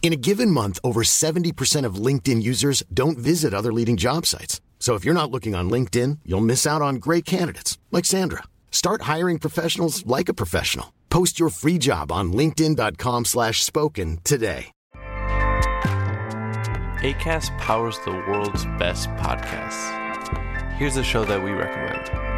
[0.00, 4.62] In a given month, over 70% of LinkedIn users don't visit other leading job sites.
[4.78, 8.44] So if you're not looking on LinkedIn, you'll miss out on great candidates like Sandra.
[8.70, 10.94] Start hiring professionals like a professional.
[11.10, 14.70] Post your free job on linkedin.com/spoken today.
[17.02, 19.94] ACAST powers the world's best podcasts.
[20.74, 22.37] Here's a show that we recommend.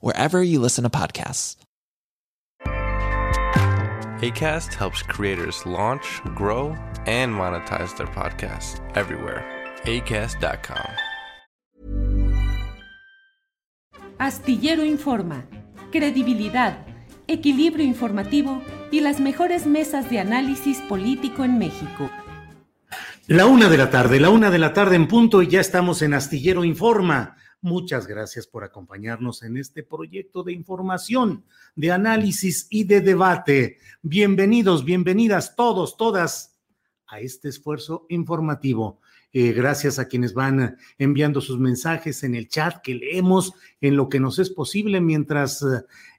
[0.00, 1.56] wherever you listen to podcasts.
[4.22, 9.42] ACAST helps creators launch, grow, and monetize their podcasts everywhere.
[9.84, 10.90] ACAST.com.
[14.18, 15.46] Astillero Informa,
[15.90, 16.84] credibilidad,
[17.26, 22.10] equilibrio informativo y las mejores mesas de análisis político en México.
[23.26, 26.02] La una de la tarde, la una de la tarde en punto y ya estamos
[26.02, 27.36] en Astillero Informa.
[27.62, 31.44] Muchas gracias por acompañarnos en este proyecto de información,
[31.76, 33.76] de análisis y de debate.
[34.00, 36.58] Bienvenidos, bienvenidas todos, todas
[37.06, 39.02] a este esfuerzo informativo.
[39.34, 44.08] Eh, gracias a quienes van enviando sus mensajes en el chat que leemos en lo
[44.08, 45.62] que nos es posible mientras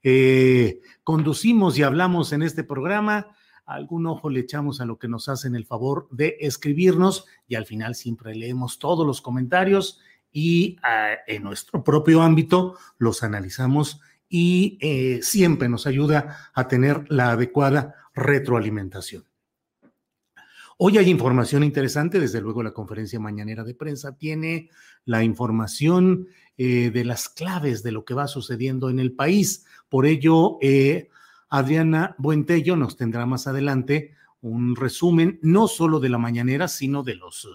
[0.03, 3.35] eh, conducimos y hablamos en este programa.
[3.65, 7.65] Algún ojo le echamos a lo que nos hacen el favor de escribirnos y al
[7.65, 9.99] final siempre leemos todos los comentarios
[10.31, 17.05] y ah, en nuestro propio ámbito los analizamos y eh, siempre nos ayuda a tener
[17.09, 19.25] la adecuada retroalimentación.
[20.77, 24.69] Hoy hay información interesante, desde luego la conferencia mañanera de prensa tiene
[25.05, 26.27] la información
[26.57, 29.65] eh, de las claves de lo que va sucediendo en el país.
[29.89, 31.09] Por ello, eh,
[31.49, 37.15] Adriana Buentello nos tendrá más adelante un resumen no solo de la mañanera, sino de
[37.15, 37.49] los uh,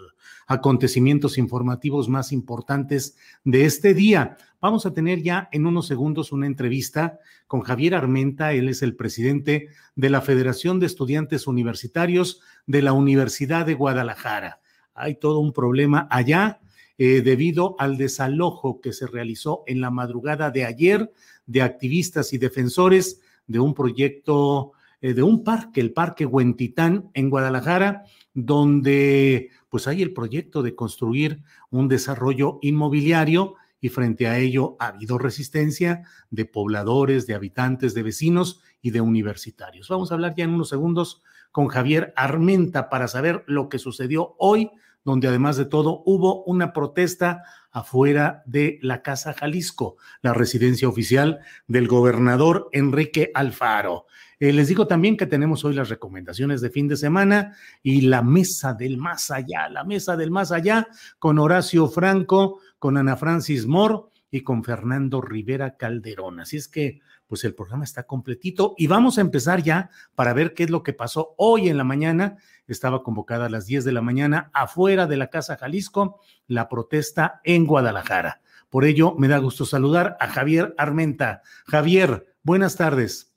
[0.46, 4.36] acontecimientos informativos más importantes de este día.
[4.60, 8.94] Vamos a tener ya en unos segundos una entrevista con Javier Armenta, él es el
[8.94, 14.60] presidente de la Federación de Estudiantes Universitarios de la Universidad de Guadalajara.
[14.94, 16.60] Hay todo un problema allá
[16.98, 21.12] eh, debido al desalojo que se realizó en la madrugada de ayer
[21.46, 27.30] de activistas y defensores de un proyecto eh, de un parque, el Parque Huentitán en
[27.30, 34.76] Guadalajara, donde pues hay el proyecto de construir un desarrollo inmobiliario y frente a ello
[34.78, 39.88] ha habido resistencia de pobladores, de habitantes, de vecinos y de universitarios.
[39.88, 44.34] Vamos a hablar ya en unos segundos con Javier Armenta para saber lo que sucedió
[44.38, 44.70] hoy,
[45.06, 51.38] donde además de todo hubo una protesta afuera de la Casa Jalisco, la residencia oficial
[51.68, 54.06] del gobernador Enrique Alfaro.
[54.40, 58.22] Eh, les digo también que tenemos hoy las recomendaciones de fin de semana y la
[58.22, 60.88] mesa del más allá, la mesa del más allá
[61.20, 66.40] con Horacio Franco, con Ana Francis Moore y con Fernando Rivera Calderón.
[66.40, 70.54] Así es que, pues el programa está completito y vamos a empezar ya para ver
[70.54, 72.36] qué es lo que pasó hoy en la mañana.
[72.66, 77.40] Estaba convocada a las 10 de la mañana afuera de la Casa Jalisco la protesta
[77.44, 78.40] en Guadalajara.
[78.70, 81.42] Por ello, me da gusto saludar a Javier Armenta.
[81.66, 83.32] Javier, buenas tardes.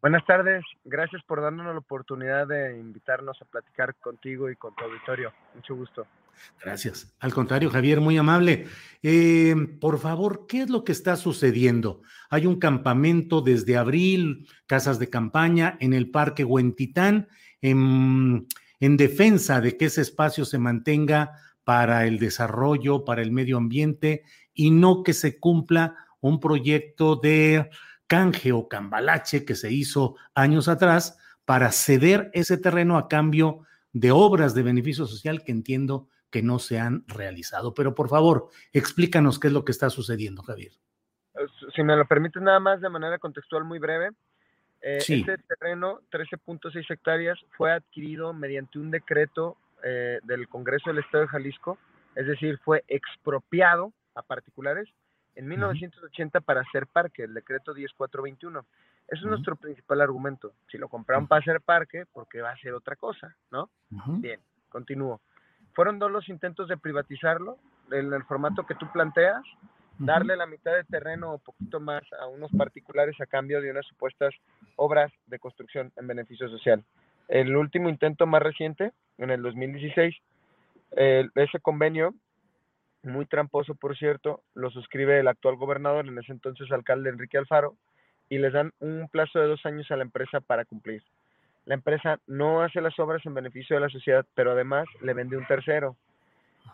[0.00, 4.84] Buenas tardes, gracias por darnos la oportunidad de invitarnos a platicar contigo y con tu
[4.84, 5.30] auditorio.
[5.54, 6.06] Mucho gusto.
[6.62, 7.14] Gracias.
[7.20, 8.66] Al contrario, Javier, muy amable.
[9.02, 12.02] Eh, por favor, ¿qué es lo que está sucediendo?
[12.28, 17.28] Hay un campamento desde abril, casas de campaña en el Parque Huentitán,
[17.62, 18.46] en,
[18.78, 21.32] en defensa de que ese espacio se mantenga
[21.64, 27.70] para el desarrollo, para el medio ambiente y no que se cumpla un proyecto de
[28.06, 33.60] canje o cambalache que se hizo años atrás para ceder ese terreno a cambio
[33.92, 37.74] de obras de beneficio social que entiendo que no se han realizado.
[37.74, 40.72] Pero por favor, explícanos qué es lo que está sucediendo, Javier.
[41.34, 44.10] Eh, si me lo permite nada más de manera contextual muy breve.
[44.82, 51.24] Eh, Este terreno, 13.6 hectáreas, fue adquirido mediante un decreto eh, del Congreso del Estado
[51.24, 51.78] de Jalisco,
[52.14, 54.88] es decir, fue expropiado a particulares
[55.34, 58.64] en 1980 para hacer parque, el decreto 10421.
[59.08, 60.52] Eso es nuestro principal argumento.
[60.70, 63.70] Si lo compraron para hacer parque, porque va a ser otra cosa, ¿no?
[63.88, 65.20] Bien, continúo.
[65.74, 67.58] Fueron dos los intentos de privatizarlo,
[67.90, 69.42] en el formato que tú planteas,
[69.98, 73.86] darle la mitad de terreno o poquito más a unos particulares a cambio de unas
[73.86, 74.34] supuestas
[74.76, 76.82] obras de construcción en beneficio social.
[77.28, 80.16] El último intento más reciente, en el 2016,
[80.92, 82.14] ese convenio,
[83.02, 87.76] muy tramposo por cierto, lo suscribe el actual gobernador, en ese entonces alcalde Enrique Alfaro,
[88.28, 91.02] y les dan un plazo de dos años a la empresa para cumplir.
[91.70, 95.36] La empresa no hace las obras en beneficio de la sociedad, pero además le vende
[95.36, 95.94] un tercero.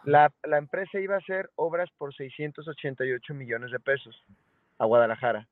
[0.05, 4.19] La, la empresa iba a hacer obras por 688 millones de pesos
[4.79, 5.49] a Guadalajara.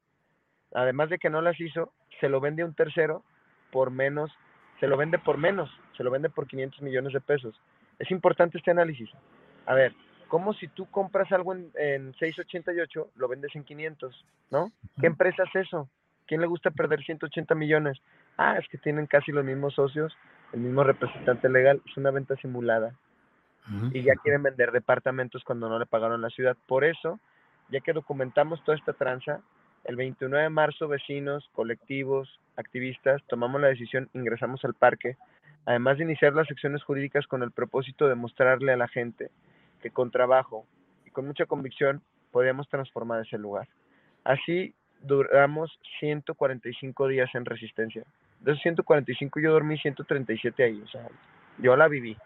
[0.73, 3.23] Además de que no las hizo, se lo vende un tercero
[3.71, 4.33] por menos,
[4.81, 7.55] se lo vende por menos, se lo vende por 500 millones de pesos.
[7.99, 9.11] Es importante este análisis.
[9.67, 9.93] A ver,
[10.29, 14.73] como si tú compras algo en, en 688, lo vendes en 500, ¿no?
[14.99, 15.91] ¿Qué empresa es eso?
[16.27, 18.01] ¿Quién le gusta perder 180 millones?
[18.37, 20.17] Ah, es que tienen casi los mismos socios,
[20.53, 22.95] el mismo representante legal, es una venta simulada.
[23.93, 26.55] Y ya quieren vender departamentos cuando no le pagaron la ciudad.
[26.67, 27.19] Por eso,
[27.71, 29.41] ya que documentamos toda esta tranza,
[29.85, 35.17] el 29 de marzo vecinos, colectivos, activistas, tomamos la decisión, ingresamos al parque,
[35.65, 39.31] además de iniciar las secciones jurídicas con el propósito de mostrarle a la gente
[39.81, 40.67] que con trabajo
[41.07, 42.03] y con mucha convicción
[42.33, 43.69] podíamos transformar ese lugar.
[44.25, 48.05] Así duramos 145 días en resistencia.
[48.45, 51.09] De esos 145 yo dormí 137 ahí, o sea,
[51.59, 52.17] yo la viví.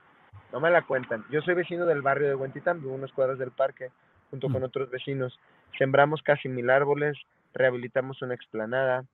[0.53, 1.25] No me la cuentan.
[1.31, 3.91] Yo soy vecino del barrio de Huentitán, vivo unas cuadras del parque,
[4.31, 4.65] junto con mm.
[4.65, 5.39] otros vecinos.
[5.79, 7.17] Sembramos casi mil árboles,
[7.55, 9.05] rehabilitamos una explanada,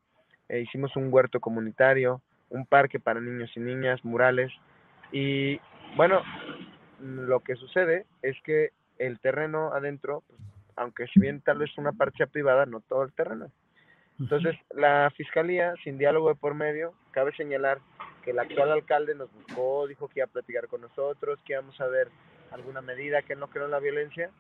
[0.48, 4.50] e hicimos un huerto comunitario, un parque para niños y niñas, murales.
[5.12, 5.60] Y
[5.96, 6.22] bueno,
[7.00, 10.40] lo que sucede es que el terreno adentro, pues,
[10.76, 13.50] aunque si bien tal vez una parte privada, no todo el terreno.
[14.20, 17.78] Entonces, la fiscalía, sin diálogo de por medio, cabe señalar
[18.22, 21.78] que el actual alcalde nos buscó, dijo que iba a platicar con nosotros, que íbamos
[21.80, 22.08] a ver
[22.52, 24.30] alguna medida, que no creó en la violencia.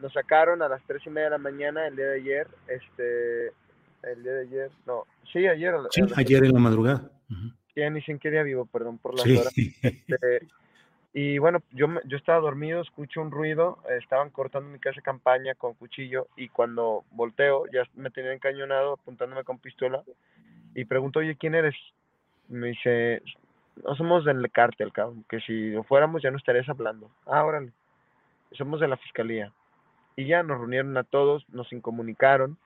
[0.00, 3.46] Nos sacaron a las tres y media de la mañana el día de ayer, este,
[4.02, 5.74] el día de ayer, no, sí, ayer.
[5.90, 7.10] Sí, ayer en la madrugada.
[7.74, 9.54] Ya ni sé en qué día vivo, perdón por la horas.
[9.82, 10.46] Este,
[11.14, 15.54] y bueno, yo, yo estaba dormido, escucho un ruido, estaban cortando mi casa de campaña
[15.54, 20.02] con cuchillo y cuando volteo ya me tenían encañonado apuntándome con pistola
[20.74, 21.74] y pregunto, oye, ¿quién eres?
[22.48, 23.22] Me dice,
[23.84, 27.10] no somos del cártel, cabrón, que si lo fuéramos ya no estarías hablando.
[27.26, 27.72] Ah, órale,
[28.52, 29.52] somos de la fiscalía.
[30.16, 32.56] Y ya nos reunieron a todos, nos incomunicaron,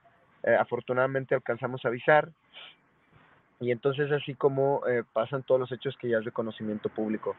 [0.45, 2.31] eh, afortunadamente alcanzamos a avisar
[3.59, 7.35] y entonces así como eh, pasan todos los hechos que ya es de conocimiento público.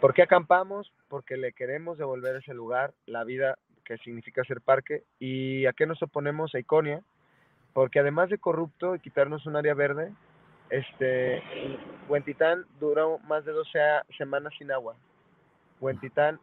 [0.00, 0.92] ¿Por qué acampamos?
[1.08, 5.02] Porque le queremos devolver ese lugar, la vida que significa ser parque.
[5.18, 7.02] ¿Y a qué nos oponemos a Iconia?
[7.72, 10.12] Porque además de corrupto y quitarnos un área verde,
[10.70, 11.42] este,
[12.08, 13.78] Huentitán duró más de 12
[14.16, 14.94] semanas sin agua.
[15.80, 16.38] Huentitán,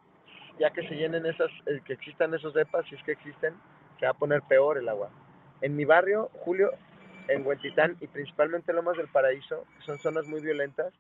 [0.60, 3.54] ya que se llenen esas, eh, que existan esos depas, si es que existen,
[4.00, 5.10] se va a poner peor el agua.
[5.62, 6.72] En mi barrio, Julio,
[7.30, 10.94] en Huentitán y principalmente Lomas del Paraíso, son zonas muy violentas,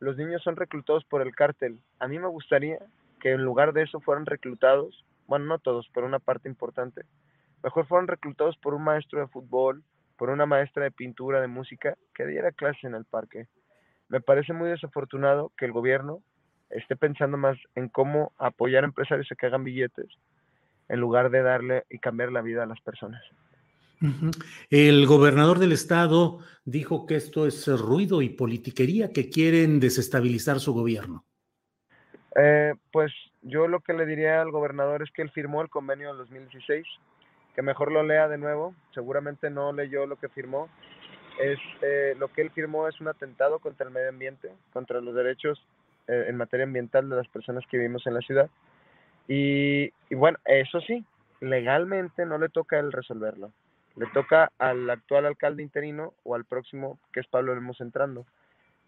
[0.00, 1.78] los niños son reclutados por el cártel.
[1.98, 2.78] A mí me gustaría
[3.20, 7.02] que en lugar de eso fueran reclutados, bueno, no todos, pero una parte importante,
[7.62, 9.84] mejor fueran reclutados por un maestro de fútbol,
[10.16, 13.46] por una maestra de pintura, de música, que diera clase en el parque.
[14.08, 16.22] Me parece muy desafortunado que el gobierno
[16.70, 20.08] esté pensando más en cómo apoyar a empresarios a que hagan billetes,
[20.88, 23.22] en lugar de darle y cambiar la vida a las personas.
[24.70, 30.72] El gobernador del estado dijo que esto es ruido y politiquería, que quieren desestabilizar su
[30.72, 31.24] gobierno.
[32.36, 36.08] Eh, pues yo lo que le diría al gobernador es que él firmó el convenio
[36.08, 36.86] del 2016,
[37.54, 40.68] que mejor lo lea de nuevo, seguramente no leyó lo que firmó.
[41.40, 45.14] Es, eh, lo que él firmó es un atentado contra el medio ambiente, contra los
[45.14, 45.62] derechos
[46.06, 48.48] eh, en materia ambiental de las personas que vivimos en la ciudad.
[49.26, 51.04] Y, y bueno, eso sí,
[51.40, 53.52] legalmente no le toca a él resolverlo
[54.00, 58.24] le toca al actual alcalde interino o al próximo, que es Pablo Lemos entrando.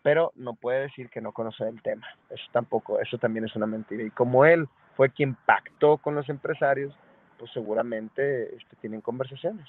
[0.02, 2.06] Pero no puede decir que no conoce el tema.
[2.30, 4.02] Eso tampoco, eso también es una mentira.
[4.02, 4.66] Y como él
[4.96, 6.94] fue quien pactó con los empresarios,
[7.38, 9.68] pues seguramente este, tienen conversaciones.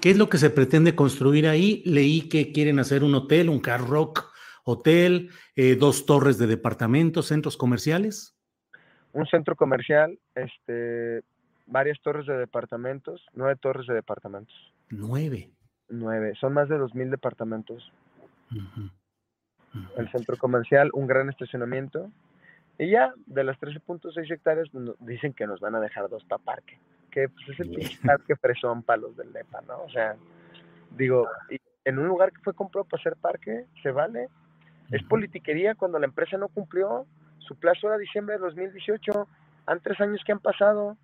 [0.00, 1.84] ¿Qué es lo que se pretende construir ahí?
[1.86, 4.28] Leí que quieren hacer un hotel, un car rock
[4.64, 8.36] hotel, eh, dos torres de departamentos, centros comerciales.
[9.12, 11.22] Un centro comercial, este,
[11.68, 14.54] varias torres de departamentos, nueve torres de departamentos.
[14.90, 15.50] Nueve.
[15.88, 17.92] Nueve, son más de dos mil departamentos.
[19.96, 22.10] El centro comercial, un gran estacionamiento
[22.78, 24.68] Y ya, de las 13.6 hectáreas,
[25.00, 26.78] dicen que nos van a dejar dos para parque.
[27.10, 29.82] Que pues, es el pinche parque fresón para los del NEPA, ¿no?
[29.82, 30.16] O sea,
[30.96, 31.28] digo,
[31.84, 34.28] en un lugar que fue comprado para hacer parque, se vale.
[34.90, 37.06] Es politiquería cuando la empresa no cumplió.
[37.38, 39.28] Su plazo era diciembre de 2018.
[39.66, 40.96] Han tres años que han pasado.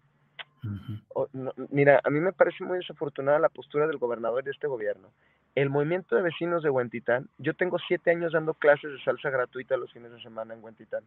[1.70, 5.08] Mira, a mí me parece muy desafortunada la postura del gobernador y de este gobierno.
[5.54, 9.76] El movimiento de vecinos de Huentitán, yo tengo siete años dando clases de salsa gratuita
[9.76, 11.04] los fines de semana en Huentitán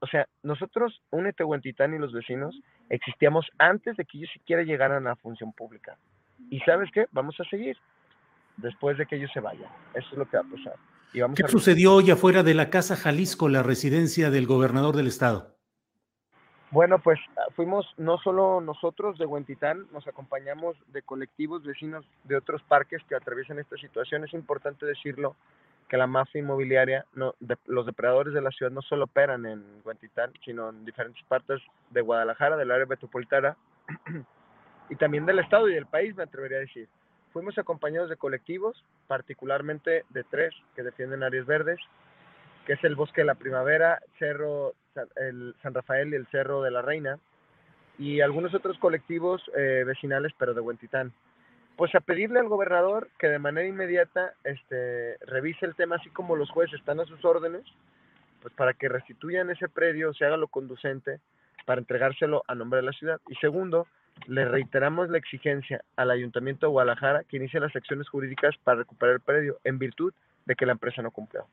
[0.00, 2.58] o sea, nosotros, Únete Huentitán y los vecinos,
[2.88, 5.96] existíamos antes de que ellos siquiera llegaran a la función pública.
[6.50, 7.06] ¿Y sabes qué?
[7.12, 7.76] Vamos a seguir
[8.56, 9.70] después de que ellos se vayan.
[9.94, 11.34] Eso es lo que va a pasar.
[11.34, 15.56] ¿Qué sucedió hoy afuera de la Casa Jalisco, la residencia del gobernador del estado?
[16.70, 22.36] Bueno, pues ah, fuimos no solo nosotros de Huentitán, nos acompañamos de colectivos vecinos de
[22.36, 24.24] otros parques que atraviesan esta situación.
[24.24, 25.34] Es importante decirlo,
[25.88, 27.34] que la mafia inmobiliaria, no,
[27.66, 31.60] los depredadores de la ciudad no solo operan en Huentitán, sino en diferentes partes
[31.90, 33.56] de Guadalajara, del área metropolitana
[34.88, 36.88] y también del estado y del país, me atrevería a decir.
[37.32, 41.80] Fuimos acompañados de colectivos, particularmente de tres que defienden áreas verdes,
[42.66, 44.74] que es el Bosque de la Primavera, Cerro
[45.16, 47.18] el San Rafael y el Cerro de la Reina,
[47.98, 51.12] y algunos otros colectivos eh, vecinales, pero de Huentitán
[51.80, 56.36] pues a pedirle al gobernador que de manera inmediata este, revise el tema, así como
[56.36, 57.62] los jueces están a sus órdenes,
[58.42, 61.20] pues para que restituyan ese predio, se haga lo conducente
[61.64, 63.18] para entregárselo a nombre de la ciudad.
[63.28, 63.86] Y segundo,
[64.26, 69.14] le reiteramos la exigencia al Ayuntamiento de Guadalajara que inicie las acciones jurídicas para recuperar
[69.14, 70.12] el predio en virtud
[70.44, 71.46] de que la empresa no cumplió.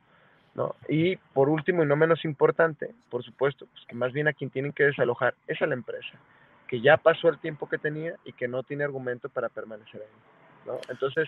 [0.57, 0.75] ¿No?
[0.89, 4.49] Y por último y no menos importante, por supuesto, pues que más bien a quien
[4.49, 6.19] tienen que desalojar es a la empresa
[6.67, 10.65] que ya pasó el tiempo que tenía y que no tiene argumento para permanecer ahí.
[10.65, 10.79] ¿no?
[10.89, 11.27] Entonces,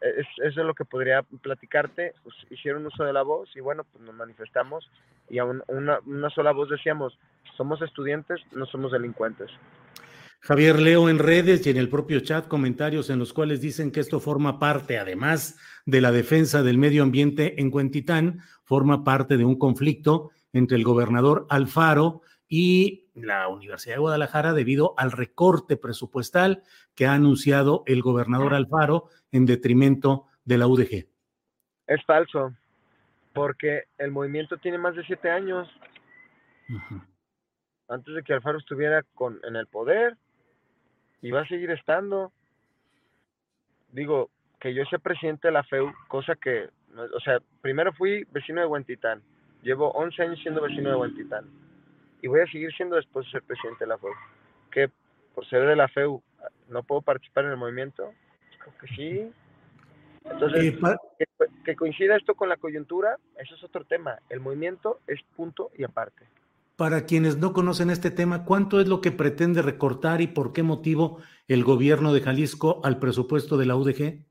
[0.00, 2.14] es, eso es lo que podría platicarte.
[2.22, 4.88] Pues, hicieron uso de la voz y bueno, pues nos manifestamos
[5.28, 7.18] y a una, una sola voz decíamos,
[7.56, 9.50] somos estudiantes, no somos delincuentes.
[10.42, 14.00] Javier, leo en redes y en el propio chat comentarios en los cuales dicen que
[14.00, 19.44] esto forma parte, además de la defensa del medio ambiente en Cuentitán, forma parte de
[19.44, 26.62] un conflicto entre el gobernador Alfaro y la Universidad de Guadalajara debido al recorte presupuestal
[26.94, 31.06] que ha anunciado el gobernador Alfaro en detrimento de la UDG.
[31.86, 32.54] Es falso,
[33.34, 35.68] porque el movimiento tiene más de siete años.
[37.88, 40.16] Antes de que Alfaro estuviera con, en el poder,
[41.22, 42.32] y va a seguir estando.
[43.92, 48.60] Digo, que yo sea presidente de la FEU, cosa que, o sea, primero fui vecino
[48.60, 49.22] de Huentitán,
[49.62, 51.46] llevo 11 años siendo vecino de Huentitán
[52.22, 54.12] y voy a seguir siendo después de ser presidente de la FEU.
[54.70, 54.90] Que
[55.34, 56.22] por ser de la FEU
[56.68, 58.12] no puedo participar en el movimiento.
[58.58, 59.32] Creo que sí.
[60.24, 60.78] Entonces,
[61.64, 64.18] que, coincida esto con la coyuntura, eso es otro tema.
[64.28, 66.26] El movimiento es punto y aparte.
[66.80, 70.62] Para quienes no conocen este tema, ¿cuánto es lo que pretende recortar y por qué
[70.62, 74.24] motivo el gobierno de Jalisco al presupuesto de la UDG?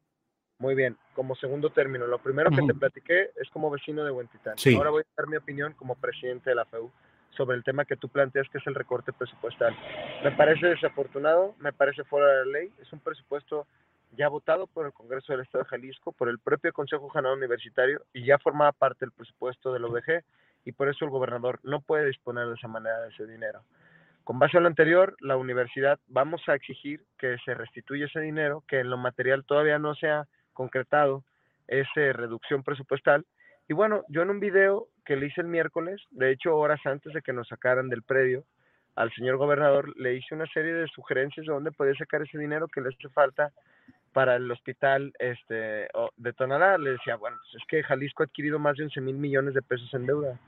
[0.58, 4.56] Muy bien, como segundo término, lo primero que te platiqué es como vecino de Huentitán.
[4.76, 6.90] Ahora voy a dar mi opinión como presidente de la FEU
[7.38, 9.78] sobre el tema que tú planteas, que es el recorte presupuestal.
[10.24, 13.68] Me parece desafortunado, me parece fuera de la ley, es un presupuesto
[14.18, 18.02] ya votado por el Congreso del Estado de Jalisco, por el propio Consejo General Universitario
[18.12, 20.24] y ya formaba parte del presupuesto del OVG
[20.66, 23.64] y por eso el gobernador no puede disponer de esa manera de ese dinero.
[24.24, 28.64] Con base a lo anterior, la universidad vamos a exigir que se restituya ese dinero,
[28.68, 31.24] que en lo material todavía no se ha concretado
[31.68, 33.26] esa reducción presupuestal.
[33.68, 37.14] Y bueno, yo en un video que le hice el miércoles, de hecho horas antes
[37.14, 38.44] de que nos sacaran del predio,
[38.96, 42.68] al señor gobernador le hice una serie de sugerencias de dónde podía sacar ese dinero
[42.68, 43.52] que le hace falta
[44.14, 45.88] para el hospital este,
[46.18, 46.78] de Tonalá.
[46.78, 49.62] Le decía, bueno, pues es que Jalisco ha adquirido más de 11 mil millones de
[49.62, 50.40] pesos en deuda.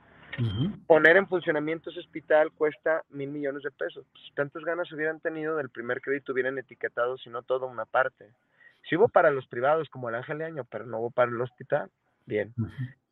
[0.88, 4.06] Poner en funcionamiento ese hospital cuesta mil millones de pesos.
[4.12, 7.86] Pues, si tantas ganas hubieran tenido del primer crédito, hubieran etiquetado, si no toda una
[7.86, 8.30] parte.
[8.90, 11.90] Si hubo para los privados como el Ángel Año, pero no hubo para el hospital,
[12.26, 12.54] bien.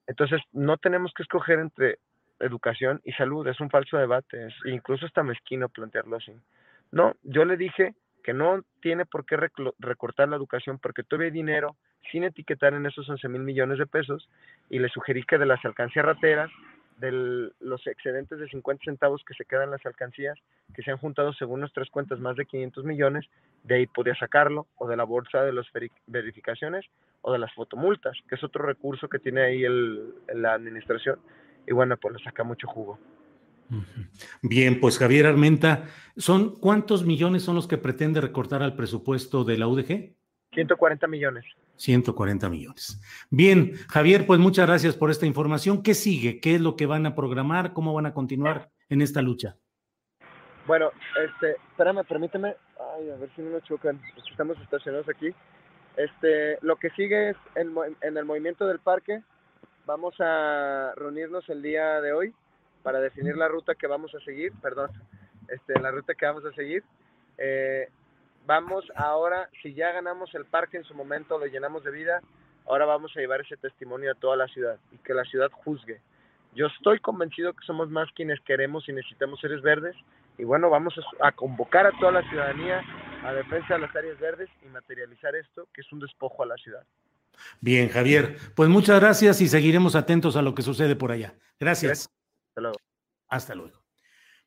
[0.08, 2.00] Entonces, no tenemos que escoger entre
[2.40, 6.34] educación y salud, es un falso debate, es incluso está mezquino plantearlo así.
[6.92, 9.38] No, yo le dije que no tiene por qué
[9.80, 11.76] recortar la educación porque todavía hay dinero
[12.12, 14.30] sin etiquetar en esos 11 mil millones de pesos
[14.70, 16.50] y le sugerí que de las alcancías rateras,
[16.98, 20.38] de los excedentes de 50 centavos que se quedan en las alcancías,
[20.74, 23.26] que se han juntado según nuestras cuentas más de 500 millones,
[23.64, 25.66] de ahí podía sacarlo, o de la bolsa de las
[26.08, 26.86] verificaciones,
[27.22, 31.20] o de las fotomultas, que es otro recurso que tiene ahí el, la administración,
[31.66, 33.00] y bueno, pues le saca mucho jugo.
[34.42, 35.86] Bien, pues Javier Armenta,
[36.18, 40.16] ¿son cuántos millones son los que pretende recortar al presupuesto de la UDG?
[40.54, 41.46] 140 millones.
[41.76, 43.00] 140 millones.
[43.30, 45.84] Bien, Javier, pues muchas gracias por esta información.
[45.84, 46.40] ¿Qué sigue?
[46.40, 47.74] ¿Qué es lo que van a programar?
[47.74, 49.56] ¿Cómo van a continuar en esta lucha?
[50.66, 50.92] Bueno,
[51.24, 52.56] este, espérame, permíteme.
[52.96, 54.02] Ay, a ver si no nos chocan.
[54.30, 55.30] Estamos estacionados aquí.
[55.96, 59.22] Este, lo que sigue es en, en el movimiento del parque.
[59.86, 62.34] Vamos a reunirnos el día de hoy
[62.84, 64.90] para definir la ruta que vamos a seguir, perdón,
[65.48, 66.84] este, la ruta que vamos a seguir.
[67.38, 67.90] Eh,
[68.46, 72.22] vamos ahora, si ya ganamos el parque en su momento, lo llenamos de vida,
[72.66, 76.02] ahora vamos a llevar ese testimonio a toda la ciudad y que la ciudad juzgue.
[76.56, 79.96] Yo estoy convencido que somos más quienes queremos y necesitamos seres verdes
[80.38, 82.82] y bueno, vamos a, convocar a toda la ciudadanía
[83.24, 86.56] a defensa de las áreas verdes y materializar esto, que es un despojo a la
[86.56, 86.84] ciudad.
[87.60, 91.34] Bien, Javier, pues muchas gracias y seguiremos atentos a lo que sucede por allá.
[91.60, 92.10] Gracias.
[92.60, 92.78] Hasta luego.
[93.30, 93.84] Hasta luego.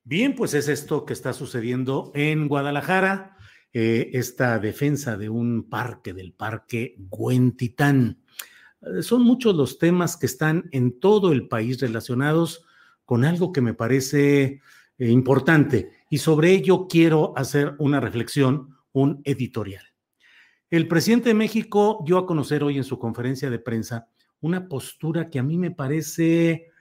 [0.05, 3.37] Bien, pues es esto que está sucediendo en Guadalajara.
[3.73, 8.23] Eh, esta defensa de un parque, del parque Güentitán.
[8.83, 12.67] Eh, son muchos los temas que están en todo el país relacionados
[13.07, 14.61] con algo que me parece
[14.99, 19.85] eh, importante y sobre ello quiero hacer una reflexión, un editorial.
[20.69, 24.09] El presidente de México dio a conocer hoy en su conferencia de prensa
[24.41, 26.72] una postura que a mí me parece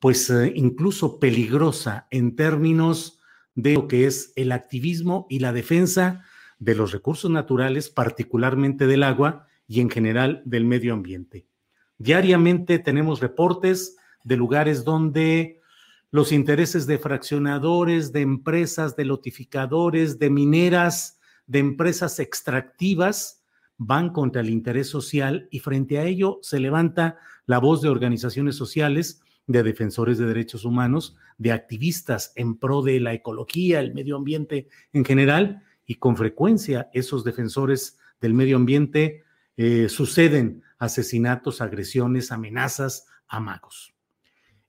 [0.00, 3.20] pues incluso peligrosa en términos
[3.54, 6.24] de lo que es el activismo y la defensa
[6.58, 11.46] de los recursos naturales, particularmente del agua y en general del medio ambiente.
[11.98, 15.60] Diariamente tenemos reportes de lugares donde
[16.10, 23.44] los intereses de fraccionadores, de empresas, de lotificadores, de mineras, de empresas extractivas
[23.76, 28.56] van contra el interés social y frente a ello se levanta la voz de organizaciones
[28.56, 34.16] sociales, de defensores de derechos humanos, de activistas en pro de la ecología, el medio
[34.16, 39.24] ambiente en general, y con frecuencia esos defensores del medio ambiente
[39.56, 43.92] eh, suceden asesinatos, agresiones, amenazas, amagos.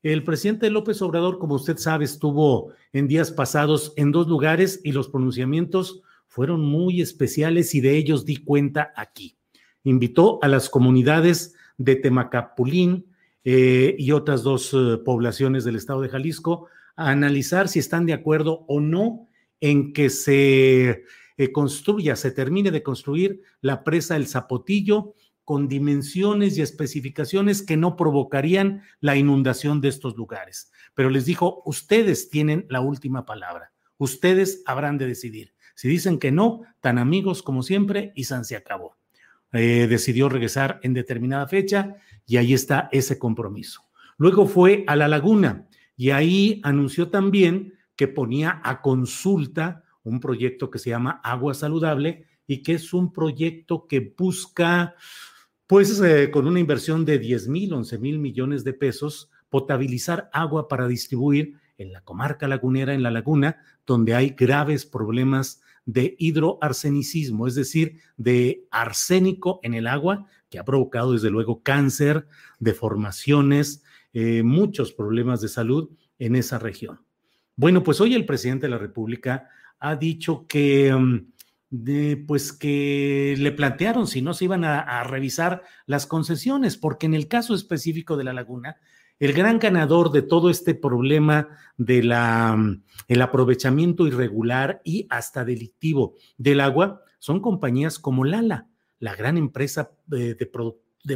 [0.04, 4.94] El presidente López Obrador, como usted sabe, estuvo en días pasados en dos lugares y
[4.94, 9.38] los pronunciamientos fueron muy especiales y de ellos di cuenta aquí.
[9.84, 13.06] Invitó a las comunidades de Temacapulín
[13.44, 18.14] eh, y otras dos eh, poblaciones del estado de Jalisco a analizar si están de
[18.14, 19.28] acuerdo o no
[19.60, 21.04] en que se
[21.38, 27.78] eh, construya, se termine de construir la presa El Zapotillo con dimensiones y especificaciones que
[27.78, 30.72] no provocarían la inundación de estos lugares.
[30.94, 35.56] Pero les dijo, ustedes tienen la última palabra, ustedes habrán de decidir.
[35.74, 39.01] Si dicen que no, tan amigos como siempre y San se acabó.
[39.54, 43.82] Eh, decidió regresar en determinada fecha y ahí está ese compromiso.
[44.18, 50.72] Luego fue a la laguna y ahí anunció también que ponía a consulta un proyecto
[50.72, 54.96] que se llama Agua Saludable y que es un proyecto que busca,
[55.68, 60.68] pues eh, con una inversión de 10 mil, 11 mil millones de pesos, potabilizar agua
[60.68, 67.48] para distribuir en la comarca lagunera, en la laguna, donde hay graves problemas de hidroarsenicismo,
[67.48, 72.28] es decir, de arsénico en el agua, que ha provocado desde luego cáncer,
[72.60, 75.90] deformaciones, eh, muchos problemas de salud
[76.20, 77.00] en esa región.
[77.56, 83.52] Bueno, pues hoy el presidente de la República ha dicho que, mm, pues que le
[83.54, 88.26] plantearon si no se iban a, revisar las concesiones, porque en el caso específico de
[88.26, 88.78] la laguna,
[89.22, 95.46] el gran ganador de todo este problema de la mm, el aprovechamiento irregular y hasta
[95.46, 98.68] delictivo del agua son compañías como Lala,
[99.00, 100.36] la gran empresa de,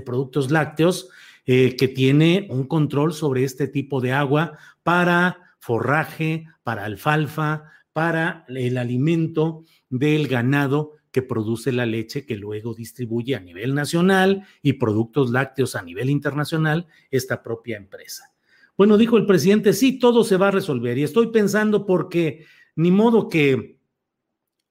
[0.05, 1.09] productos lácteos
[1.47, 8.45] eh, que tiene un control sobre este tipo de agua para forraje, para alfalfa, para
[8.49, 14.73] el alimento del ganado que produce la leche que luego distribuye a nivel nacional y
[14.73, 18.33] productos lácteos a nivel internacional esta propia empresa.
[18.75, 22.91] Bueno, dijo el presidente, sí, todo se va a resolver y estoy pensando porque ni
[22.91, 23.79] modo que,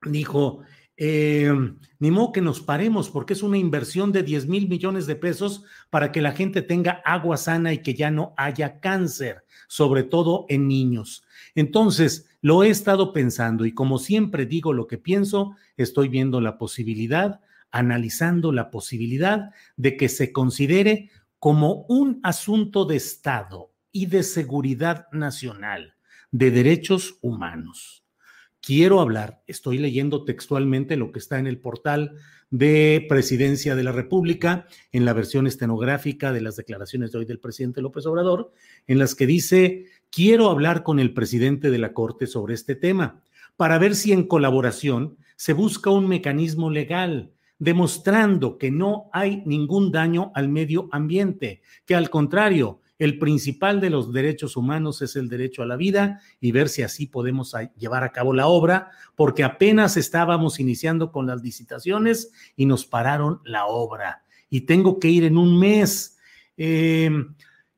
[0.05, 0.61] dijo,
[0.99, 1.51] eh,
[1.99, 5.65] ni modo que nos paremos porque es una inversión de 10 mil millones de pesos
[5.89, 10.45] para que la gente tenga agua sana y que ya no haya cáncer sobre todo
[10.51, 11.24] en niños.
[11.55, 16.59] Entonces, lo he estado pensando y como siempre digo lo que pienso, estoy viendo la
[16.59, 17.41] posibilidad,
[17.71, 25.07] analizando la posibilidad de que se considere como un asunto de Estado y de seguridad
[25.13, 25.95] nacional,
[26.33, 28.05] de derechos humanos.
[28.61, 32.17] Quiero hablar, estoy leyendo textualmente lo que está en el portal
[32.51, 37.41] de Presidencia de la República, en la versión estenográfica de las declaraciones de hoy del
[37.41, 38.53] presidente López Obrador,
[38.87, 43.23] en las que dice, quiero hablar con el presidente de la Corte sobre este tema,
[43.57, 49.91] para ver si en colaboración se busca un mecanismo legal demostrando que no hay ningún
[49.91, 55.29] daño al medio ambiente, que al contrario, el principal de los derechos humanos es el
[55.29, 59.43] derecho a la vida y ver si así podemos llevar a cabo la obra, porque
[59.43, 64.25] apenas estábamos iniciando con las licitaciones y nos pararon la obra.
[64.49, 66.19] Y tengo que ir en un mes.
[66.57, 67.35] Em,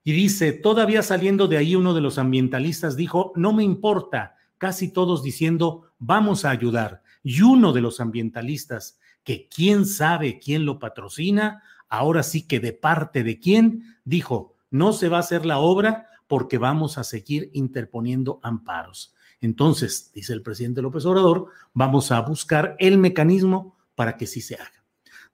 [0.07, 4.93] y dice, todavía saliendo de ahí, uno de los ambientalistas dijo, no me importa, casi
[4.93, 7.03] todos diciendo, vamos a ayudar.
[7.25, 12.73] Y uno de los ambientalistas, que quién sabe quién lo patrocina, ahora sí que de
[12.73, 17.51] parte de quién, dijo, no se va a hacer la obra porque vamos a seguir
[17.53, 19.13] interponiendo amparos.
[19.41, 24.55] Entonces, dice el presidente López Obrador, vamos a buscar el mecanismo para que sí se
[24.55, 24.85] haga.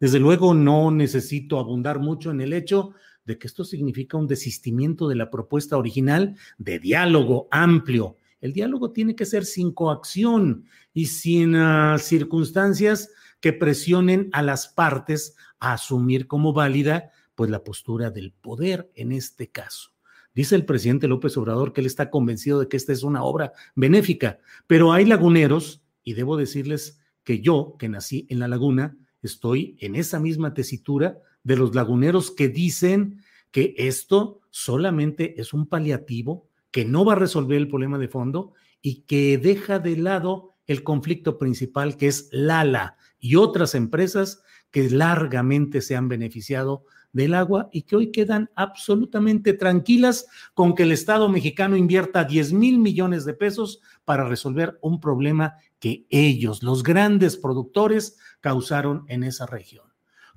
[0.01, 5.09] Desde luego, no necesito abundar mucho en el hecho de que esto significa un desistimiento
[5.09, 8.17] de la propuesta original de diálogo amplio.
[8.41, 14.69] El diálogo tiene que ser sin coacción y sin uh, circunstancias que presionen a las
[14.69, 19.91] partes a asumir como válida pues la postura del poder en este caso.
[20.35, 23.53] Dice el presidente López Obrador que él está convencido de que esta es una obra
[23.75, 29.77] benéfica, pero hay laguneros, y debo decirles que yo, que nací en la laguna, estoy
[29.81, 36.49] en esa misma tesitura de los laguneros que dicen que esto solamente es un paliativo,
[36.71, 40.83] que no va a resolver el problema de fondo y que deja de lado el
[40.83, 47.69] conflicto principal que es Lala y otras empresas que largamente se han beneficiado del agua
[47.73, 53.27] y que hoy quedan absolutamente tranquilas con que el Estado mexicano invierta 10 mil millones
[53.27, 59.92] de pesos para resolver un problema que ellos, los grandes productores, causaron en esa región.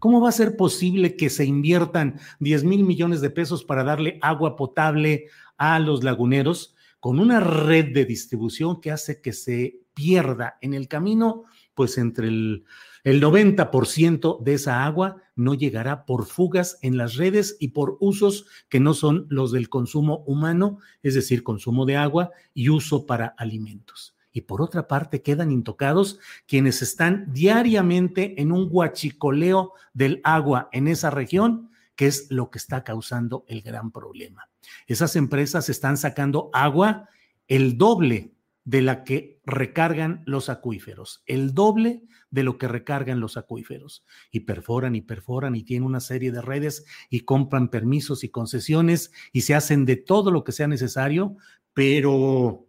[0.06, 4.20] ¿Cómo va a ser posible que se inviertan 10 mil millones de pesos para darle
[4.22, 10.60] agua potable a los laguneros con una red de distribución que hace que se pierda
[10.62, 12.66] en el camino, pues entre el
[13.04, 18.48] el 90% de esa agua no llegará por fugas en las redes y por usos
[18.68, 23.28] que no son los del consumo humano, es decir, consumo de agua y uso para
[23.38, 24.15] alimentos.
[24.36, 30.90] Y por otra parte, quedan intocados quienes están diariamente en un guachicoleo del agua en
[30.90, 34.50] esa región, que es lo que está causando el gran problema.
[34.88, 37.08] Esas empresas están sacando agua
[37.48, 38.34] el doble
[38.66, 44.04] de la que recargan los acuíferos, el doble de lo que recargan los acuíferos.
[44.32, 49.14] Y perforan y perforan y tienen una serie de redes y compran permisos y concesiones
[49.32, 51.38] y se hacen de todo lo que sea necesario,
[51.74, 52.65] pero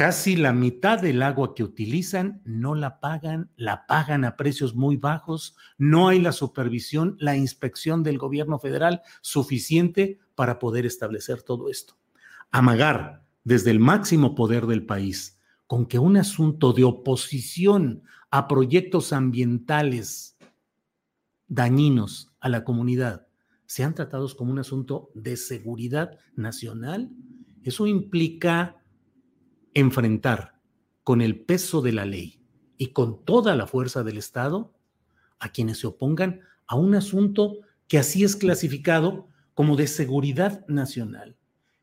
[0.00, 4.96] casi la mitad del agua que utilizan no la pagan, la pagan a precios muy
[4.96, 11.68] bajos, no hay la supervisión, la inspección del gobierno federal suficiente para poder establecer todo
[11.68, 11.98] esto.
[12.50, 19.12] Amagar desde el máximo poder del país con que un asunto de oposición a proyectos
[19.12, 20.38] ambientales
[21.46, 23.26] dañinos a la comunidad
[23.66, 27.10] sean tratados como un asunto de seguridad nacional,
[27.62, 28.79] eso implica
[29.74, 30.60] enfrentar
[31.04, 32.40] con el peso de la ley
[32.76, 34.72] y con toda la fuerza del Estado
[35.38, 41.36] a quienes se opongan a un asunto que así es clasificado como de seguridad nacional.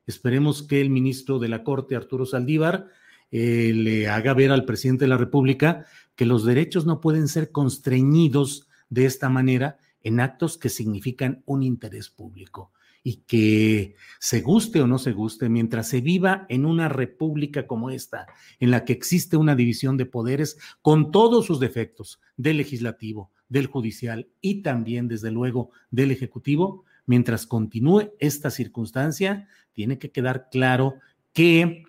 [0.05, 2.87] Esperemos que el ministro de la Corte, Arturo Saldívar,
[3.29, 7.51] eh, le haga ver al presidente de la República que los derechos no pueden ser
[7.51, 12.71] constreñidos de esta manera en actos que significan un interés público
[13.07, 17.89] y que se guste o no se guste, mientras se viva en una república como
[17.89, 18.27] esta,
[18.59, 23.67] en la que existe una división de poderes con todos sus defectos, del legislativo, del
[23.67, 30.95] judicial y también, desde luego, del ejecutivo, mientras continúe esta circunstancia, tiene que quedar claro
[31.31, 31.85] que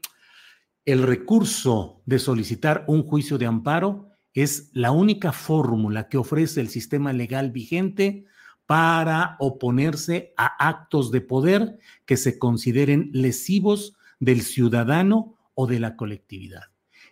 [0.85, 6.68] el recurso de solicitar un juicio de amparo es la única fórmula que ofrece el
[6.68, 8.26] sistema legal vigente
[8.68, 15.96] para oponerse a actos de poder que se consideren lesivos del ciudadano o de la
[15.96, 16.64] colectividad.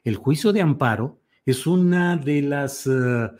[0.05, 3.31] El juicio de amparo es una de las uh,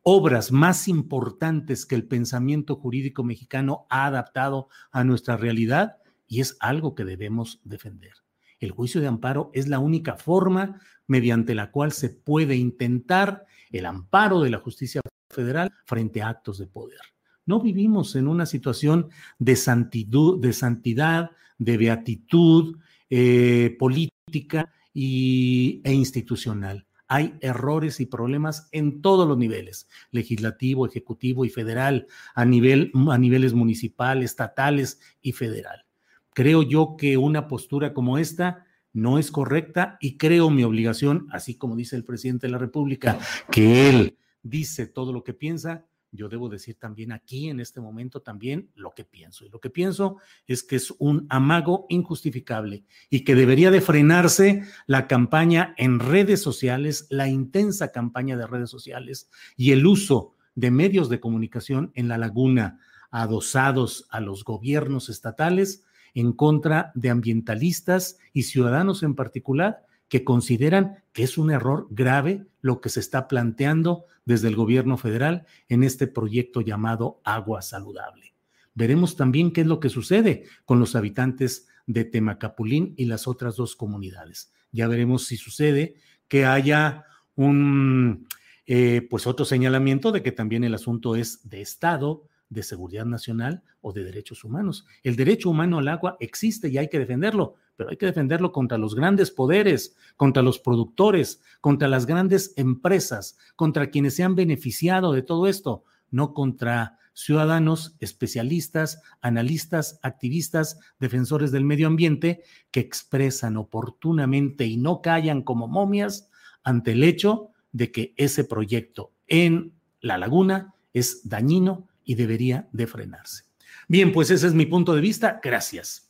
[0.00, 6.56] obras más importantes que el pensamiento jurídico mexicano ha adaptado a nuestra realidad y es
[6.60, 8.14] algo que debemos defender.
[8.58, 13.84] El juicio de amparo es la única forma mediante la cual se puede intentar el
[13.84, 17.00] amparo de la justicia federal frente a actos de poder.
[17.46, 26.86] No vivimos en una situación de, santidad, de beatitud eh, política y, e institucional.
[27.08, 33.18] Hay errores y problemas en todos los niveles, legislativo, ejecutivo y federal, a, nivel, a
[33.18, 35.86] niveles municipal, estatales y federal.
[36.32, 41.56] Creo yo que una postura como esta no es correcta y creo mi obligación, así
[41.56, 43.18] como dice el presidente de la República,
[43.50, 48.20] que él dice todo lo que piensa, yo debo decir también aquí en este momento
[48.20, 49.44] también lo que pienso.
[49.44, 54.62] Y lo que pienso es que es un amago injustificable y que debería de frenarse
[54.86, 60.70] la campaña en redes sociales, la intensa campaña de redes sociales y el uso de
[60.70, 68.18] medios de comunicación en la laguna adosados a los gobiernos estatales en contra de ambientalistas
[68.32, 73.28] y ciudadanos en particular que consideran que es un error grave lo que se está
[73.28, 78.34] planteando desde el gobierno federal en este proyecto llamado Agua Saludable.
[78.74, 83.56] Veremos también qué es lo que sucede con los habitantes de Temacapulín y las otras
[83.56, 84.52] dos comunidades.
[84.72, 85.94] Ya veremos si sucede
[86.28, 87.04] que haya
[87.36, 88.26] un,
[88.66, 93.62] eh, pues otro señalamiento de que también el asunto es de Estado, de seguridad nacional
[93.80, 94.84] o de derechos humanos.
[95.04, 98.76] El derecho humano al agua existe y hay que defenderlo, pero hay que defenderlo contra
[98.76, 105.14] los grandes poderes, contra los productores, contra las grandes empresas, contra quienes se han beneficiado
[105.14, 113.56] de todo esto, no contra ciudadanos, especialistas, analistas, activistas, defensores del medio ambiente que expresan
[113.56, 116.28] oportunamente y no callan como momias
[116.62, 122.86] ante el hecho de que ese proyecto en la laguna es dañino y debería de
[122.86, 123.44] frenarse.
[123.88, 125.40] Bien, pues ese es mi punto de vista.
[125.42, 126.09] Gracias.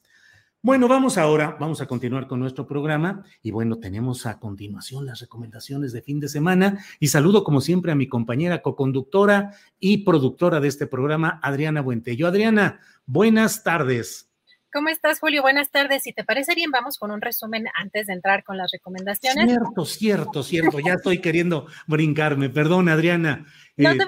[0.63, 5.19] Bueno, vamos ahora, vamos a continuar con nuestro programa y bueno, tenemos a continuación las
[5.21, 10.61] recomendaciones de fin de semana y saludo como siempre a mi compañera coconductora y productora
[10.61, 12.27] de este programa, Adriana Buentello.
[12.27, 14.31] Adriana, buenas tardes.
[14.71, 15.41] ¿Cómo estás, Julio?
[15.41, 16.03] Buenas tardes.
[16.03, 19.47] Si te parece bien, vamos con un resumen antes de entrar con las recomendaciones.
[19.47, 20.79] Cierto, cierto, cierto.
[20.79, 22.51] Ya estoy queriendo brincarme.
[22.51, 23.47] Perdón, Adriana.
[23.79, 23.99] No eh,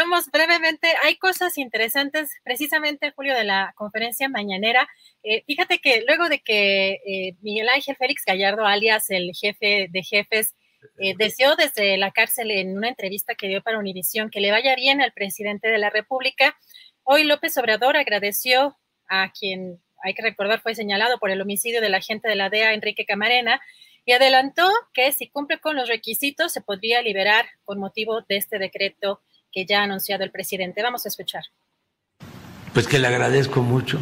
[0.00, 4.88] Vamos brevemente, hay cosas interesantes, precisamente, Julio, de la conferencia mañanera.
[5.24, 10.02] Eh, fíjate que luego de que eh, Miguel Ángel Félix Gallardo, alias el jefe de
[10.04, 10.54] jefes,
[11.00, 14.76] eh, deseó desde la cárcel en una entrevista que dio para Univisión que le vaya
[14.76, 16.56] bien al presidente de la República,
[17.02, 21.96] hoy López Obrador agradeció a quien, hay que recordar, fue señalado por el homicidio del
[21.96, 23.60] agente de la DEA, Enrique Camarena,
[24.04, 28.60] y adelantó que si cumple con los requisitos se podría liberar con motivo de este
[28.60, 29.22] decreto
[29.66, 30.82] ya ha anunciado el presidente.
[30.82, 31.44] Vamos a escuchar.
[32.72, 33.98] Pues que le agradezco mucho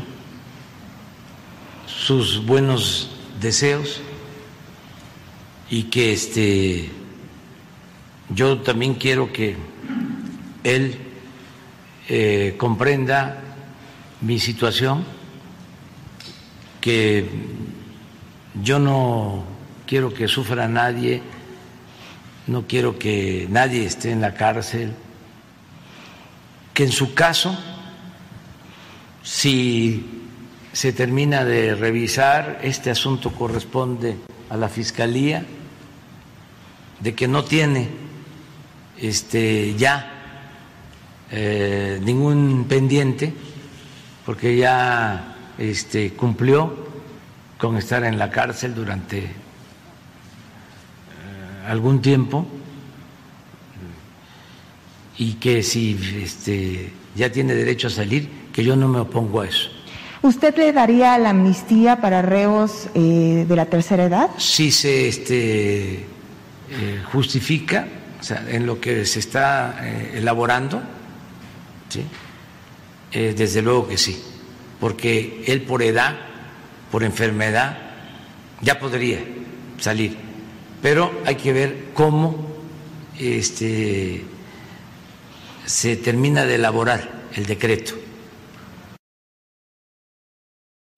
[1.87, 4.01] sus buenos deseos
[5.71, 6.91] y que este
[8.29, 9.57] yo también quiero que
[10.65, 10.99] él
[12.09, 13.41] eh, comprenda
[14.21, 15.05] mi situación,
[16.81, 17.29] que
[18.63, 19.45] yo no
[19.87, 21.23] quiero que sufra nadie,
[22.47, 24.93] no quiero que nadie esté en la cárcel
[26.77, 27.57] que en su caso,
[29.23, 30.29] si
[30.75, 34.19] se termina de revisar, este asunto corresponde
[34.51, 35.43] a la Fiscalía,
[37.01, 37.89] de que no tiene
[38.99, 40.13] este, ya
[41.31, 43.33] eh, ningún pendiente,
[44.27, 46.89] porque ya este, cumplió
[47.57, 49.31] con estar en la cárcel durante eh,
[51.69, 52.47] algún tiempo
[55.19, 59.47] y que si este, ya tiene derecho a salir, que yo no me opongo a
[59.47, 59.71] eso.
[60.23, 64.31] ¿Usted le daría la amnistía para reos eh, de la tercera edad?
[64.39, 67.87] Si se este, eh, justifica,
[68.21, 70.83] o sea, en lo que se está eh, elaborando,
[71.89, 72.03] ¿sí?
[73.13, 74.21] desde luego que sí,
[74.79, 76.17] porque él por edad,
[76.93, 77.79] por enfermedad,
[78.61, 79.21] ya podría
[79.79, 80.19] salir,
[80.83, 82.37] pero hay que ver cómo
[83.19, 84.23] este,
[85.67, 87.01] se termina de elaborar
[87.35, 87.95] el decreto.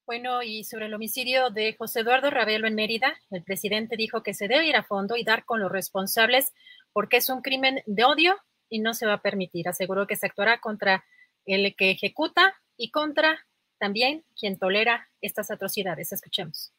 [0.06, 4.34] Bueno, y sobre el homicidio de José Eduardo Ravelo en Mérida, el presidente dijo que
[4.34, 6.52] se debe ir a fondo y dar con los responsables
[6.92, 8.36] porque es un crimen de odio
[8.70, 9.68] y no se va a permitir.
[9.68, 11.04] Aseguró que se actuará contra
[11.44, 13.38] el que ejecuta y contra
[13.78, 16.12] también quien tolera estas atrocidades.
[16.12, 16.72] Escuchemos.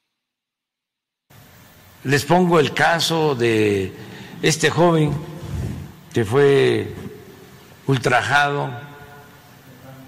[2.04, 3.92] Les pongo el caso de
[4.42, 5.12] este joven
[6.14, 6.88] que fue
[7.90, 8.70] ultrajado,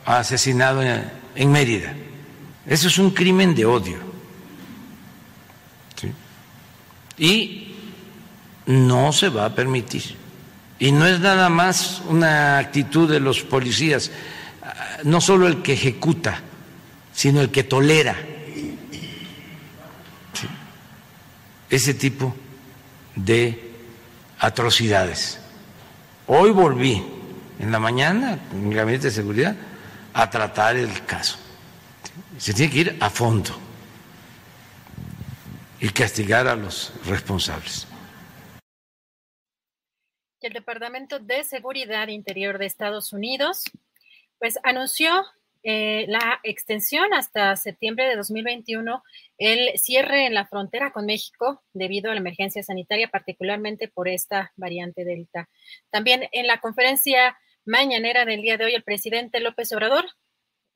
[0.06, 1.96] asesinado en, Mérida.
[2.68, 3.98] Eso es un crimen de odio.
[7.18, 7.74] Y
[8.68, 10.16] no se va a permitir.
[10.78, 14.12] Y no es nada más una actitud de los policías,
[15.04, 16.40] no solo el que ejecuta,
[17.14, 18.16] sino el que tolera
[21.68, 22.36] ese tipo
[23.16, 23.72] de
[24.38, 25.40] atrocidades.
[26.28, 27.21] Hoy volví
[27.62, 29.56] en la mañana en el Gabinete de Seguridad
[30.14, 31.38] a tratar el caso.
[32.38, 33.52] Se tiene que ir a fondo
[35.80, 37.88] y castigar a los responsables.
[40.42, 43.64] El Departamento de Seguridad Interior de Estados Unidos,
[44.40, 45.24] pues anunció
[45.62, 49.04] eh, la extensión hasta septiembre de 2021,
[49.38, 54.52] el cierre en la frontera con México debido a la emergencia sanitaria, particularmente por esta
[54.56, 55.48] variante Delta.
[55.92, 57.38] También en la conferencia
[57.72, 60.06] mañanera del día de hoy, el presidente López Obrador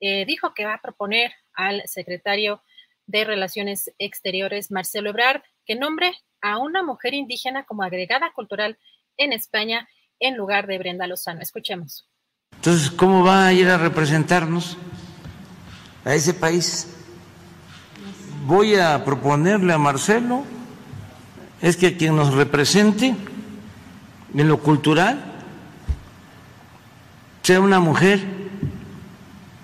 [0.00, 2.62] eh, dijo que va a proponer al secretario
[3.06, 8.78] de Relaciones Exteriores, Marcelo Ebrard, que nombre a una mujer indígena como agregada cultural
[9.18, 9.86] en España
[10.20, 11.42] en lugar de Brenda Lozano.
[11.42, 12.08] Escuchemos.
[12.54, 14.78] Entonces, ¿cómo va a ir a representarnos
[16.02, 16.96] a ese país?
[18.46, 20.44] Voy a proponerle a Marcelo,
[21.60, 23.14] es que quien nos represente
[24.34, 25.35] en lo cultural
[27.46, 28.24] sea una mujer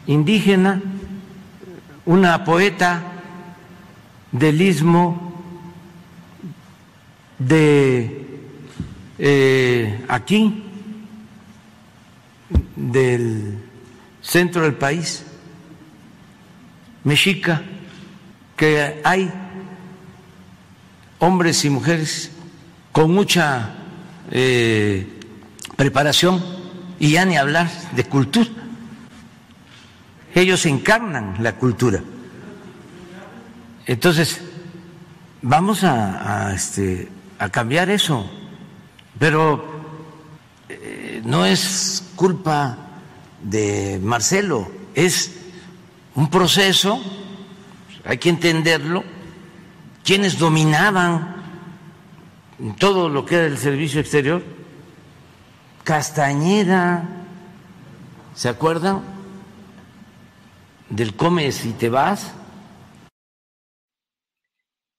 [0.07, 0.81] indígena,
[2.05, 3.03] una poeta
[4.31, 5.43] del istmo
[7.41, 8.25] de
[9.19, 10.63] eh, aquí,
[12.77, 13.59] del
[14.21, 15.27] centro del país,
[17.03, 17.63] mexica,
[18.55, 19.29] que hay
[21.19, 22.31] hombres y mujeres
[22.93, 23.75] con mucha
[24.31, 25.05] eh,
[25.75, 26.62] preparación
[27.03, 28.49] y ya ni hablar de cultura.
[30.37, 32.01] Ellos encarnan la cultura.
[33.87, 34.41] Entonces,
[35.43, 37.09] vamos a, este,
[37.51, 38.31] cambiar eso,
[39.19, 39.83] pero
[40.69, 42.79] eh, no es culpa
[43.43, 45.33] de Marcelo, es
[46.15, 47.03] un proceso,
[48.05, 49.03] hay que entenderlo,
[50.05, 51.35] quienes dominaban
[52.79, 54.52] todo lo que era el servicio exterior,
[55.85, 57.09] Castañeda,
[58.37, 59.03] ¿se acuerdan?
[60.89, 62.33] Del comes y te vas.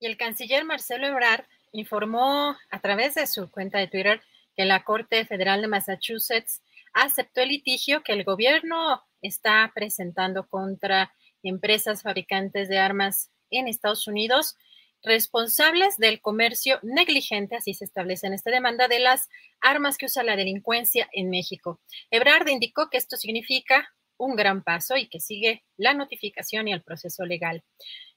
[0.01, 4.21] Y el canciller Marcelo Ebrard informó a través de su cuenta de Twitter
[4.57, 11.13] que la Corte Federal de Massachusetts aceptó el litigio que el gobierno está presentando contra
[11.43, 14.57] empresas fabricantes de armas en Estados Unidos
[15.03, 19.29] responsables del comercio negligente, así se establece en esta demanda, de las
[19.61, 21.79] armas que usa la delincuencia en México.
[22.09, 26.83] Ebrard indicó que esto significa un gran paso y que sigue la notificación y el
[26.83, 27.63] proceso legal.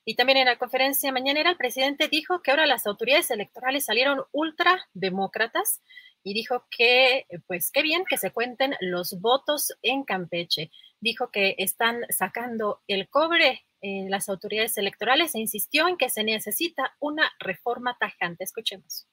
[0.05, 4.23] Y también en la conferencia mañanera el presidente dijo que ahora las autoridades electorales salieron
[4.31, 5.81] ultrademócratas
[6.23, 10.71] y dijo que, pues, qué bien que se cuenten los votos en Campeche.
[11.01, 16.25] Dijo que están sacando el cobre en las autoridades electorales e insistió en que se
[16.25, 18.45] necesita una reforma tajante.
[18.45, 19.07] Escuchemos.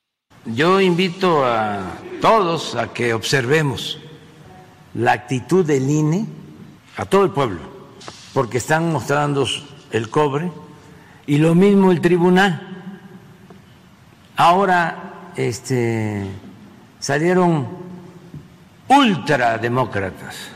[0.45, 3.99] Yo invito a todos a que observemos
[4.93, 6.25] la actitud del INE,
[6.97, 7.61] a todo el pueblo,
[8.33, 9.45] porque están mostrando
[9.91, 10.51] el cobre
[11.25, 12.69] y lo mismo el tribunal.
[14.35, 16.27] Ahora, este
[16.99, 17.67] salieron
[18.87, 20.49] ultrademócratas,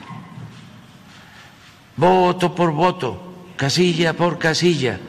[1.98, 3.20] voto por voto,
[3.58, 5.00] casilla por casilla,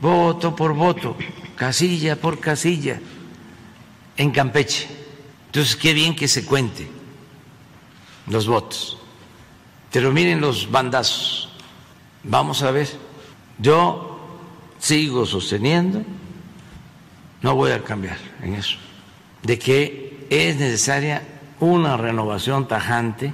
[0.00, 1.16] voto por voto,
[1.56, 3.00] casilla por casilla,
[4.16, 4.88] en Campeche.
[5.46, 6.88] Entonces, qué bien que se cuente
[8.26, 8.98] los votos.
[9.90, 11.50] Pero miren los bandazos.
[12.24, 12.88] Vamos a ver.
[13.58, 14.18] Yo
[14.78, 16.02] sigo sosteniendo,
[17.42, 18.78] no voy a cambiar en eso,
[19.42, 21.22] de que es necesaria
[21.60, 23.32] una renovación tajante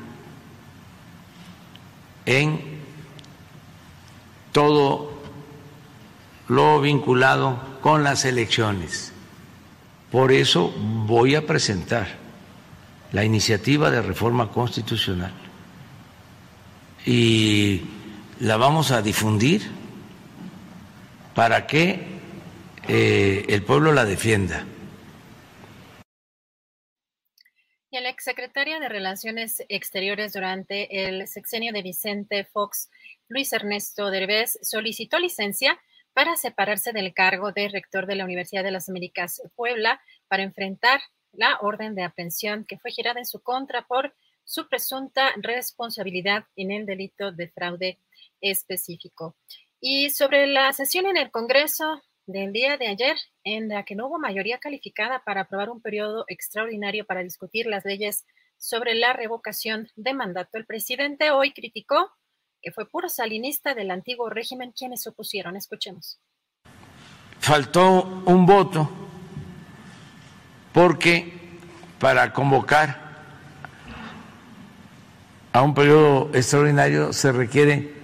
[2.26, 2.77] en
[4.58, 5.08] todo
[6.48, 9.12] lo vinculado con las elecciones.
[10.10, 12.08] Por eso voy a presentar
[13.12, 15.32] la iniciativa de reforma constitucional
[17.06, 17.82] y
[18.40, 19.62] la vamos a difundir
[21.36, 22.04] para que
[22.88, 24.66] eh, el pueblo la defienda.
[27.92, 32.90] Y el exsecretario de Relaciones Exteriores durante el sexenio de Vicente Fox,
[33.28, 35.78] Luis Ernesto Derbez, solicitó licencia
[36.14, 41.00] para separarse del cargo de rector de la Universidad de las Américas Puebla para enfrentar
[41.32, 44.14] la orden de aprehensión que fue girada en su contra por
[44.44, 47.98] su presunta responsabilidad en el delito de fraude
[48.40, 49.36] específico.
[49.78, 54.06] Y sobre la sesión en el Congreso, del día de ayer, en la que no
[54.06, 58.24] hubo mayoría calificada para aprobar un periodo extraordinario para discutir las leyes
[58.56, 60.58] sobre la revocación de mandato.
[60.58, 62.10] El presidente hoy criticó
[62.62, 65.56] que fue puro salinista del antiguo régimen quienes se opusieron.
[65.56, 66.18] Escuchemos.
[67.40, 68.90] Faltó un voto
[70.72, 71.32] porque
[71.98, 73.08] para convocar
[75.52, 77.94] a un periodo extraordinario se requiere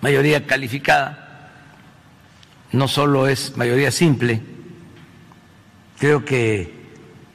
[0.00, 1.28] mayoría calificada
[2.72, 4.42] no solo es mayoría simple,
[5.98, 6.72] creo que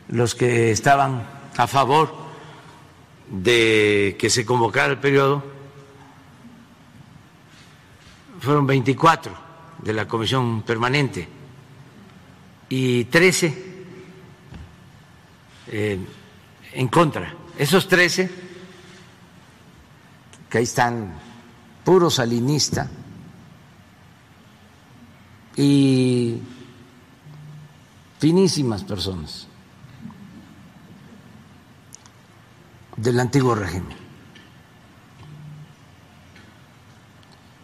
[0.09, 1.27] los que estaban
[1.57, 2.13] a favor
[3.29, 5.43] de que se convocara el periodo
[8.43, 9.33] fueron 24
[9.81, 11.25] de la comisión permanente
[12.67, 13.73] y 13
[15.67, 15.99] eh,
[16.73, 17.33] en contra.
[17.57, 18.29] Esos 13,
[20.49, 21.13] que ahí están
[21.85, 22.89] puros salinistas
[25.55, 26.37] y
[28.19, 29.47] finísimas personas
[32.97, 33.97] del antiguo régimen.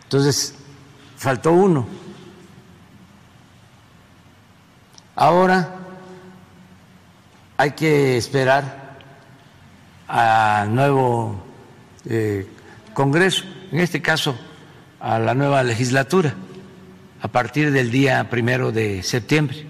[0.04, 0.56] Entonces,
[1.20, 1.86] faltó uno.
[5.17, 5.76] Ahora
[7.57, 8.97] hay que esperar
[10.07, 11.43] al nuevo
[12.05, 12.47] eh,
[12.93, 14.39] Congreso, en este caso
[15.01, 16.34] a la nueva legislatura,
[17.22, 19.67] a partir del día primero de septiembre.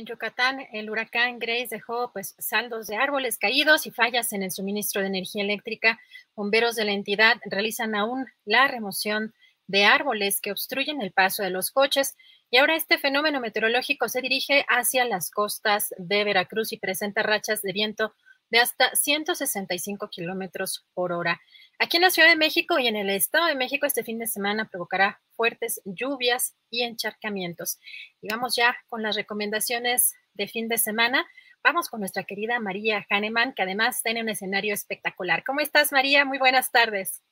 [0.00, 4.50] En Yucatán el huracán Grace dejó pues saldos de árboles caídos y fallas en el
[4.50, 6.00] suministro de energía eléctrica.
[6.34, 9.34] Bomberos de la entidad realizan aún la remoción
[9.66, 12.16] de árboles que obstruyen el paso de los coches.
[12.48, 17.60] Y ahora este fenómeno meteorológico se dirige hacia las costas de Veracruz y presenta rachas
[17.60, 18.14] de viento
[18.48, 21.42] de hasta 165 kilómetros por hora.
[21.82, 24.26] Aquí en la Ciudad de México y en el Estado de México este fin de
[24.26, 27.80] semana provocará fuertes lluvias y encharcamientos.
[28.20, 31.26] Y vamos ya con las recomendaciones de fin de semana.
[31.64, 35.42] Vamos con nuestra querida María Hahnemann, que además tiene un escenario espectacular.
[35.42, 36.26] ¿Cómo estás, María?
[36.26, 37.22] Muy buenas tardes.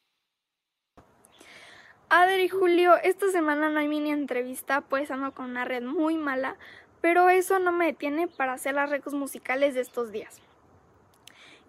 [2.08, 6.56] Adri Julio, esta semana no hay mini entrevista, pues ando con una red muy mala,
[7.02, 10.40] pero eso no me detiene para hacer las recos musicales de estos días.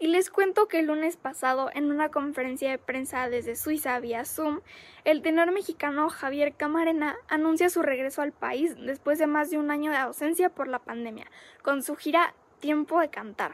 [0.01, 4.23] Y les cuento que el lunes pasado, en una conferencia de prensa desde Suiza vía
[4.23, 4.61] Zoom,
[5.03, 9.71] el tenor mexicano Javier Camarena anuncia su regreso al país después de más de un
[9.71, 11.25] año de ausencia por la pandemia,
[11.63, 13.51] con su gira Tiempo de Cantar,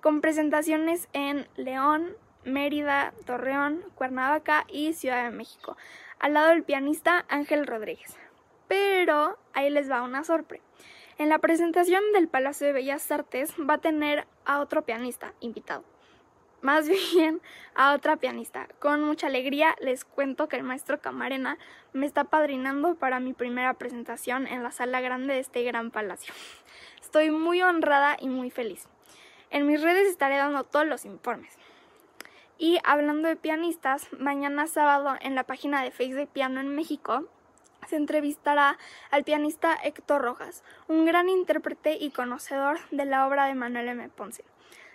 [0.00, 5.76] con presentaciones en León, Mérida, Torreón, Cuernavaca y Ciudad de México,
[6.18, 8.16] al lado del pianista Ángel Rodríguez.
[8.66, 10.65] Pero ahí les va una sorpresa.
[11.18, 15.82] En la presentación del Palacio de Bellas Artes va a tener a otro pianista invitado.
[16.60, 17.40] Más bien
[17.74, 18.68] a otra pianista.
[18.80, 21.56] Con mucha alegría les cuento que el maestro Camarena
[21.94, 26.34] me está padrinando para mi primera presentación en la sala grande de este gran palacio.
[27.00, 28.86] Estoy muy honrada y muy feliz.
[29.48, 31.56] En mis redes estaré dando todos los informes.
[32.58, 37.26] Y hablando de pianistas, mañana sábado en la página de Facebook de Piano en México
[37.88, 38.78] se entrevistará
[39.10, 44.08] al pianista Héctor Rojas, un gran intérprete y conocedor de la obra de Manuel M.
[44.10, 44.44] Ponce,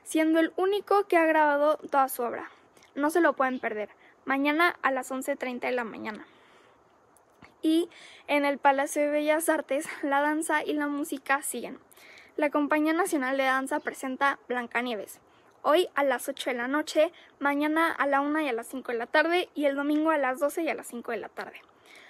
[0.03, 2.49] siendo el único que ha grabado toda su obra.
[2.95, 3.89] No se lo pueden perder.
[4.25, 6.25] Mañana a las 11.30 de la mañana.
[7.61, 7.89] Y
[8.27, 11.79] en el Palacio de Bellas Artes, la danza y la música siguen.
[12.37, 15.19] La Compañía Nacional de Danza presenta Blancanieves
[15.63, 18.91] hoy a las 8 de la noche, mañana a la 1 y a las 5
[18.91, 21.29] de la tarde y el domingo a las 12 y a las 5 de la
[21.29, 21.61] tarde.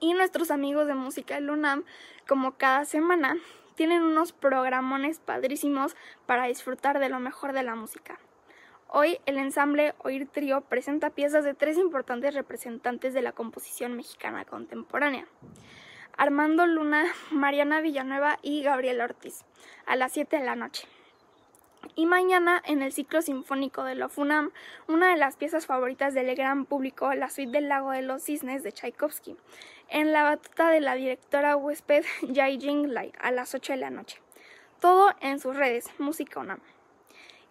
[0.00, 1.84] Y nuestros amigos de Música Lunam,
[2.28, 3.36] como cada semana,
[3.76, 5.94] tienen unos programones padrísimos
[6.26, 8.18] para disfrutar de lo mejor de la música.
[8.88, 14.44] Hoy el ensamble Oír Trío presenta piezas de tres importantes representantes de la composición mexicana
[14.44, 15.26] contemporánea.
[16.16, 19.44] Armando Luna, Mariana Villanueva y Gabriel Ortiz,
[19.86, 20.86] a las 7 de la noche.
[21.96, 24.52] Y mañana, en el ciclo sinfónico de la FUNAM,
[24.86, 28.62] una de las piezas favoritas del gran público, la suite del Lago de los Cisnes
[28.62, 29.36] de Tchaikovsky,
[29.88, 33.90] en la batuta de la directora huésped Jai Jing Lai, a las 8 de la
[33.90, 34.20] noche.
[34.80, 36.60] Todo en sus redes, Música UNAM.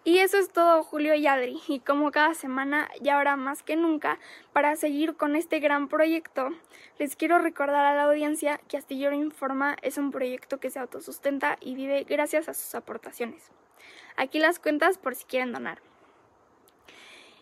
[0.06, 1.60] Y eso es todo, Julio y Adri.
[1.66, 4.20] Y como cada semana, y ahora más que nunca,
[4.52, 6.50] para seguir con este gran proyecto,
[7.00, 11.58] les quiero recordar a la audiencia que Astillero Informa es un proyecto que se autosustenta
[11.60, 13.50] y vive gracias a sus aportaciones.
[14.16, 15.82] Aquí las cuentas por si quieren donar.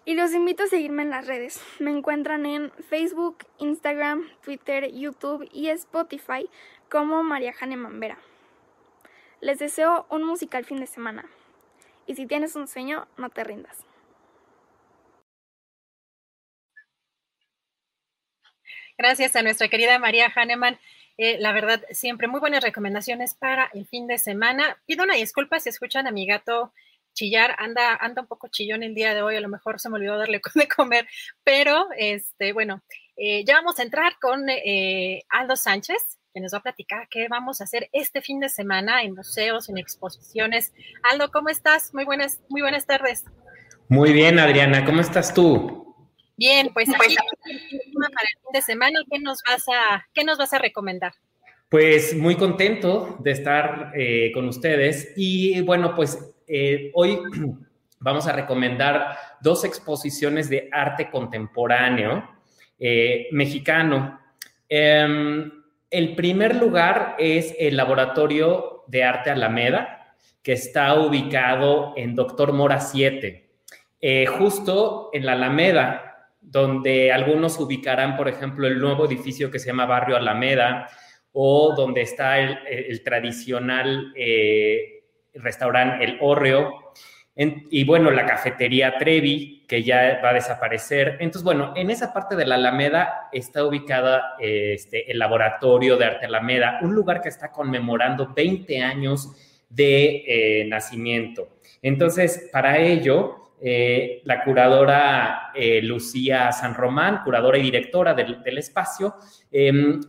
[0.07, 1.63] Y los invito a seguirme en las redes.
[1.81, 6.49] Me encuentran en Facebook, Instagram, Twitter, YouTube y Spotify
[6.89, 8.17] como María Jane Mambera.
[9.43, 11.27] Les deseo un musical fin de semana.
[12.07, 13.85] Y si tienes un sueño, no te rindas.
[18.97, 20.79] Gracias a nuestra querida María Hahnemann.
[21.17, 24.79] Eh, la verdad, siempre muy buenas recomendaciones para el fin de semana.
[24.87, 26.73] Pido una disculpa si escuchan a mi gato
[27.13, 29.97] chillar, anda, anda un poco chillón el día de hoy, a lo mejor se me
[29.97, 31.09] olvidó darle de comer,
[31.45, 32.83] pero este, bueno,
[33.17, 37.29] Eh, ya vamos a entrar con eh, Aldo Sánchez, que nos va a platicar qué
[37.29, 40.73] vamos a hacer este fin de semana en museos, en exposiciones.
[41.05, 41.95] Aldo, ¿cómo estás?
[41.95, 43.25] Muy buenas, muy buenas tardes.
[43.89, 45.95] Muy bien, Adriana, ¿cómo estás tú?
[46.37, 50.53] Bien, pues aquí para el fin de semana, ¿qué nos vas a, qué nos vas
[50.53, 51.13] a recomendar?
[51.69, 57.21] Pues muy contento de estar eh, con ustedes y bueno, pues eh, hoy
[58.01, 62.29] vamos a recomendar dos exposiciones de arte contemporáneo
[62.81, 64.19] eh, mexicano.
[64.69, 65.64] Em,
[65.95, 72.81] el primer lugar es el Laboratorio de Arte Alameda, que está ubicado en Doctor Mora
[72.81, 73.49] 7,
[74.37, 79.87] justo en la Alameda, donde algunos ubicarán, por ejemplo, el nuevo edificio que se llama
[79.87, 80.89] Barrio Alameda,
[81.33, 86.84] o donde está el, tradicional eh, restaurante El Orreo,
[87.37, 91.17] y bueno, la cafetería Trevi, que ya va a desaparecer.
[91.19, 96.27] Entonces, bueno, en esa parte de la Alameda está ubicada este, el Laboratorio de Arte
[96.27, 99.33] Alameda, un lugar que está conmemorando 20 años
[99.69, 101.49] de eh, nacimiento.
[101.83, 109.17] Entonces, para ello, eh, la curadora Lucía San Román, curadora y directora del, espacio,
[109.51, 110.01] em,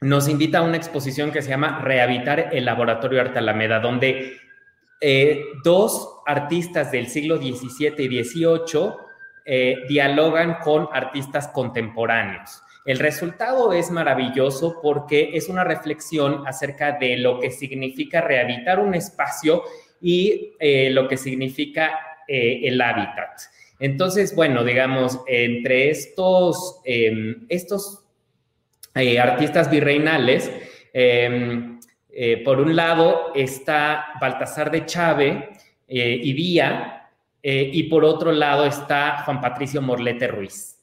[0.00, 4.40] nos invita a una exposición que se llama Rehabitar el Laboratorio Arte Alameda, donde
[5.02, 8.92] eh, dos artistas del siglo XVII y XVIII
[9.44, 12.62] eh, dialogan con artistas contemporáneos.
[12.84, 18.94] El resultado es maravilloso porque es una reflexión acerca de lo que significa rehabilitar un
[18.94, 19.62] espacio
[20.00, 21.98] y eh, lo que significa
[22.32, 23.40] el hábitat.
[23.80, 28.04] Entonces, bueno, digamos, entre estos, em, estos
[28.94, 30.52] eh, artistas virreinales.
[30.92, 31.78] Em,
[32.12, 35.48] eh, por un lado está Baltasar de Chave
[35.90, 36.96] eh, y Vía,
[37.42, 40.78] y por otro lado está Juan Patricio Morlete Ruiz.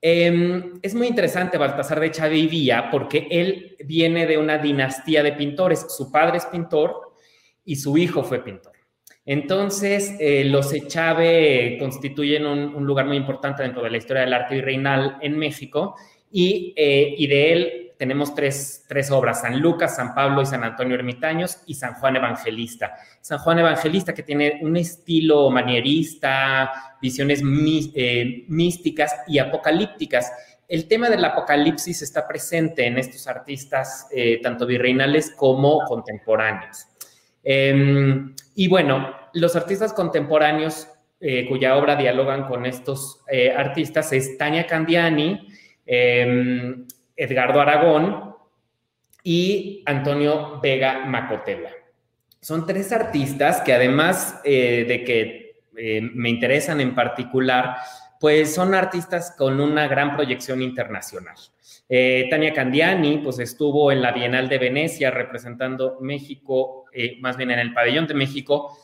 [0.00, 5.24] Em, es muy interesante Baltasar de Chave y Vía porque él viene de una dinastía
[5.24, 5.86] de pintores.
[5.88, 7.14] Su padre es pintor
[7.64, 8.74] y su hijo fue pintor.
[9.26, 15.18] Entonces, los Echave constituyen un, lugar muy importante dentro de la historia del arte virreinal
[15.20, 15.96] en México
[16.32, 21.58] eh, y, de él tenemos tres, obras, San Lucas, San Pablo y San Antonio Ermitaños
[21.66, 22.94] y San Juan Evangelista.
[23.20, 30.32] San Juan Evangelista que tiene un estilo manierista, visiones eh, místicas y apocalípticas.
[30.68, 36.86] El tema del apocalipsis está presente en estos artistas, eh, tanto virreinales como contemporáneos.
[37.42, 40.88] Em, y bueno, los artistas contemporáneos
[41.48, 43.24] cuya obra dialogan con estos
[43.56, 45.48] artistas es Tania Candiani,
[45.90, 46.86] Em,
[47.18, 48.36] Edgardo Aragón
[49.24, 51.70] y Antonio Vega Macotela.
[52.40, 57.76] Son tres artistas que además eh, de que eh, me interesan en particular,
[58.20, 61.34] pues son artistas con una gran proyección internacional.
[61.88, 66.84] Eh, Tania Candiani, pues estuvo en la Bienal de Venecia representando México,
[67.20, 68.76] más bien en el Pabellón de México,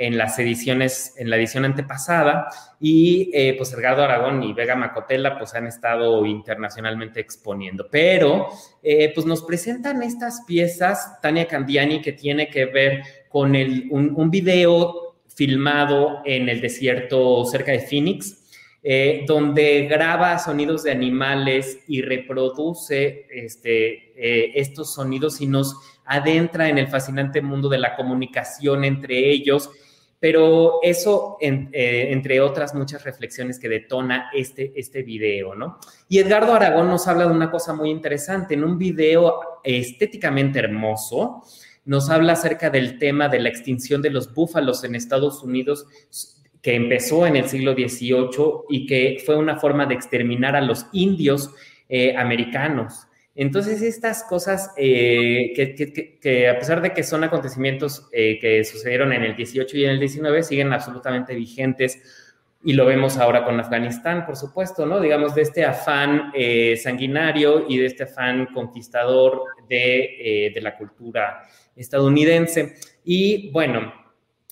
[0.00, 2.48] en las ediciones, en la edición antepasada,
[2.80, 8.48] y eh, pues Edgardo Aragón y Vega Macotela pues han estado internacionalmente exponiendo, pero
[8.82, 14.30] eh, pues nos presentan estas piezas, Tania Candiani, que tiene que ver con el, un,
[14.30, 18.38] video filmado en el desierto cerca de Phoenix,
[18.82, 25.76] eh, donde graba sonidos de animales y reproduce este, estos sonidos y nos
[26.06, 29.70] adentra en el fascinante mundo de la comunicación entre ellos
[30.20, 35.78] pero eso, eh, entre otras muchas reflexiones que detona este, este video, ¿no?
[36.10, 38.52] Y Edgardo Aragón nos habla de una cosa muy interesante.
[38.52, 41.42] En un video estéticamente hermoso,
[41.86, 45.86] nos habla acerca del tema de la extinción de los búfalos en Estados Unidos,
[46.60, 50.84] que empezó en el siglo XVIII y que fue una forma de exterminar a los
[50.92, 51.50] indios
[51.88, 53.06] eh, americanos.
[53.34, 59.22] Entonces, estas cosas eh, que, a pesar de que son acontecimientos eh, que sucedieron en
[59.22, 62.02] el 18 y en el 19, siguen absolutamente vigentes
[62.62, 65.00] y lo vemos ahora con Afganistán, por supuesto, ¿no?
[65.00, 71.40] Digamos, de este afán eh, sanguinario y de este afán conquistador de, de, la cultura
[71.74, 72.74] estadounidense.
[73.04, 73.94] Y bueno,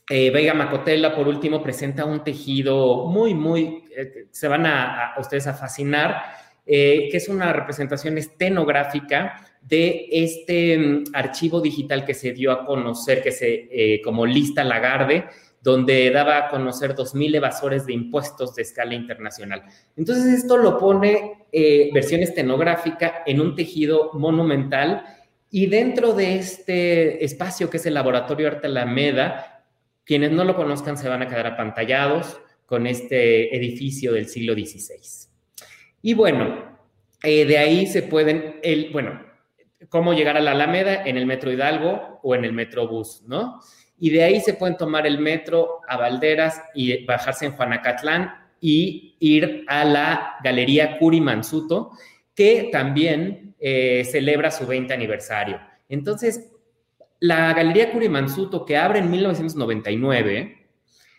[0.08, 3.84] Vega Macotela, por último, presenta un tejido muy, muy,
[4.30, 6.22] se van a ustedes a fascinar
[6.70, 12.66] eh, que es una representación estenográfica de este mm, archivo digital que se dio a
[12.66, 15.24] conocer, que se, eh, como lista Lagarde,
[15.62, 19.62] donde daba a conocer 2.000 evasores de impuestos de escala internacional.
[19.96, 25.06] Entonces esto lo pone eh, versión estenográfica en un tejido monumental
[25.50, 29.64] y dentro de este espacio que es el Laboratorio Arte Alameda,
[30.04, 35.27] quienes no lo conozcan se van a quedar apantallados con este edificio del siglo XVI.
[36.02, 36.78] Y bueno,
[37.22, 39.20] eh, de ahí se pueden, el, bueno,
[39.88, 43.60] cómo llegar a la Alameda en el Metro Hidalgo o en el Metrobús, ¿no?
[43.98, 49.16] Y de ahí se pueden tomar el metro a Valderas y bajarse en Juanacatlán y
[49.18, 51.90] ir a la Galería Curi Mansuto,
[52.34, 55.60] que también eh, celebra su 20 aniversario.
[55.88, 56.52] Entonces,
[57.18, 60.68] la Galería Curi Mansuto, que abre en 1999,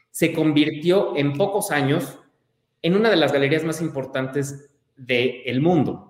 [0.10, 2.18] se convirtió en pocos años
[2.82, 4.69] en una de las galerías más importantes
[5.00, 6.10] del mundo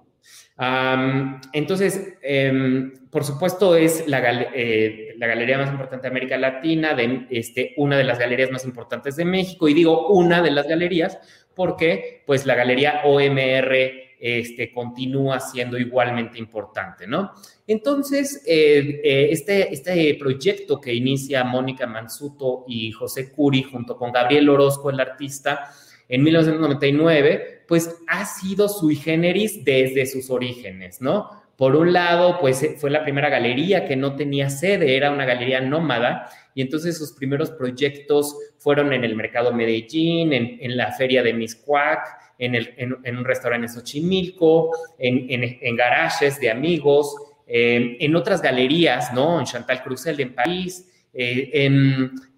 [1.53, 4.19] entonces, em, por supuesto, es la,
[4.53, 8.65] eh, la, galería más importante de América Latina, de, este, una de las galerías más
[8.65, 11.17] importantes de México, y digo una de las galerías
[11.55, 17.31] porque pues la galería OMR este, continúa siendo igualmente importante, ¿no?
[17.65, 24.11] Entonces, eh, eh, este, este proyecto que inicia Mónica Mansuto y José Curi junto con
[24.11, 25.71] Gabriel Orozco, el artista,
[26.09, 31.29] en 1999, pues ha sido sui generis desde sus orígenes, ¿no?
[31.55, 35.25] Por un lado, pues eh, fue la primera galería que no tenía sede, era una
[35.25, 41.21] galería nómada, y entonces sus primeros proyectos fueron en el Mercado Medellín, en, la Feria
[41.21, 42.07] de Miscuac,
[42.39, 47.13] en, en, un restaurante en Xochimilco, en, garajes de amigos,
[47.45, 49.39] eh, en otras galerías, ¿no?
[49.39, 51.69] En Chantal Cruzel en París, eh,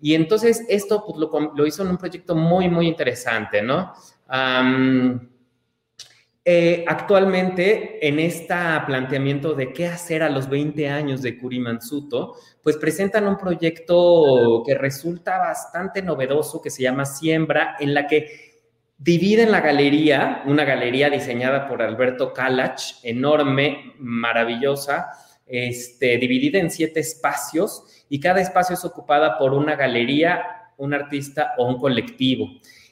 [0.02, 1.18] y entonces esto pues,
[1.56, 3.94] lo, hizo en un proyecto muy, muy interesante, ¿no?
[6.44, 8.56] Eh, actualmente, en este
[8.88, 14.74] planteamiento de qué hacer a los 20 años de Kurimansuto, pues presentan un proyecto que
[14.74, 18.62] resulta bastante novedoso, que se llama Siembra, en la que
[18.98, 25.12] dividen la galería, una galería diseñada por Alberto Kalach, enorme, maravillosa,
[25.46, 30.44] este, dividida en siete espacios y cada espacio es ocupada por una galería,
[30.76, 32.50] un artista o un colectivo.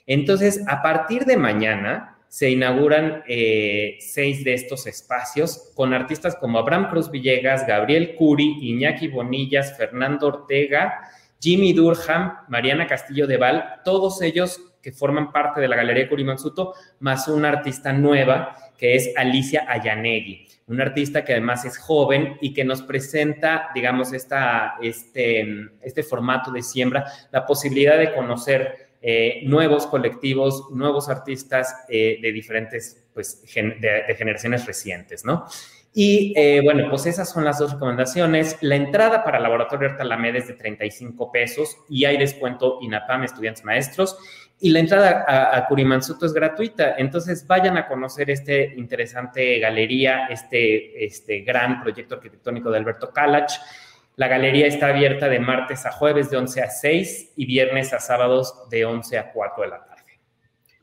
[0.08, 6.58] Entonces, a partir de mañana se inauguran eh, seis de estos espacios con artistas como
[6.58, 11.02] Abraham Cruz Villegas, Gabriel Curi, Iñaki Bonillas, Fernando Ortega,
[11.42, 16.24] Jimmy Durham, Mariana Castillo de Val, todos ellos que forman parte de la Galería Curi
[16.24, 22.38] Mansuto, más una artista nueva que es Alicia Ayanegui un artista que además es joven
[22.42, 25.46] y que nos presenta, digamos, esta, este,
[25.82, 32.32] este formato de siembra, la posibilidad de conocer eh, nuevos colectivos, nuevos artistas eh, de
[32.32, 35.46] diferentes, pues, de, generaciones recientes, ¿no?
[35.94, 38.58] Y eh, bueno, pues esas son las dos recomendaciones.
[38.62, 43.64] La entrada para el Laboratorio Alameda es de 35 pesos y hay descuento INAPAM, estudiantes
[43.64, 44.18] maestros
[44.62, 46.96] y la entrada a, a Kurimansuto es gratuita.
[46.98, 53.54] Entonces vayan a conocer este interesante galería, este, este gran proyecto arquitectónico de Alberto Kalach.
[54.18, 58.00] La galería está abierta de martes a jueves de 11 a 6 y viernes a
[58.00, 60.20] sábados de 11 a 4 de la tarde.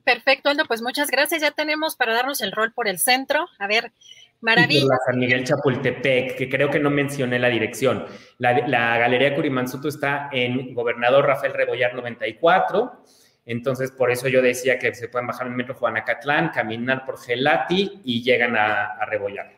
[0.05, 1.43] Perfecto, Aldo, pues muchas gracias.
[1.43, 3.47] Ya tenemos para darnos el rol por el centro.
[3.59, 3.93] A ver,
[4.41, 4.97] maravilla.
[5.07, 8.05] San Miguel Chapultepec, que creo que no mencioné la dirección.
[8.39, 13.05] La, la Galería Curimansuto está en Gobernador Rafael Rebollar 94
[13.47, 18.01] entonces, por eso yo decía que se pueden bajar en metro Juanacatlán, caminar por Gelati
[18.05, 19.55] y llegan a, Rebollar.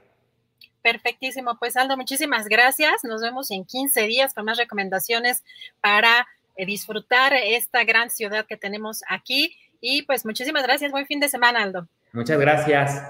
[0.83, 1.59] Perfectísimo.
[1.59, 3.03] Pues Aldo, muchísimas gracias.
[3.03, 5.43] Nos vemos en 15 días con más recomendaciones
[5.81, 9.57] para eh, disfrutar esta gran ciudad que tenemos aquí.
[9.81, 10.93] Y pues muchísimas gracias.
[10.93, 11.89] Buen fin de semana, Aldo.
[12.13, 13.03] Muchas gracias.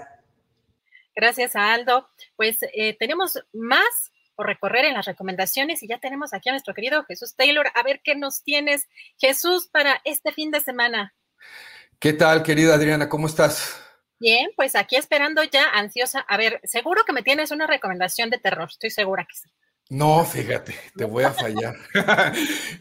[1.18, 2.08] Gracias a Aldo.
[2.36, 6.74] Pues eh, tenemos más por recorrer en las recomendaciones y ya tenemos aquí a nuestro
[6.74, 7.66] querido Jesús Taylor.
[7.74, 8.86] A ver qué nos tienes,
[9.18, 11.12] Jesús, para este fin de semana.
[11.98, 13.08] ¿Qué tal, querida Adriana?
[13.08, 13.82] ¿Cómo estás?
[14.20, 16.20] Bien, pues aquí esperando ya, ansiosa.
[16.20, 19.48] A ver, seguro que me tienes una recomendación de terror, estoy segura que sí.
[19.90, 21.74] No, fíjate, te voy a fallar.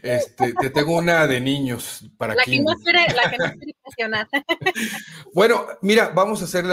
[0.02, 3.74] este, te tengo una de niños para la que no quiere, la que no quiere
[5.34, 6.64] bueno, mira, vamos a hacer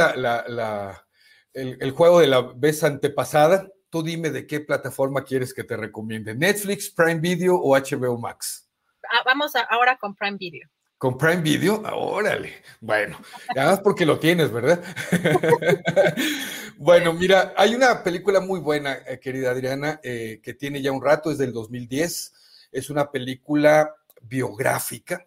[1.56, 5.78] el, el, juego de la vez antepasada tú dime de qué plataforma quieres que te
[5.78, 8.70] recomiende, Netflix, Prime Video o HBO Max.
[9.03, 10.68] Ah, vamos ahora con Prime Video.
[10.97, 11.82] ¿Con Prime Video?
[11.86, 12.62] Ah, órale.
[12.82, 13.18] Bueno,
[13.56, 14.84] además porque lo tienes, ¿verdad?
[16.78, 21.01] bueno, mira, hay una película muy buena, eh, querida Adriana, eh, que tiene ya un
[21.01, 22.34] rato, es del 2010.
[22.74, 25.26] Es una película biográfica,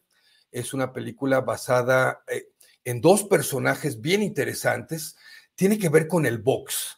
[0.52, 2.48] es una película basada eh,
[2.84, 5.16] en dos personajes bien interesantes.
[5.58, 6.96] Tiene que ver con el box.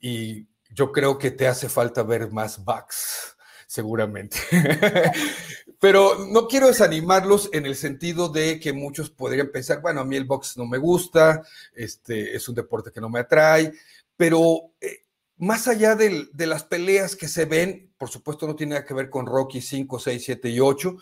[0.00, 4.36] y yo creo que te hace falta ver más backs, seguramente.
[5.80, 10.14] Pero no quiero desanimarlos en el sentido de que muchos podrían pensar, bueno, a mí
[10.14, 11.42] el box no me gusta,
[11.74, 13.72] este, es un deporte que no me atrae,
[14.14, 15.06] pero eh,
[15.38, 19.08] más allá de, las peleas que se ven, por supuesto no tiene nada que ver
[19.08, 20.96] con Rocky 5, 6, 7 y 8,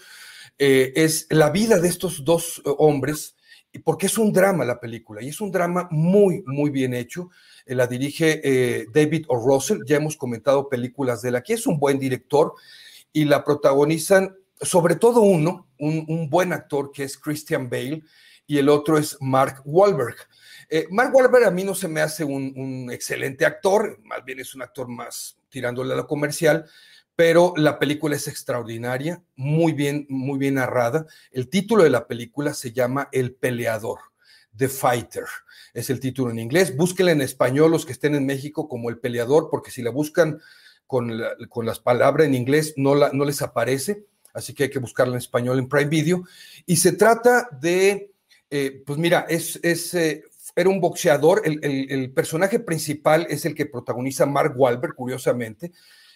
[0.58, 3.34] eh, es la vida de estos dos eh, hombres
[3.84, 7.30] porque es un drama la película y es un drama muy, muy bien hecho.
[7.66, 9.36] Eh, la dirige eh, David O.
[9.36, 12.54] Russell, ya hemos comentado películas de él aquí, es un buen director
[13.12, 18.02] y la protagonizan sobre todo uno, un, buen actor que es Christian Bale
[18.46, 20.16] y el otro es Mark Wahlberg.
[20.68, 24.40] Eh, Mark Wahlberg a mí no se me hace un, un, excelente actor, más bien
[24.40, 26.68] es un actor más tirándole a lo comercial,
[27.18, 31.04] pero la película es extraordinaria, muy bien, muy bien narrada.
[31.32, 33.98] El título de la película se llama El peleador,
[34.56, 35.24] The Fighter.
[35.74, 36.76] Es el título en inglés.
[36.76, 40.40] Búsquenla en español los que estén en México como El peleador, porque si la buscan
[40.86, 41.10] con,
[41.48, 44.04] con las palabras en inglés no, la, no les aparece.
[44.32, 46.22] Así que hay que buscarla en español en Prime Video.
[46.66, 48.12] Y se trata de,
[48.48, 50.22] eh, pues mira, es, es eh,
[50.54, 51.42] era un boxeador.
[51.44, 55.72] El, el, el, personaje principal es el que protagoniza Mark Wahlberg, curiosamente.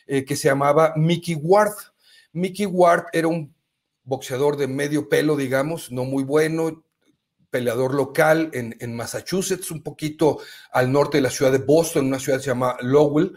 [0.07, 1.75] Eh, que se llamaba Mickey Ward.
[2.33, 3.55] Mickey Ward era un
[4.05, 6.85] boxeador de medio pelo, digamos, no muy bueno,
[7.51, 10.39] peleador local en, Massachusetts, un poquito
[10.73, 13.37] al norte de la ciudad de Boston, una ciudad que se llama Lowell,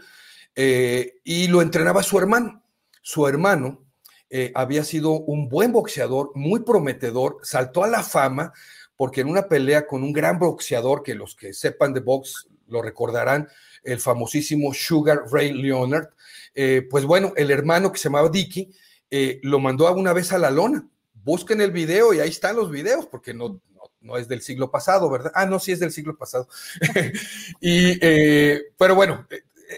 [0.54, 2.62] eh, y lo entrenaba su hermano.
[3.02, 3.84] Su hermano
[4.30, 8.52] eh, había sido un buen boxeador, muy prometedor, saltó a la fama
[8.96, 12.82] porque en una pelea con un gran boxeador, que los que sepan de box lo
[12.82, 13.48] recordarán,
[13.86, 16.08] el famosísimo Sugar Ray Leonard,
[16.56, 18.72] eh, pues bueno, el hermano que se llamaba Dicky
[19.10, 20.88] eh, lo mandó alguna vez a la lona.
[21.12, 23.60] Busquen el video y ahí están los videos, porque no,
[24.00, 25.32] no, es del siglo pasado, ¿verdad?
[25.34, 26.48] Ah, no, sí es del siglo pasado.
[27.60, 29.26] y, eh, pero bueno,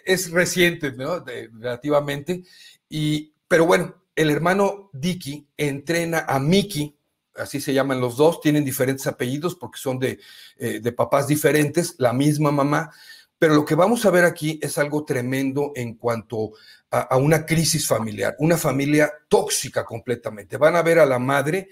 [0.05, 1.25] es reciente, ¿no?
[1.25, 2.45] relativamente.
[2.89, 6.95] Y, pero bueno, el hermano Dicky entrena a Mickey,
[7.35, 10.19] así se llaman los dos, tienen diferentes apellidos porque son de,
[10.59, 12.91] de papás diferentes, la misma mamá,
[13.39, 16.53] pero lo que vamos a ver aquí es algo tremendo en cuanto
[16.91, 20.57] a, una crisis familiar, una familia tóxica completamente.
[20.57, 21.69] Van a ver a la madre,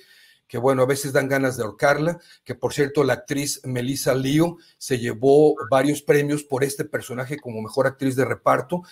[0.46, 4.58] que bueno, a veces dan ganas de ahorcarla, que por cierto la actriz Melissa Leo
[4.78, 8.82] se llevó varios premios por este personaje como mejor actriz de reparto.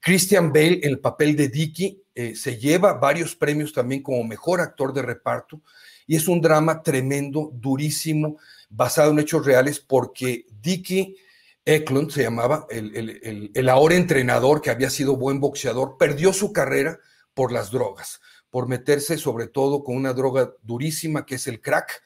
[0.00, 4.60] Christian Bale en el papel de Dicky eh, se lleva varios premios también como mejor
[4.60, 5.60] actor de reparto
[6.08, 11.16] y es un drama tremendo, durísimo, basado en hechos reales porque Dicky
[11.66, 17.00] Eklund se llamaba, el, ahora entrenador que había sido buen boxeador, perdió su carrera
[17.34, 22.02] por las drogas, por meterse sobre todo con una droga durísima que es el crack.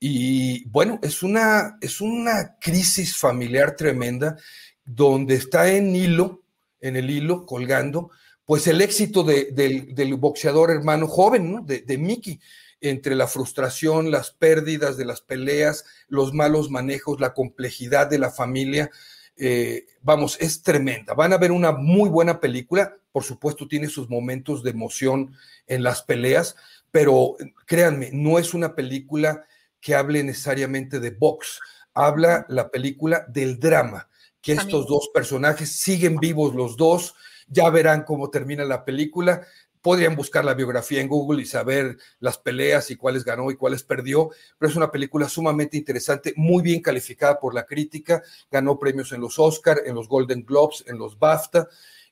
[0.00, 4.36] Y bueno, es una, es una crisis familiar tremenda
[4.82, 6.42] donde está en hilo,
[6.80, 8.10] en el hilo, colgando,
[8.46, 11.60] pues el éxito del, boxeador hermano joven, ¿no?
[11.62, 12.40] De, de Mickey
[12.80, 18.30] entre la frustración, las pérdidas de las peleas, los malos manejos, la complejidad de la
[18.30, 18.90] familia.
[19.36, 21.14] Eh, vamos, es tremenda.
[21.14, 22.96] Van a ver una muy buena película.
[23.12, 25.34] Por supuesto, tiene sus momentos de emoción
[25.66, 26.56] en las peleas,
[26.90, 29.44] pero créanme, no es una película
[29.80, 31.60] que hable necesariamente de box.
[31.94, 34.08] Habla la película del drama,
[34.42, 37.14] que estos dos personajes siguen vivos los dos.
[37.48, 39.46] Ya verán cómo termina la película
[39.86, 43.84] podrían buscar la biografía en Google y saber las peleas y cuáles ganó y cuáles
[43.84, 48.20] perdió, pero es una película sumamente interesante, muy bien calificada por la crítica,
[48.50, 51.68] ganó premios en los Oscar, en los Golden Globes, en los BAFTA,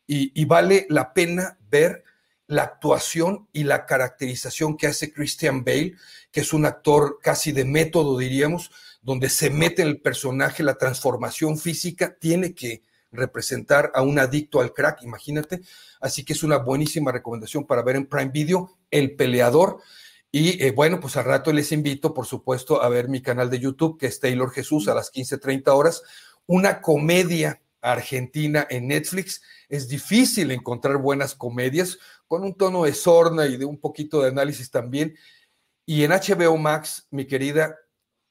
[0.06, 2.04] y, vale la pena ver
[2.46, 5.96] la actuación y la caracterización que hace Christian Bale,
[6.30, 8.70] que es un actor casi de método, diríamos,
[9.02, 12.84] donde se mete en el personaje, la transformación física, tiene que
[13.14, 15.62] representar a un adicto al crack, imagínate.
[16.00, 19.80] Así que es una buenísima recomendación para ver en Prime Video, El Peleador.
[20.30, 23.60] Y eh, bueno, pues al rato les invito, por supuesto, a ver mi canal de
[23.60, 26.02] YouTube, que es Taylor Jesús, a las 15:30 horas,
[26.46, 29.42] una comedia argentina en Netflix.
[29.68, 34.28] Es difícil encontrar buenas comedias con un tono de sorna y de un poquito de
[34.30, 35.16] análisis también.
[35.86, 37.76] Y en HBO Max, mi querida,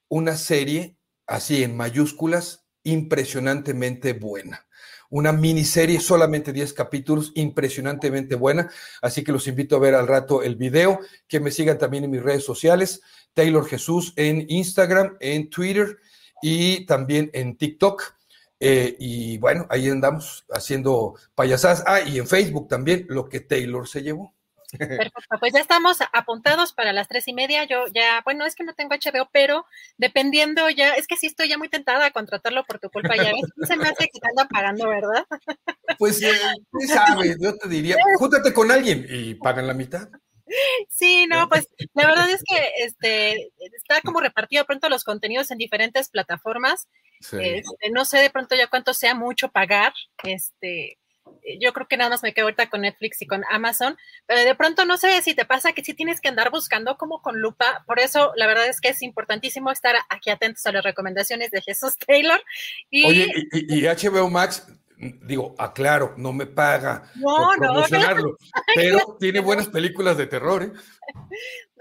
[0.09, 4.67] una serie así en mayúsculas, impresionantemente buena
[5.13, 8.71] una miniserie, solamente 10 capítulos, impresionantemente buena.
[8.99, 12.09] Así que los invito a ver al rato el video, que me sigan también en
[12.09, 12.99] mis redes sociales,
[13.31, 15.99] Taylor Jesús en Instagram, en Twitter
[16.41, 18.01] y también en TikTok.
[18.59, 21.83] Eh, y bueno, ahí andamos haciendo payasadas.
[21.85, 24.33] Ah, y en Facebook también, lo que Taylor se llevó.
[24.77, 27.65] Perfecto, pues ya estamos apuntados para las tres y media.
[27.65, 29.65] Yo ya, bueno, es que no tengo HBO, pero
[29.97, 33.15] dependiendo ya, es que sí estoy ya muy tentada a contratarlo por tu culpa.
[33.15, 35.25] Ya ves, se me hace que te anda pagando, ¿verdad?
[35.97, 36.31] Pues, eh,
[36.87, 40.09] sabes, yo te diría, júntate con alguien y pagan la mitad.
[40.89, 45.57] Sí, no, pues la verdad es que este está como repartido pronto los contenidos en
[45.57, 46.87] diferentes plataformas.
[47.19, 49.93] Este, no sé de pronto ya cuánto sea mucho pagar,
[50.23, 50.97] este,
[51.59, 54.55] yo creo que nada más me quedo ahorita con Netflix y con Amazon, pero de
[54.55, 57.83] pronto no sé si te pasa que sí tienes que andar buscando como con lupa,
[57.85, 61.61] por eso la verdad es que es importantísimo estar aquí atentos a las recomendaciones de
[61.61, 62.41] Jesús Taylor.
[62.89, 63.05] Y...
[63.05, 64.67] Oye, y, y HBO Max
[65.25, 68.37] digo, aclaro, no me paga por promocionarlo,
[68.75, 70.71] pero tiene buenas películas de terror, ¿eh?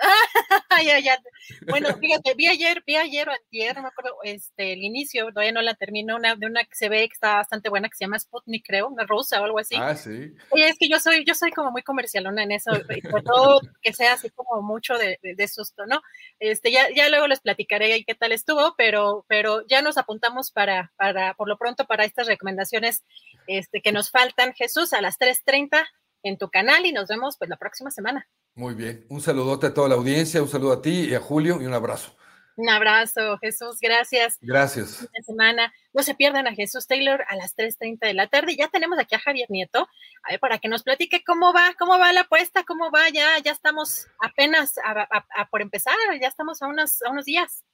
[1.69, 5.53] Bueno, fíjate, vi ayer, vi ayer o antier, no me acuerdo, este, el inicio, todavía
[5.53, 8.05] no la termino, una de una que se ve que está bastante buena, que se
[8.05, 9.77] llama Sputnik, creo, una rosa o algo así.
[9.79, 10.35] Ah, sí.
[10.51, 13.61] Oye, es que yo soy, yo soy como muy comercialona en eso, y por todo
[13.81, 16.01] que sea así como mucho de, de, susto, ¿no?
[16.39, 20.93] Este, ya, ya luego les platicaré qué tal estuvo, pero, pero ya nos apuntamos para,
[20.97, 23.05] para, por lo pronto, para estas recomendaciones
[23.47, 25.87] este, que nos faltan, Jesús, a las 3.30
[26.23, 28.29] en tu canal y nos vemos pues la próxima semana.
[28.55, 31.61] Muy bien, un saludote a toda la audiencia, un saludo a ti y a Julio
[31.61, 32.15] y un abrazo.
[32.57, 34.37] Un abrazo, Jesús, gracias.
[34.43, 35.03] Gracias.
[35.03, 35.73] Esta semana.
[35.95, 38.57] No se pierdan a Jesús Taylor a las 3.30 de la tarde.
[38.57, 39.89] Ya tenemos aquí a Javier Nieto,
[40.23, 43.39] a ver, para que nos platique cómo va, cómo va la apuesta, cómo va, ya,
[43.43, 47.65] ya estamos apenas a, por empezar, ya estamos a unos, a unos días.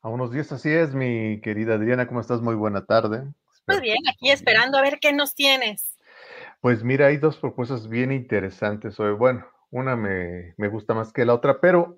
[0.00, 2.40] A unos días, así es, mi querida Adriana, ¿cómo estás?
[2.40, 3.24] Muy buena tarde.
[3.66, 5.96] Muy bien, aquí esperando a ver qué nos tienes.
[6.60, 9.12] Pues mira, hay dos propuestas bien interesantes hoy.
[9.12, 11.96] Bueno, una me, gusta más que la otra, pero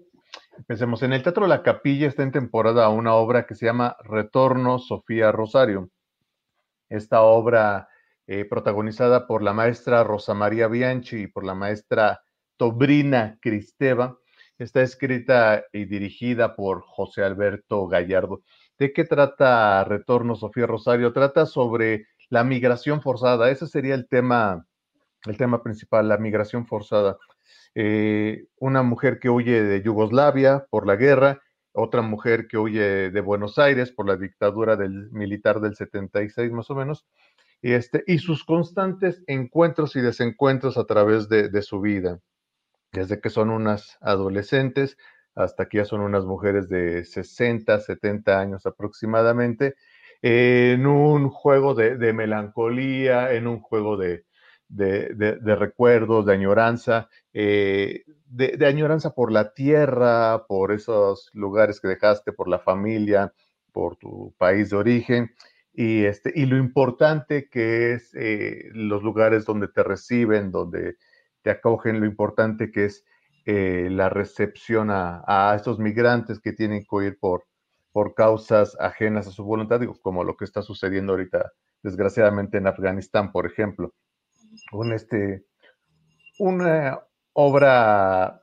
[0.57, 1.03] empecemos.
[1.03, 5.33] En el Teatro La Capilla está en temporada una obra que se llama Retorno Sofía
[5.33, 5.91] Rosario.
[6.89, 7.89] Esta obra
[8.27, 12.23] eh, protagonizada por la maestra Rosa María Bianchi y por la maestra
[12.59, 14.19] Tobrina Cristeva,
[14.59, 18.43] está escrita y dirigida por José Alberto Gallardo.
[18.79, 21.13] ¿De qué trata Retorno Sofía Rosario?
[21.13, 23.51] Trata sobre la migración forzada.
[23.51, 24.67] Ese sería el tema,
[25.27, 27.17] el tema principal, la migración forzada.
[27.81, 33.21] Eh, una mujer que huye de Yugoslavia por la guerra, otra mujer que huye de
[33.21, 37.07] Buenos Aires por la dictadura del militar del 76 más o menos,
[37.63, 42.19] y, este, y sus constantes encuentros y desencuentros a través de, de su vida,
[42.91, 44.97] desde que son unas adolescentes
[45.37, 49.77] hasta que ya son unas mujeres de 60, 70 años aproximadamente,
[50.21, 54.25] en un juego de, melancolía, en un juego de,
[54.69, 62.49] recuerdos, de añoranza, eh, de, añoranza por la tierra, por esos lugares que dejaste, por
[62.49, 63.33] la familia,
[63.73, 65.31] por tu país de origen.
[65.73, 70.97] Y, este, y lo importante que es eh, los lugares donde te reciben, donde
[71.43, 73.05] te acogen, lo importante que es
[73.47, 77.45] eh, la recepción a, a, estos migrantes que tienen que ir por,
[77.93, 81.53] por causas ajenas a su voluntad, digo, como lo que está sucediendo ahorita,
[81.83, 83.95] desgraciadamente, en Afganistán, por ejemplo.
[84.73, 85.45] Un, este,
[86.39, 87.01] una
[87.33, 88.43] obra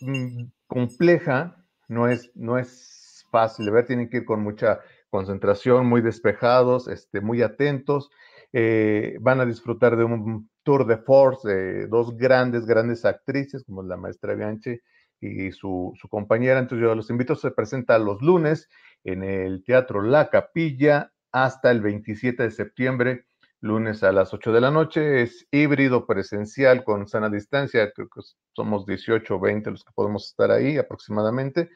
[0.00, 1.56] mm, compleja,
[1.88, 4.80] no es, no es fácil de ver, tienen que ir con mucha
[5.10, 8.10] concentración, muy despejados, este, muy atentos.
[8.52, 13.82] Eh, van a disfrutar de un tour de force de dos grandes, grandes actrices, como
[13.82, 14.80] la maestra Bianchi
[15.20, 16.58] y su, su compañera.
[16.58, 18.68] Entonces yo los invito, se presenta los lunes
[19.04, 23.26] en el Teatro La Capilla hasta el 27 de septiembre,
[23.60, 25.22] lunes a las 8 de la noche.
[25.22, 28.20] Es híbrido presencial con sana distancia, creo que
[28.52, 31.70] somos 18 o 20 los que podemos estar ahí aproximadamente.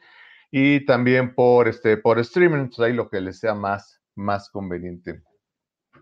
[0.51, 5.23] Y también por, este, por streaming, entonces ahí lo que les sea más, más conveniente.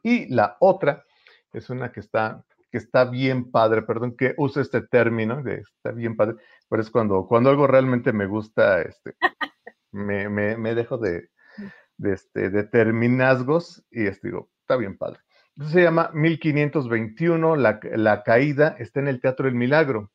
[0.03, 1.05] Y la otra
[1.53, 5.91] es una que está, que está bien padre, perdón que use este término, de está
[5.91, 6.35] bien padre,
[6.67, 9.15] pero es cuando, cuando algo realmente me gusta, este,
[9.91, 11.29] me, me, dejo de,
[12.03, 15.19] este, de terminazgos y digo, está bien padre.
[15.67, 20.11] Se llama 1521, la, la caída, está en el Teatro del Milagro.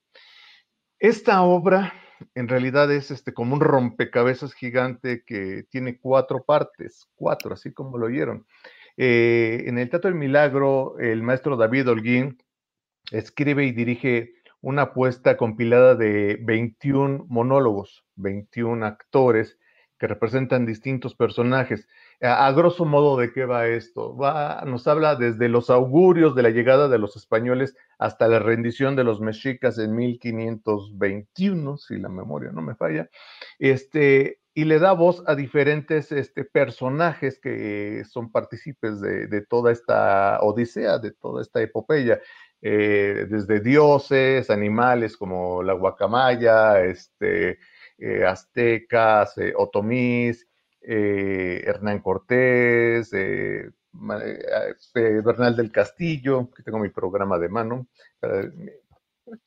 [0.98, 1.92] Esta obra
[2.34, 7.98] en realidad es este, como un rompecabezas gigante que tiene cuatro partes, cuatro, así como
[7.98, 8.46] lo oyeron.
[8.96, 12.38] Eh, en el Teatro del Milagro, el maestro David Holguín
[13.10, 19.58] escribe y dirige una apuesta compilada de 21 monólogos, 21 actores
[19.98, 21.86] que representan distintos personajes.
[22.26, 24.16] A, grosso modo, ¿de qué va esto?
[24.16, 28.96] Va, nos habla desde los augurios de la llegada de los españoles hasta la rendición
[28.96, 33.10] de los mexicas en 1521, si la memoria no me falla,
[33.58, 40.38] este, y le da voz a diferentes este, personajes que son partícipes de, toda esta
[40.40, 42.20] odisea, de toda esta epopeya.
[42.62, 47.58] Eh, desde dioses, animales como la guacamaya, este,
[47.98, 50.48] eh, aztecas, eh, otomís,
[50.86, 53.10] eh, Hernán Cortés,
[53.92, 57.86] Bernal del Castillo, que tengo mi programa de mano,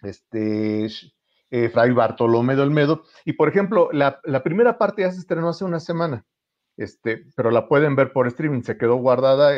[0.01, 0.87] este,
[1.71, 3.03] Fray Bartolomé de Olmedo.
[3.25, 6.25] Y por ejemplo, la, primera parte ya se estrenó hace una semana,
[6.75, 9.51] este, pero la pueden ver por streaming, se quedó guardada,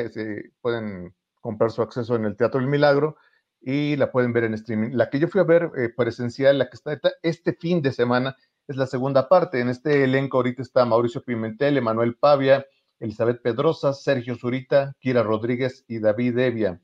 [0.61, 3.17] pueden comprar su acceso en el Teatro del Milagro
[3.61, 4.91] y la pueden ver en streaming.
[4.93, 8.35] La que yo fui a ver eh, presencial, la que está este fin de semana,
[8.69, 9.59] es la segunda parte.
[9.59, 12.65] En este elenco ahorita está Mauricio Pimentel, Emanuel Pavia,
[12.99, 16.79] Elizabeth Pedrosa, Sergio Zurita, Kira Rodríguez y David Evia.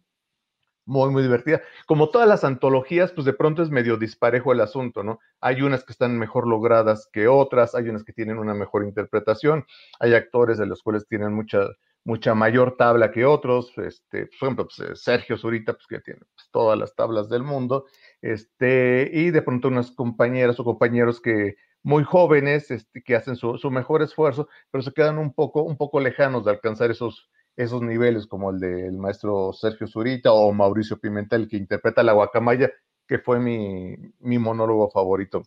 [0.88, 1.62] Muy, muy divertida.
[1.86, 5.20] Como todas las antologías, pues de pronto es medio disparejo el asunto, ¿no?
[5.42, 9.66] Hay unas que están mejor logradas que otras, hay unas que tienen una mejor interpretación,
[10.00, 11.68] hay actores de los cuales tienen mucha,
[12.04, 16.22] mucha mayor tabla que otros, este, por ejemplo, pues, eh, Sergio Zurita, pues que tiene
[16.36, 17.86] pues, todas las tablas del mundo,
[18.22, 21.56] este, y de pronto unas compañeras o compañeros que
[21.86, 26.00] muy jóvenes, este, que hacen su, mejor esfuerzo, pero se quedan un poco, un poco
[26.00, 31.48] lejanos de alcanzar esos, esos niveles, como el del maestro Sergio Zurita o Mauricio Pimentel,
[31.48, 32.72] que interpreta la guacamaya,
[33.08, 35.44] que fue mi, mi monólogo favorito.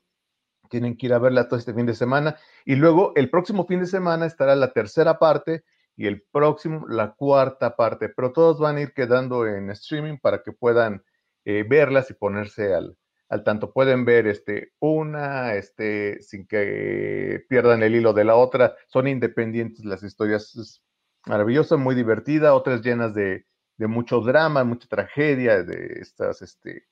[0.71, 2.37] Tienen que ir a verla todo este fin de semana.
[2.65, 5.65] Y luego el próximo fin de semana estará la tercera parte
[5.97, 10.45] y el próximo la cuarta parte, pero todos van a ir quedando en streaming para
[10.45, 11.03] que puedan
[11.45, 12.97] eh, verlas y ponerse al,
[13.29, 13.73] al tanto.
[13.73, 18.75] Pueden ver este, una este, sin que pierdan el hilo de la otra.
[18.89, 20.55] Son independientes las historias.
[20.57, 20.83] Es
[21.27, 26.87] maravillosa, muy divertida, otras llenas de, de mucho drama, mucha tragedia, de estas, este,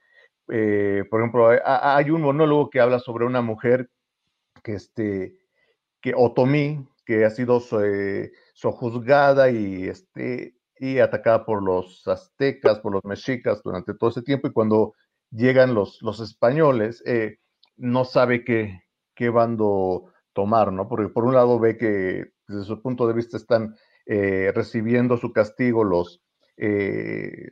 [0.49, 3.91] eh, por ejemplo, hay un monólogo que habla sobre una mujer
[4.63, 5.37] que, este,
[6.01, 12.93] que Otomí, que ha sido eh, sojuzgada y, este, y atacada por los aztecas, por
[12.93, 14.95] los mexicas durante todo ese tiempo, y cuando
[15.31, 17.39] llegan los, los españoles, eh,
[17.77, 18.83] no sabe qué,
[19.15, 20.89] qué bando tomar, ¿no?
[20.89, 25.33] Porque por un lado ve que desde su punto de vista están eh, recibiendo su
[25.33, 26.23] castigo los,
[26.57, 27.51] eh,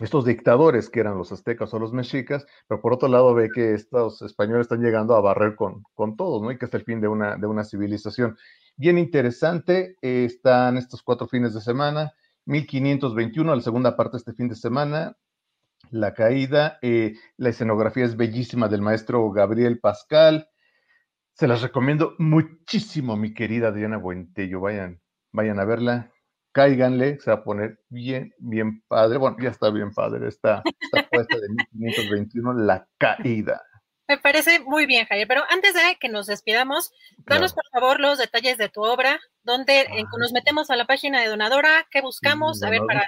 [0.00, 3.74] estos dictadores que eran los aztecas o los mexicas, pero por otro lado ve que
[3.74, 6.52] estos españoles están llegando a barrer con, con todos, ¿no?
[6.52, 8.36] Y que es el fin de una, de una civilización.
[8.76, 12.12] Bien interesante, están estos cuatro fines de semana,
[12.44, 15.16] 1521, la segunda parte este fin de semana,
[15.90, 20.48] La Caída, la escenografía es bellísima del maestro Gabriel Pascal,
[21.34, 25.00] se las recomiendo muchísimo, mi querida Diana Buentello, vayan,
[25.32, 26.12] vayan a verla,
[26.50, 29.18] cáiganle, se va a poner bien, bien padre.
[29.18, 33.62] Bueno, ya está bien padre esta, esta puesta de 1521, La Caída.
[34.08, 38.18] Me parece muy bien, Javier, pero antes de que nos despidamos, danos por favor los
[38.18, 39.86] detalles de tu obra, donde
[40.18, 42.62] nos metemos a la página de Donadora, ¿qué buscamos?
[42.62, 43.06] A ver, para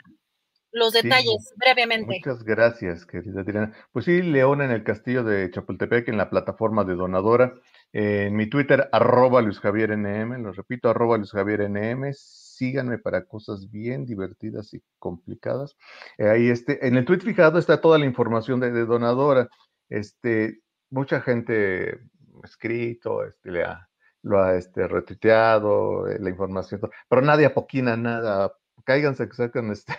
[0.72, 2.20] los detalles, brevemente.
[2.24, 3.72] Muchas gracias, querida Adriana.
[3.92, 7.54] Pues sí, Leona en el castillo de Chapultepec, en la plataforma de Donadora.
[7.92, 12.12] en mi Twitter, arroba Luis Javier NM, lo repito, arroba Luis Javier NM.
[12.12, 15.76] Síganme para cosas bien divertidas y complicadas.
[16.18, 19.48] Eh, ahí este, en el tweet fijado está toda la información de, de Donadora.
[19.88, 20.60] Este,
[20.90, 22.00] mucha gente
[22.44, 23.88] escrito, este, le ha,
[24.22, 28.52] lo ha este, retuiteado, eh, la información, pero nadie apoquina nada.
[28.84, 29.94] Cáiganse que sacan este.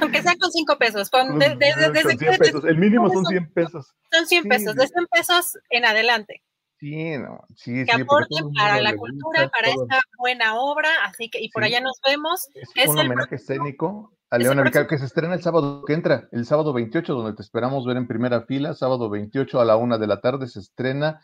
[0.00, 1.10] Aunque sea con cinco pesos.
[1.10, 1.56] Con, de,
[2.38, 2.64] pesos.
[2.64, 3.94] El mínimo son 100 pesos.
[4.12, 6.42] Son 100 pesos, de 100 pesos en adelante.
[6.78, 11.48] Sí, no, sí, que aporten para la cultura, para esta buena obra, así que, y
[11.50, 12.48] por allá nos vemos.
[12.74, 16.44] Es, un homenaje escénico a Leona Vicario, que se estrena el sábado que entra, el
[16.44, 20.08] sábado 28, donde te esperamos ver en primera fila, sábado 28 a la una de
[20.08, 21.20] la tarde se estrena,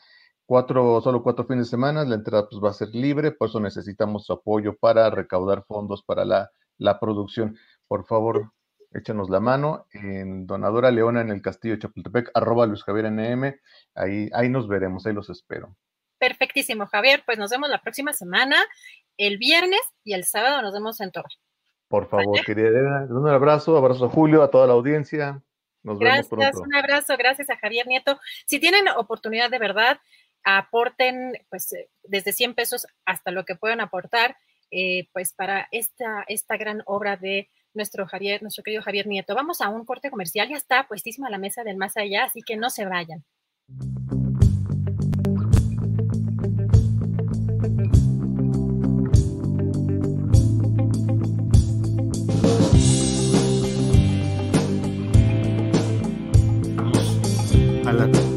[0.46, 3.58] cuatro, solo cuatro fines de semana, la entrada pues va a ser libre, por eso
[3.58, 7.56] necesitamos su apoyo para recaudar fondos para la, la producción.
[7.88, 8.52] Por favor,
[8.92, 13.58] échanos la mano en Donadora Leona en el Castillo de Chapultepec, arroba Luis Javier NM,
[13.94, 15.74] ahí, ahí nos veremos, ahí los espero.
[16.18, 18.56] Perfectísimo, Javier, pues nos vemos la próxima semana,
[19.16, 21.34] el viernes y el sábado nos vemos en Torre.
[21.88, 25.42] Por favor, querida Elena, un abrazo, abrazo a Julio, a toda la audiencia.
[25.82, 26.68] Nos gracias, vemos pronto.
[26.68, 28.20] un abrazo, gracias a Javier Nieto.
[28.46, 29.98] Si tienen oportunidad de verdad,
[30.44, 34.36] aporten pues eh, desde 100 pesos hasta lo que puedan aportar
[34.70, 37.48] eh, pues para esta, esta gran obra de
[37.78, 39.34] nuestro Javier, nuestro querido Javier Nieto.
[39.34, 42.58] Vamos a un corte comercial, ya está puestísima la mesa del más allá, así que
[42.58, 43.24] no se vayan.
[57.86, 58.27] A la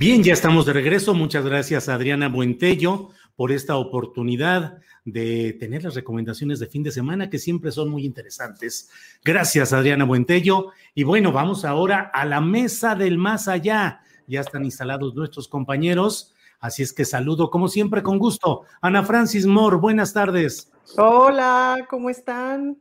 [0.00, 1.12] Bien, ya estamos de regreso.
[1.12, 7.28] Muchas gracias, Adriana Buentello, por esta oportunidad de tener las recomendaciones de fin de semana
[7.28, 8.88] que siempre son muy interesantes.
[9.22, 10.68] Gracias, Adriana Buentello.
[10.94, 14.00] Y bueno, vamos ahora a la mesa del más allá.
[14.26, 16.32] Ya están instalados nuestros compañeros.
[16.60, 18.62] Así es que saludo, como siempre, con gusto.
[18.80, 20.72] Ana Francis Moore, buenas tardes.
[20.96, 22.78] Hola, ¿cómo están?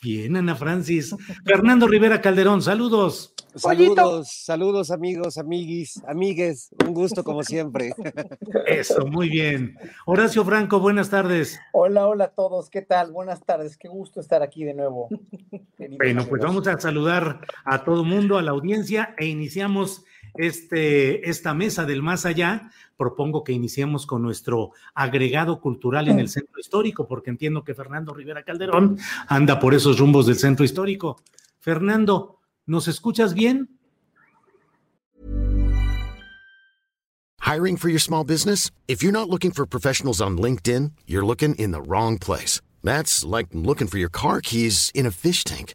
[0.00, 1.14] Bien, Ana Francis.
[1.44, 3.34] Fernando Rivera Calderón, saludos.
[3.56, 7.92] Saludos, saludos amigos, amiguis, amigues, un gusto como siempre.
[8.66, 9.76] Eso, muy bien.
[10.06, 11.58] Horacio Franco, buenas tardes.
[11.72, 13.10] Hola, hola a todos, ¿qué tal?
[13.10, 15.08] Buenas tardes, qué gusto estar aquí de nuevo.
[15.96, 20.04] Bueno, pues vamos a saludar a todo mundo, a la audiencia e iniciamos
[20.38, 26.28] este, esta mesa del más allá, propongo que iniciemos con nuestro agregado cultural en el
[26.28, 31.20] centro histórico, porque entiendo que Fernando Rivera Calderón anda por esos rumbos del centro histórico.
[31.58, 33.68] Fernando, ¿nos escuchas bien?
[37.40, 38.70] Hiring for your small business?
[38.86, 42.60] If you're not looking for professionals on LinkedIn, you're looking in the wrong place.
[42.84, 45.74] That's like looking for your car keys in a fish tank.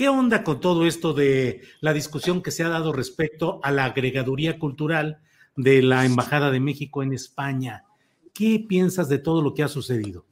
[0.00, 3.84] ¿qué onda con todo esto de la discusión que se ha dado respecto a la
[3.84, 5.20] agregaduría cultural
[5.56, 7.84] de la Embajada de México en España?
[8.32, 10.24] ¿Qué piensas de todo lo que ha sucedido?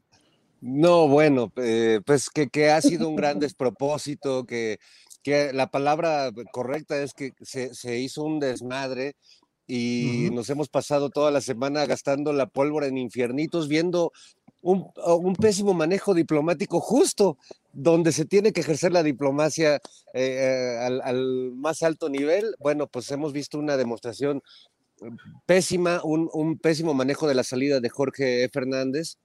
[0.63, 4.79] No, bueno, eh, pues que, que ha sido un gran despropósito, que,
[5.23, 9.17] que la palabra correcta es que se, se hizo un desmadre
[9.67, 14.13] y nos hemos pasado toda la semana gastando la pólvora en infiernitos, viendo
[14.63, 17.37] un, un pésimo manejo diplomático justo
[17.81, 19.81] donde se tiene que ejercer la diplomacia eh,
[20.13, 22.57] eh, al, más alto nivel.
[22.59, 24.43] Bueno, pues hemos visto una demostración
[25.47, 28.49] pésima, un, pésimo manejo de la salida de Jorge E.
[28.49, 29.19] Fernández,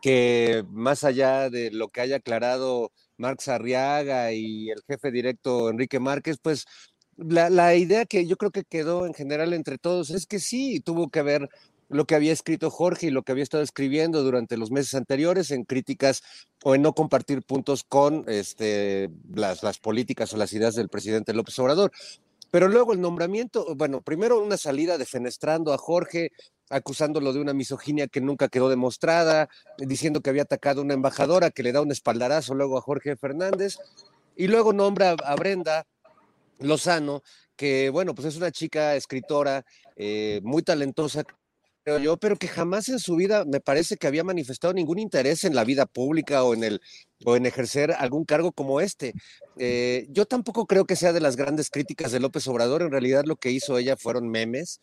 [0.00, 5.98] que más allá de lo que haya aclarado Marx Arriaga y el jefe directo Enrique
[5.98, 6.66] Márquez, pues
[7.16, 10.78] la, la idea que yo creo que quedó en general entre todos es que sí,
[10.78, 11.48] tuvo que ver
[11.88, 15.50] lo que había escrito Jorge y lo que había estado escribiendo durante los meses anteriores
[15.50, 16.22] en críticas
[16.62, 21.58] o en no compartir puntos con este, las, políticas o las ideas del presidente López
[21.58, 21.92] Obrador.
[22.50, 26.30] Pero luego el nombramiento, bueno, primero una salida defenestrando a Jorge,
[26.70, 31.50] acusándolo de una misoginia que nunca quedó demostrada, diciendo que había atacado a una embajadora
[31.50, 33.76] que le da un espaldarazo luego a Jorge Fernández,
[34.36, 35.86] y luego nombra a- a Brenda
[36.60, 37.22] Lozano,
[37.56, 39.64] que bueno, pues es una chica escritora
[39.96, 41.24] eh, muy talentosa,
[41.84, 45.44] creo yo, pero que jamás en su vida me parece que había manifestado ningún interés
[45.44, 46.80] en la vida pública o en el
[47.26, 49.14] o en ejercer algún cargo como este.
[49.58, 52.82] Eh, yo tampoco creo que sea de las grandes críticas de López Obrador.
[52.82, 54.80] En realidad lo que hizo ella fueron memes.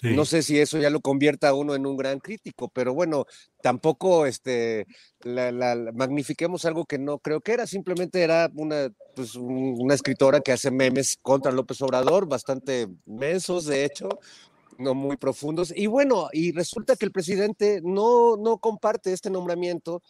[0.00, 0.08] Sí.
[0.16, 3.24] No sé si eso ya lo convierta a uno en un gran crítico, pero bueno,
[3.62, 4.84] tampoco este,
[5.22, 9.76] la, la- la- magnifiquemos algo que no creo que era, simplemente era una, pues, un-
[9.78, 14.08] una escritora que hace memes contra López Obrador, bastante mensos de hecho,
[14.78, 15.72] no muy profundos.
[15.74, 20.02] Y bueno, y resulta que el presidente no, no comparte este nombramiento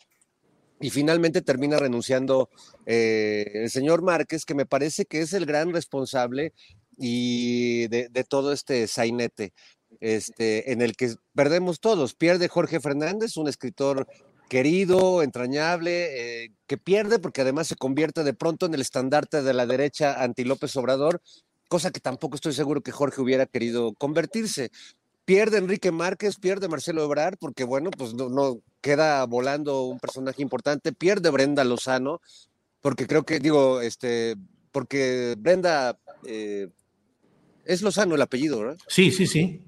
[0.80, 2.50] y finalmente termina renunciando
[2.86, 6.52] eh, el señor Márquez, que me parece que es el gran responsable
[6.98, 9.52] y de, todo este sainete
[10.00, 12.14] este, en el que perdemos todos.
[12.14, 14.08] Pierde Jorge Fernández, un escritor
[14.48, 19.54] querido, entrañable, eh, que pierde porque además se convierte de pronto en el estandarte de
[19.54, 21.22] la derecha anti López Obrador,
[21.73, 24.70] cosa que tampoco estoy seguro que Jorge hubiera querido convertirse.
[25.25, 30.93] Pierde Enrique Márquez, pierde Marcelo Ebrard, porque bueno, pues no, queda volando un personaje importante,
[30.93, 32.20] pierde Brenda Lozano,
[32.82, 34.36] porque creo que, digo, este,
[34.70, 36.69] porque Brenda eh,
[37.65, 38.77] es Lozano el apellido, ¿verdad?
[38.86, 39.62] Sí, sí, sí.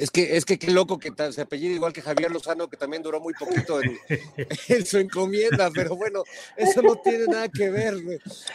[0.00, 3.02] Es que, es que qué loco que se apellida igual que Javier Lozano, que también
[3.02, 3.98] duró muy poquito en,
[4.68, 6.24] en su encomienda, pero bueno,
[6.56, 7.96] eso no tiene nada que ver.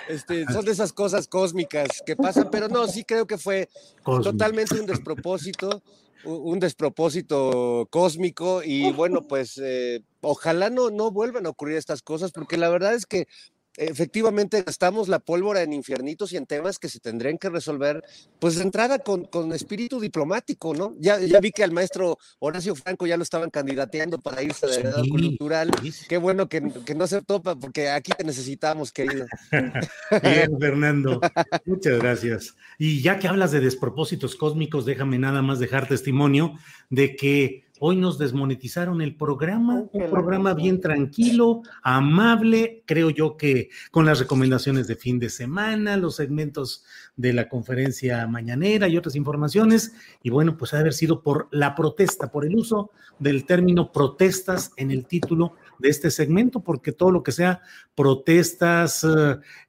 [0.10, 3.70] Este, son de esas cosas cósmicas que pasan, pero no, sí creo que fue
[4.04, 5.84] totalmente un despropósito,
[6.24, 12.32] un despropósito cósmico y bueno, pues eh, ojalá no, no vuelvan a ocurrir estas cosas,
[12.32, 13.28] porque la verdad es que
[13.78, 18.04] efectivamente gastamos la pólvora en infiernitos y en temas que se tendrían que resolver,
[18.40, 20.96] pues de entrada con, con espíritu diplomático, ¿no?
[21.00, 24.86] Ya, ya vi que al maestro Horacio Franco ya lo estaban candidateando para irse de
[25.04, 25.72] Sí, cultural.
[26.08, 29.26] Qué bueno que, que no se topa, porque aquí te necesitamos, querido.
[30.22, 31.20] Bien, Fernando.
[31.66, 32.56] Muchas gracias.
[32.78, 36.58] Y ya que hablas de despropósitos cósmicos, déjame nada más dejar testimonio
[36.90, 43.70] de que hoy nos desmonetizaron el programa, un programa bien tranquilo, amable, creo yo que
[43.92, 46.86] con las recomendaciones de fin de semana, los segmentos
[47.18, 49.94] de la conferencia mañanera y otras informaciones.
[50.24, 53.92] Y bueno, pues ha de haber sido por la protesta, por el uso del término
[53.92, 57.62] protestas en el título de este segmento, porque todo lo que sea
[57.96, 59.06] protestas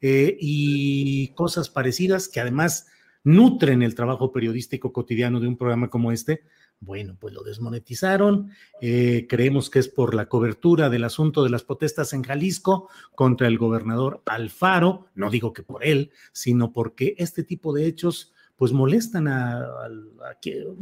[0.00, 2.86] eh, y cosas parecidas que además
[3.24, 6.44] nutren el trabajo periodístico cotidiano de un programa como este,
[6.80, 8.50] bueno, pues lo desmonetizaron.
[8.80, 13.48] Eh, creemos que es por la cobertura del asunto de las protestas en Jalisco contra
[13.48, 15.06] el gobernador Alfaro.
[15.14, 20.38] No digo que por él, sino porque este tipo de hechos pues molestan a, a,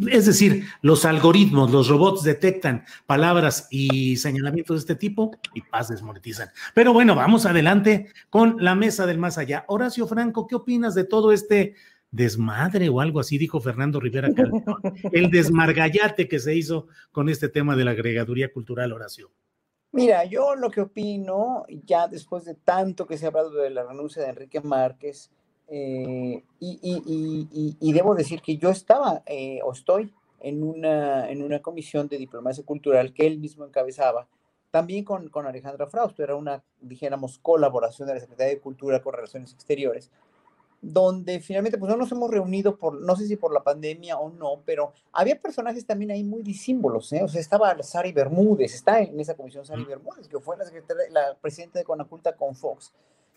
[0.08, 5.88] es decir, los algoritmos, los robots detectan palabras y señalamientos de este tipo y paz
[5.88, 6.50] desmonetizan.
[6.72, 9.64] Pero bueno, vamos adelante con la mesa del más allá.
[9.66, 11.74] Horacio Franco, ¿qué opinas de todo este
[12.14, 14.62] desmadre o algo así, dijo Fernando Rivera Calderón,
[15.12, 19.30] el desmargallate que se hizo con este tema de la agregaduría cultural, Horacio.
[19.90, 23.84] Mira, yo lo que opino, ya después de tanto que se ha hablado de la
[23.84, 25.30] renuncia de Enrique Márquez,
[25.68, 32.06] eh, y, debo decir que yo estaba eh, o estoy en una, en una comisión
[32.06, 34.28] de diplomacia cultural que él mismo encabezaba,
[34.70, 39.14] también con, con Alejandra Frausto, era una, dijéramos, colaboración de la Secretaría de Cultura con
[39.14, 40.10] Relaciones Exteriores,
[40.84, 44.30] donde finalmente pues no nos hemos reunido por, no sé si por la pandemia o
[44.30, 47.22] no, pero había personajes también ahí muy disímbolos, ¿eh?
[47.22, 51.04] O sea, estaba Sari Bermúdez, está en esa comisión Sari Bermúdez, que fue la, secretaria,
[51.10, 52.92] la presidenta de Conaculta con Fox.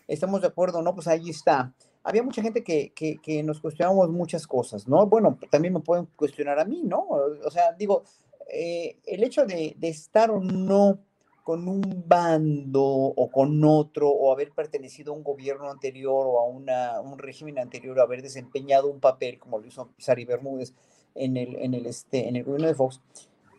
[0.06, 0.94] ¿Estamos de acuerdo no?
[0.94, 1.72] Pues ahí está.
[2.02, 5.06] Había mucha gente que, que, que nos cuestionábamos muchas cosas, ¿no?
[5.06, 7.06] Bueno, también me pueden cuestionar a mí, ¿no?
[7.44, 8.04] O sea, digo,
[8.48, 11.00] eh, el hecho de, de estar o no
[11.48, 16.46] con un bando o con otro, o haber pertenecido a un gobierno anterior o a
[16.46, 20.74] una, un régimen anterior, o haber desempeñado un papel, como lo hizo Sari Bermúdez
[21.14, 23.00] en el, en el, este, en el gobierno de Fox,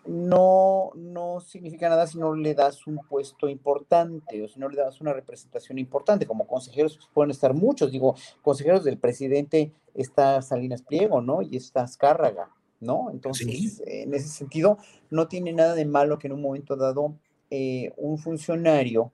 [0.06, 4.78] no, no significa nada si no le das un puesto importante o si no le
[4.78, 6.28] das una representación importante.
[6.28, 8.14] Como consejeros pueden estar muchos, digo,
[8.44, 11.42] consejeros del presidente está Salinas Pliego, ¿no?
[11.42, 12.52] Y está Azcárraga,
[12.82, 13.10] ¿no?
[13.10, 14.78] Entonces, en ese sentido,
[15.10, 17.16] no tiene nada de malo que en un momento dado
[17.50, 19.12] eh, un funcionario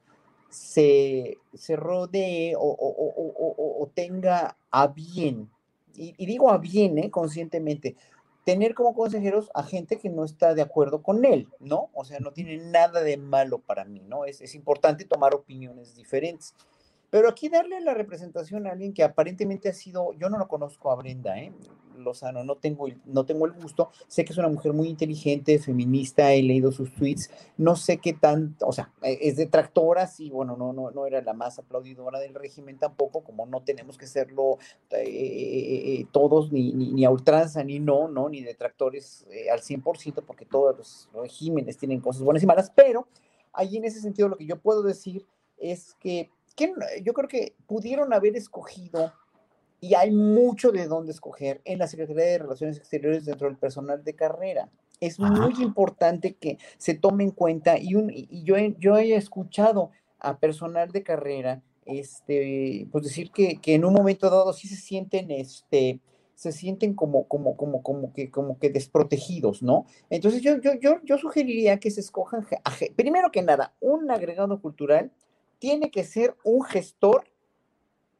[0.50, 5.50] se, se rodee o, tenga a bien,
[5.94, 7.96] y, digo a bien, eh, conscientemente,
[8.44, 11.90] tener como consejeros a gente que no está de acuerdo con él, ¿no?
[11.94, 14.26] O sea, no tiene nada de malo para mí, ¿no?
[14.26, 16.54] Es, es importante tomar opiniones diferentes.
[17.16, 20.92] Pero aquí darle la representación a alguien que aparentemente ha sido, yo no lo conozco
[20.92, 21.54] a Brenda, ¿eh?
[21.98, 26.34] Lozano, no tengo, no tengo el gusto, sé que es una mujer muy inteligente, feminista,
[26.34, 30.58] he leído sus tweets, no sé qué tan, o sea, e, es detractora, sí, bueno,
[30.58, 34.58] no, no, no era la más aplaudidora del régimen tampoco, como no tenemos que serlo
[34.90, 40.46] eh, eh, todos, ni, ni, a ultranza, ni no, no, ni detractores al 100%, porque
[40.46, 43.08] todos los regímenes tienen cosas buenas y malas, pero
[43.54, 45.26] ahí en ese sentido lo que yo puedo decir
[45.58, 46.30] es que
[47.04, 49.14] yo creo que pudieron haber escogido,
[49.82, 54.04] y hay mucho de dónde escoger, en la Secretaría de Relaciones Exteriores dentro del personal
[54.04, 54.70] de carrera.
[55.00, 59.16] Es muy importante que se tome en cuenta, y, un, y yo, he, yo he
[59.16, 64.68] escuchado a personal de carrera, este, pues decir que, que en un momento dado sí
[64.68, 66.00] se sienten, este,
[66.34, 69.86] se sienten como, como, como, como, que, como que desprotegidos, ¿no?
[70.10, 72.46] Entonces yo, yo, yo, yo sugeriría que se escojan,
[72.96, 75.12] primero que nada, un agregado cultural
[75.66, 77.26] tiene que ser un gestor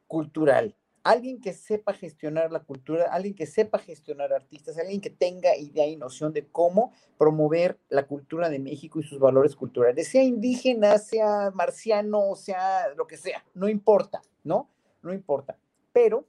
[0.08, 5.56] cultural, alguien que sepa gestionar la cultura, alguien que sepa gestionar artistas, alguien que tenga
[5.56, 10.24] idea y noción de cómo promover la cultura de México y sus valores culturales, sea
[10.24, 14.68] indígena, sea marciano, sea lo que sea, no importa, ¿no?
[15.04, 15.56] No importa.
[15.94, 16.26] Pero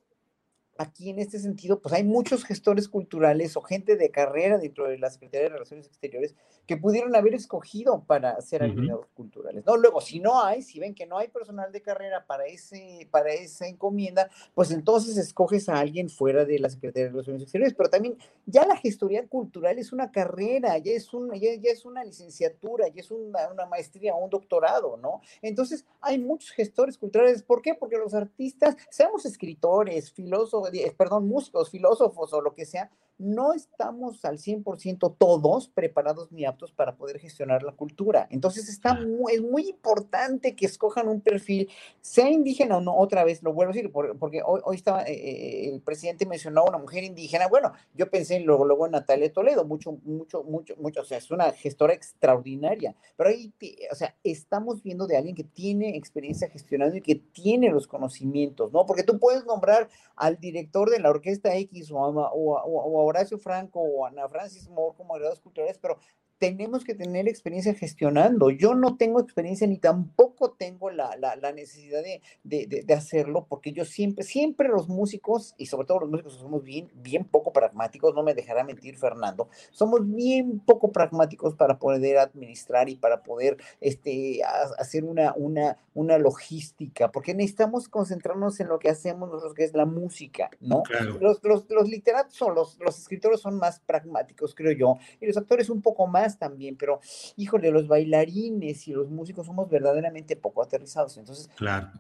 [0.79, 4.99] aquí en este sentido, pues hay muchos gestores culturales o gente de carrera dentro de
[4.99, 6.35] la Secretaría de Relaciones Exteriores
[6.67, 9.65] que pudieron haber escogido para ser agregados culturales.
[9.65, 13.09] No, luego, si no hay, si ven que no hay personal de carrera para, ese,
[13.11, 17.75] para esa encomienda, pues entonces escoges a alguien fuera de la Secretaría de Relaciones Exteriores.
[17.75, 18.17] Pero también
[18.47, 23.01] ya la gestoría cultural es una carrera, ya es, un, ya, es una licenciatura, ya
[23.01, 25.21] es una, una maestría, un doctorado, ¿no?
[25.43, 27.43] Entonces, hay muchos gestores culturales.
[27.43, 27.75] ¿Por qué?
[27.75, 30.66] Porque los artistas, seamos escritores, filósofos,
[30.97, 36.73] perdón, músicos, filósofos o lo que sea, no estamos al 100% todos preparados ni aptos
[36.73, 38.27] para poder gestionar la cultura.
[38.31, 41.69] Entonces está muy, es muy importante que escojan un perfil,
[42.01, 45.15] sea indígena o no, otra vez lo vuelvo a decir, porque hoy, hoy estaba, eh,
[45.15, 49.33] eh, el presidente mencionó a una mujer indígena, bueno, yo pensé luego, luego en Natalia
[49.33, 53.53] Toledo, mucho, mucho, mucho, mucho, o sea, es una gestora extraordinaria, pero ahí,
[53.91, 58.73] o sea, estamos viendo de alguien que tiene experiencia gestionando y que tiene los conocimientos,
[58.73, 58.85] ¿no?
[58.87, 63.39] Porque tú puedes nombrar al director de la orquesta X o a, o, o, Horacio
[63.39, 65.99] Franco o Ana Francis Moore como agregados culturales, pero
[66.39, 68.51] tenemos que tener experiencia gestionando.
[68.51, 71.17] Yo no tengo experiencia ni tampoco tengo la,
[71.55, 72.03] necesidad
[72.45, 76.91] de, hacerlo porque yo siempre, siempre los músicos, y sobre todo los músicos somos bien,
[76.95, 82.89] bien poco pragmáticos, no me dejará mentir Fernando, somos bien poco pragmáticos para poder administrar
[82.89, 84.41] y para poder este,
[84.79, 89.75] hacer una, una, una logística, porque necesitamos concentrarnos en lo que hacemos nosotros, que es
[89.75, 90.83] la música, ¿no?
[91.21, 95.71] Los, los, literatos son, los, los escritores son más pragmáticos, creo yo, y los actores
[95.71, 97.01] un poco más también, pero
[97.37, 101.17] híjole, los bailarines y los músicos somos verdaderamente poco aterrizados.
[101.17, 101.49] Entonces,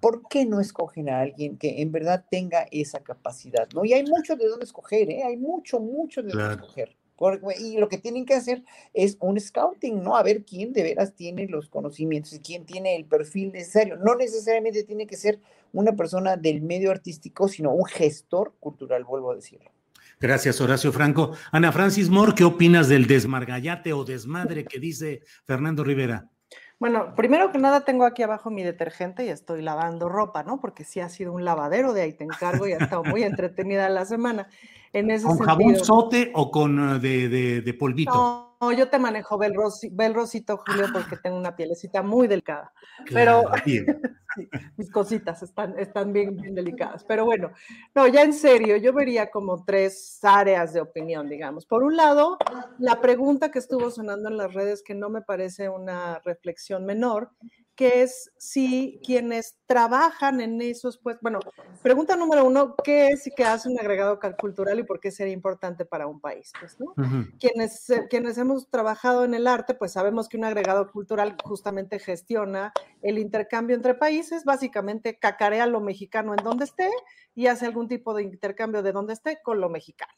[0.00, 3.68] ¿por qué no escogen a alguien que en verdad tenga esa capacidad?
[3.74, 3.84] ¿no?
[3.84, 5.22] Y hay mucho de dónde escoger, ¿eh?
[5.22, 6.96] hay mucho, mucho de dónde escoger.
[7.60, 10.16] y lo que tienen que hacer es un scouting, ¿no?
[10.16, 13.96] A ver quién de veras tiene los conocimientos y quién tiene el perfil necesario.
[13.96, 15.40] No necesariamente tiene que ser
[15.72, 19.70] una persona del medio artístico, sino un gestor cultural, vuelvo a decirlo.
[20.18, 21.32] Gracias, Horacio Franco.
[21.52, 26.30] Ana Francis Moore, ¿qué opinas del desmargallate o desmadre que dice Fernando Rivera?
[26.78, 30.60] Bueno, primero que nada tengo aquí abajo mi detergente y estoy lavando ropa, ¿no?
[30.60, 33.88] Porque sí ha sido un lavadero, de ahí te encargo y ha estado muy entretenida
[33.88, 34.48] la semana.
[34.92, 38.12] En ese ¿Con jabón sote o con eh, de, de, polvito?
[38.12, 38.45] No,
[38.76, 39.54] yo te manejo Bel,
[40.14, 42.72] Rosito, Julio, porque tengo una pielecita muy delicada.
[43.12, 43.44] Pero
[44.76, 47.04] mis cositas están, están bien, bien delicadas.
[47.04, 47.50] Pero bueno,
[47.94, 51.66] no, ya en serio, yo vería como tres áreas de opinión, digamos.
[51.66, 52.38] Por un lado,
[52.78, 57.30] la pregunta que estuvo sonando en las redes, que no me parece una reflexión menor,
[57.76, 61.40] que es si quienes trabajan en esos, pues, bueno,
[61.82, 65.34] pregunta número uno, ¿qué es y qué hace un agregado cultural y por qué sería
[65.34, 66.52] importante para un país?
[66.58, 66.94] Pues, ¿no?
[67.38, 71.98] quienes, eh, quienes hemos trabajado en el arte, pues sabemos que un agregado cultural justamente
[71.98, 72.72] gestiona
[73.02, 76.90] el intercambio entre países, básicamente cacarea lo mexicano en donde esté
[77.34, 80.14] y hace algún tipo de intercambio de donde esté con lo mexicano.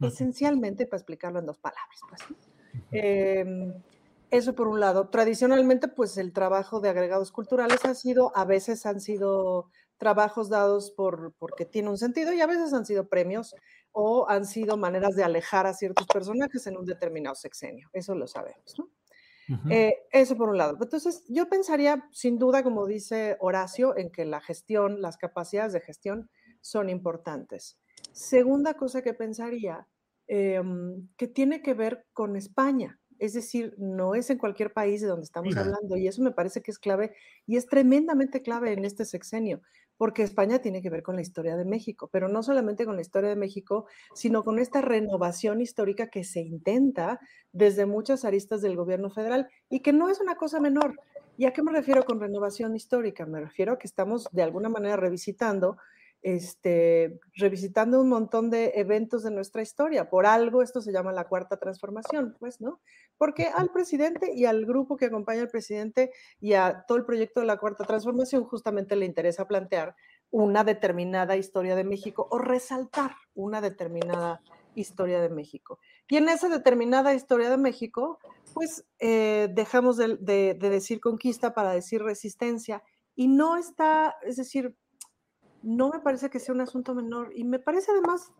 [0.00, 2.22] Esencialmente, para explicarlo en dos palabras, pues.
[4.30, 5.08] Eso por un lado.
[5.08, 10.90] Tradicionalmente, pues el trabajo de agregados culturales ha sido, a veces han sido trabajos dados
[10.90, 13.54] por, porque tiene un sentido y a veces han sido premios
[13.92, 17.88] o han sido maneras de alejar a ciertos personajes en un determinado sexenio.
[17.92, 18.90] Eso lo sabemos, ¿no?
[19.70, 20.76] Eh, eso por un lado.
[20.80, 25.80] Entonces, yo pensaría, sin duda, como dice Horacio, en que la gestión, las capacidades de
[25.80, 26.30] gestión
[26.60, 27.78] son importantes.
[28.12, 29.88] Segunda cosa que pensaría,
[30.26, 33.00] em, que tiene que ver con España.
[33.18, 36.62] Es decir, no es en cualquier país de donde estamos hablando y eso me parece
[36.62, 37.14] que es clave
[37.46, 39.60] y es tremendamente clave en este sexenio,
[39.96, 43.02] porque España tiene que ver con la historia de México, pero no solamente con la
[43.02, 47.20] historia de México, sino con esta renovación histórica que se intenta
[47.52, 51.00] desde muchas aristas del gobierno federal y que no es una cosa menor.
[51.36, 53.24] ¿Y a qué me refiero con renovación histórica?
[53.26, 55.76] Me refiero a que estamos de alguna manera revisitando
[56.22, 60.10] este, revisitando un montón de eventos de nuestra historia.
[60.10, 62.80] Por algo esto se llama la cuarta transformación, pues, ¿no?
[63.16, 67.40] Porque al presidente y al grupo que acompaña al presidente y a todo el proyecto
[67.40, 69.94] de la cuarta transformación justamente le interesa plantear
[70.30, 74.42] una determinada historia de México o resaltar una determinada
[74.74, 75.78] historia de México.
[76.08, 78.18] Y en esa determinada historia de México,
[78.54, 82.82] pues eh, dejamos de decir conquista para decir resistencia
[83.14, 84.76] y no está, es decir,
[85.62, 88.32] no me parece que sea un asunto menor y me parece además,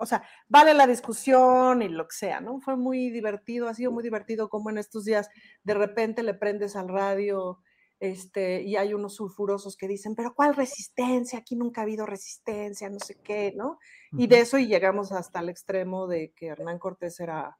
[0.00, 2.60] o sea, vale la discusión y lo que sea, ¿no?
[2.60, 5.28] Fue muy divertido, ha sido muy divertido como en estos días
[5.64, 7.60] de repente le prendes al radio
[7.98, 11.38] este, y hay unos sulfurosos que dicen, pero ¿cuál resistencia?
[11.38, 13.78] Aquí nunca ha habido resistencia, no sé qué, ¿no?
[14.12, 17.56] Y de eso y llegamos hasta el extremo de que Hernán Cortés era,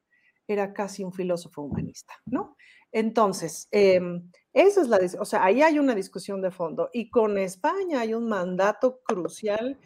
[0.47, 2.55] era casi un filósofo humanista, ¿no?
[2.91, 7.37] Entonces, em, eso es la, o sea, ahí hay una discusión de fondo y con
[7.37, 9.79] España hay un mandato crucial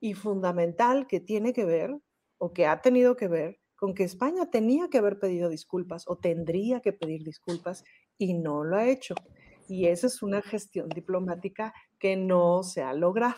[0.00, 1.96] y fundamental que tiene que ver
[2.38, 6.16] o que ha tenido que ver con que España tenía que haber pedido disculpas o
[6.16, 7.84] tendría que pedir disculpas
[8.18, 9.14] y no lo ha hecho.
[9.68, 13.36] Y esa es una gestión diplomática que no se ha logrado.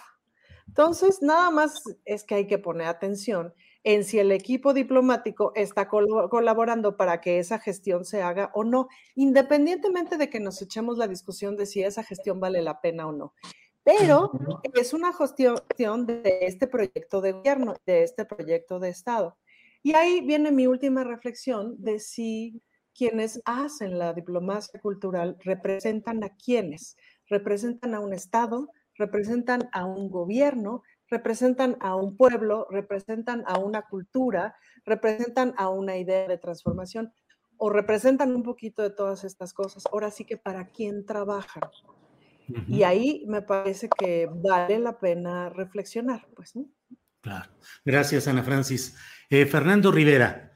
[0.67, 3.53] Entonces, nada más es que hay que poner atención
[3.85, 8.89] en si el equipo diplomático está colaborando para que esa gestión se haga o no,
[9.15, 13.13] independientemente de que nos echemos la discusión de si esa gestión vale la pena o
[13.13, 13.35] no.
[13.85, 14.33] Pero
[14.75, 19.39] es una gestión de este proyecto de gobierno, de este proyecto de Estado.
[19.83, 22.61] Y ahí viene mi última reflexión de si
[22.95, 26.97] quienes hacen la diplomacia cultural representan a quienes,
[27.29, 33.83] representan a un Estado, representan a un gobierno, representan a un pueblo, representan a una
[33.83, 37.13] cultura, representan a una idea de transformación
[37.57, 39.85] o representan un poquito de todas estas cosas.
[39.93, 41.63] Ahora sí que para quién trabajan.
[42.67, 46.55] Y ahí me parece que vale la pena reflexionar, pues,
[47.21, 47.51] Claro.
[47.85, 48.97] Gracias, Ana Francis.
[49.29, 50.53] Eh, Fernando Rivera.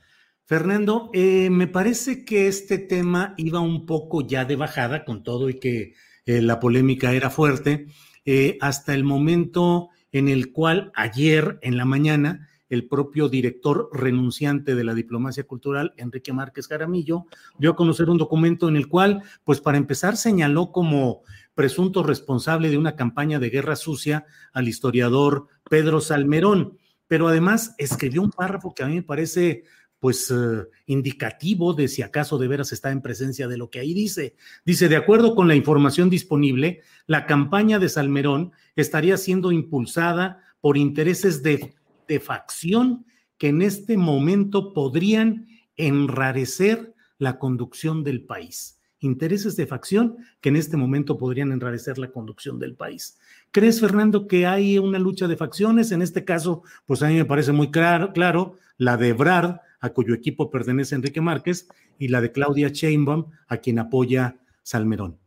[0.47, 5.51] Fernando, eh, me parece que este tema iba un poco ya de bajada con todo
[5.51, 7.89] y que eh, la polémica era fuerte,
[8.61, 14.85] hasta el momento en el cual ayer en la mañana el propio director renunciante de
[14.85, 17.27] la diplomacia cultural, Enrique Márquez Jaramillo,
[17.59, 21.21] dio a conocer un documento en el cual, pues para empezar, señaló como
[21.55, 24.25] presunto responsable de una campaña de guerra sucia
[24.55, 26.79] al historiador Pedro Salmerón,
[27.09, 29.65] pero además escribió un párrafo que a mí me parece
[30.03, 33.95] pues eh, indicativo de si acaso de veras está en presencia de lo que ahí
[33.95, 34.35] dice.
[34.65, 40.77] Dice, de acuerdo con la información disponible, la campaña de Salmerón estaría siendo impulsada por
[40.77, 41.73] intereses de,
[42.09, 43.07] de facción
[43.39, 45.47] que en este momento podrían
[45.77, 48.81] enrarecer la conducción del país.
[48.99, 53.21] Intereses de facción que en este momento podrían enrarecer la conducción del país.
[53.53, 55.93] ¿Crees, Fernando, que hay una lucha de facciones?
[55.93, 59.91] En este caso, pues a mí me parece muy claro, claro la de Brad, a
[59.91, 61.69] cuyo equipo pertenece Enrique Márquez,
[61.99, 65.19] y la de Claudia Sheinbaum, a quien apoya Salmerón.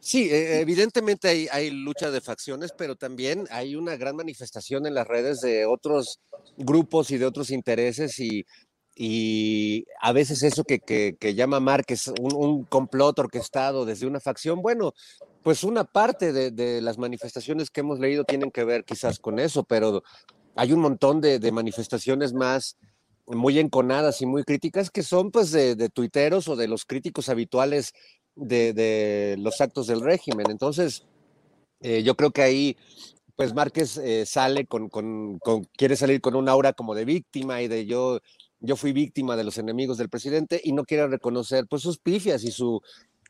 [0.00, 5.06] Sí, e, evidentemente hay, lucha de facciones, pero también hay una gran manifestación en las
[5.06, 6.18] redes de otros
[6.56, 8.44] grupos y de otros intereses y,
[10.00, 14.92] a veces eso que, que, llama Márquez un, un, complot orquestado desde una facción, bueno,
[15.42, 19.64] pues una parte de, las manifestaciones que hemos leído tienen que ver quizás con eso,
[19.64, 20.02] pero
[20.54, 22.76] hay un montón de, manifestaciones más
[23.26, 27.92] muy enconadas y muy críticas que son pues de, tuiteros o de los críticos habituales
[28.34, 30.46] de, los actos del régimen.
[30.50, 31.04] Entonces,
[31.80, 32.76] eh, yo creo que ahí
[33.34, 37.62] pues Márquez eh, sale con, con, con, quiere salir con un aura como de víctima
[37.62, 38.20] y de yo,
[38.60, 42.44] yo fui víctima de los enemigos del presidente y no quiere reconocer pues sus pifias
[42.44, 42.82] y su,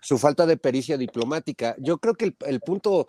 [0.03, 1.75] su falta de pericia diplomática.
[1.79, 3.07] Yo creo que el, el punto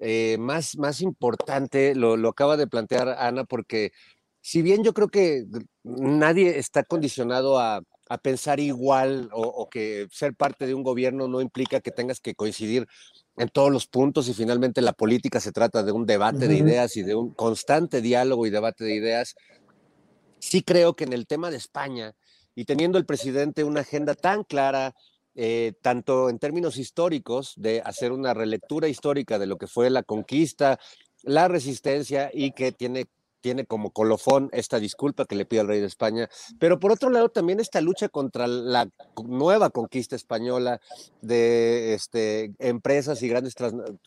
[0.00, 3.92] eh, más, más importante lo, lo acaba de plantear Ana porque
[4.40, 5.44] si bien yo creo que
[5.82, 11.26] nadie está condicionado a, a pensar igual o, o, que ser parte de un gobierno
[11.26, 12.86] no implica que tengas que coincidir
[13.36, 16.48] en todos los puntos y finalmente la política se trata de un debate uh -huh.
[16.48, 19.34] de ideas y de un constante diálogo y debate de ideas.
[20.38, 22.14] Sí creo que en el tema de España
[22.54, 24.94] y teniendo el presidente una agenda tan clara,
[25.40, 30.02] eh, tanto en términos históricos, de hacer una relectura histórica de lo que fue la
[30.02, 30.80] conquista,
[31.22, 33.06] la resistencia y que tiene
[33.40, 36.28] tiene como colofón esta disculpa que le pide al rey de España,
[36.58, 38.90] pero por otro lado también esta lucha contra la
[39.24, 40.80] nueva conquista española
[41.22, 43.54] de este, empresas y grandes,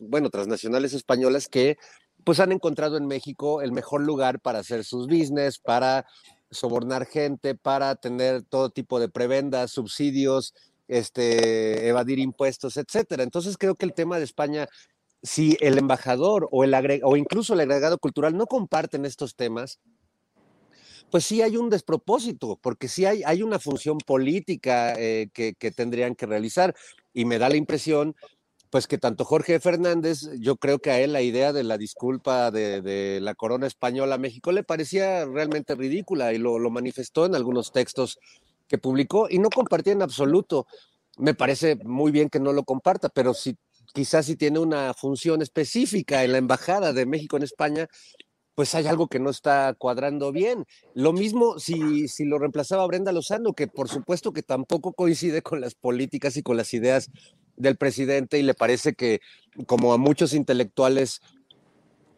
[0.00, 1.78] bueno, transnacionales españolas que
[2.24, 6.04] pues han encontrado en México el mejor lugar para hacer sus business, para
[6.50, 10.54] sobornar gente, para tener todo tipo de prebendas, subsidios,
[10.98, 13.22] este, evadir impuestos, etcétera.
[13.22, 14.68] Entonces creo que el tema de España
[15.22, 19.78] si el embajador o, el o incluso el agregado cultural no comparten estos temas,
[21.10, 26.14] pues sí hay un despropósito, porque sí hay, hay una función política eh, que, tendrían
[26.14, 26.74] que realizar.
[27.12, 28.16] Y me da la impresión,
[28.70, 32.50] pues que tanto Jorge Fernández, yo creo que a él la idea de la disculpa
[32.50, 37.72] de, la corona española a México le parecía realmente ridícula y lo manifestó en algunos
[37.72, 38.18] textos
[38.72, 40.66] que publicó y no compartía en absoluto.
[41.18, 43.54] Me parece muy bien que no lo comparta, pero si
[43.92, 47.86] quizás si tiene una función específica en la Embajada de México en España,
[48.54, 50.64] pues hay algo que no está cuadrando bien.
[50.94, 55.60] Lo mismo si, si lo reemplazaba Brenda Lozano, que por supuesto que tampoco coincide con
[55.60, 57.10] las políticas y con las ideas
[57.56, 59.20] del presidente y le parece que
[59.66, 61.20] como a muchos intelectuales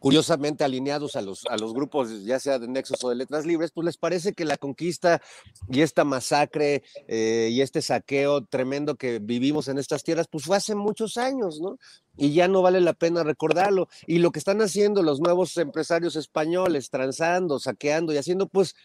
[0.05, 3.71] curiosamente alineados a los, a los grupos, ya sea de Nexos o de Letras Libres,
[3.71, 5.19] pues les parece que la conquista
[5.67, 10.57] y esta masacre eh, y este saqueo tremendo que vivimos en estas tierras, pues fue
[10.57, 11.79] hace muchos años, ¿no?
[12.17, 13.87] Y ya no vale la pena recordarlo.
[14.05, 18.75] Y lo que están haciendo los nuevos empresarios españoles, transando, saqueando y haciendo, pues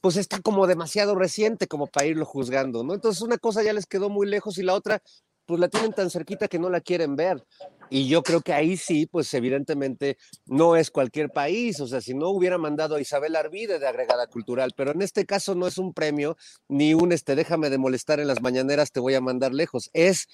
[0.00, 2.94] pues está como demasiado reciente como para irlo juzgando, ¿no?
[2.94, 5.02] Entonces una cosa ya les quedó muy lejos y la otra,
[5.48, 7.42] pues la tienen tan cerquita que no la quieren ver.
[7.88, 12.12] Y yo creo que ahí sí, pues evidentemente no es cualquier país, o sea, si
[12.12, 15.78] no hubiera mandado a Isabel Arvide de agregada cultural, pero en este caso no es
[15.78, 16.36] un premio
[16.68, 20.28] ni un este, déjame de molestar en las mañaneras, te voy a mandar lejos, es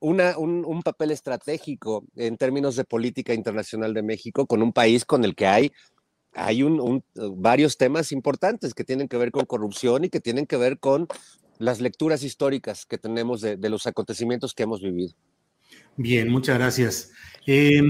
[0.00, 5.24] una, un, papel estratégico en términos de política internacional de México con un país con
[5.24, 5.72] el que hay,
[6.32, 6.64] hay
[7.14, 11.06] varios temas importantes que tienen que ver con corrupción y que tienen que ver con
[11.58, 15.14] las lecturas históricas que tenemos de, los acontecimientos que hemos vivido.
[15.96, 17.12] Bien, muchas gracias.
[17.46, 17.82] Eh,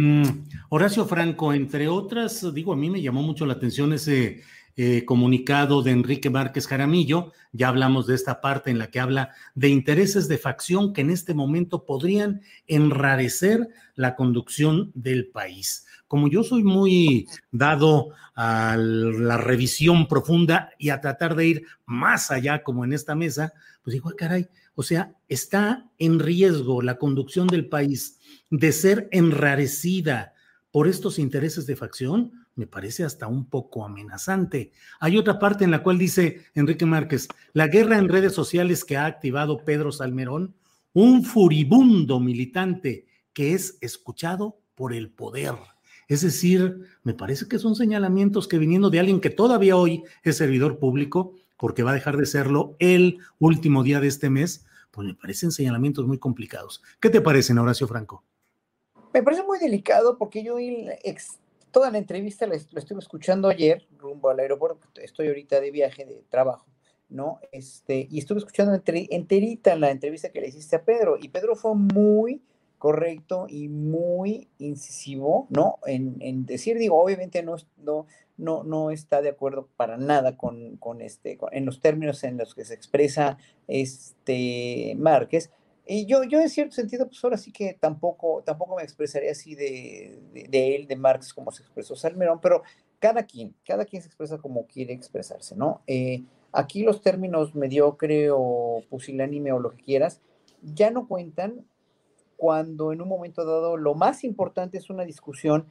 [0.68, 4.42] Horacio Franco, entre otras, digo, a mí me llamó mucho la atención ese
[4.78, 9.30] eh, comunicado de Enrique Márquez Jaramillo, ya hablamos de esta parte en la que habla
[9.54, 15.85] de intereses de facción que en este momento podrían enrarecer la conducción del país.
[16.08, 22.30] Como yo soy muy dado a la revisión profunda y a tratar de ir más
[22.30, 23.52] allá, como en esta mesa,
[23.82, 28.20] pues digo, caray, o sea, está en riesgo la conducción del país
[28.50, 30.34] de ser enrarecida
[30.70, 34.72] por estos intereses de facción, me parece hasta un poco amenazante.
[35.00, 38.96] Hay otra parte en la cual dice Enrique Márquez, la guerra en redes sociales que
[38.96, 40.54] ha activado Pedro Salmerón,
[40.92, 45.54] un furibundo militante que es escuchado por el poder.
[46.08, 50.36] Es decir, me parece que son señalamientos que viniendo de alguien que todavía hoy es
[50.36, 55.06] servidor público, porque va a dejar de serlo el último día de este mes, pues
[55.06, 56.82] me parecen señalamientos muy complicados.
[57.00, 58.22] ¿Qué te parecen, Horacio Franco?
[59.12, 60.58] Me parece muy delicado porque yo
[61.70, 66.24] toda la entrevista la, estuve escuchando ayer rumbo al aeropuerto, estoy ahorita de viaje de
[66.28, 66.66] trabajo,
[67.08, 67.40] ¿no?
[67.50, 71.74] Este, y estuve escuchando enterita la entrevista que le hiciste a Pedro y Pedro fue
[71.74, 72.42] muy
[72.78, 75.78] correcto y muy incisivo, ¿no?
[75.86, 81.38] En, decir, digo, obviamente no, no, no, no está de acuerdo para nada con, este,
[81.52, 85.50] en los términos en los que se expresa este Márquez.
[85.86, 89.54] Y yo, yo en cierto sentido, pues ahora sí que tampoco, tampoco me expresaría así
[89.54, 92.62] de, de, él, de Márquez, como se expresó Salmerón, pero
[92.98, 95.82] cada quien, cada quien se expresa como quiere expresarse, ¿no?
[95.86, 100.20] Eh, aquí los términos mediocre o pusilánime o lo que quieras,
[100.62, 101.64] ya no cuentan
[102.36, 105.66] cuando en un momento dado lo más importante es una discusión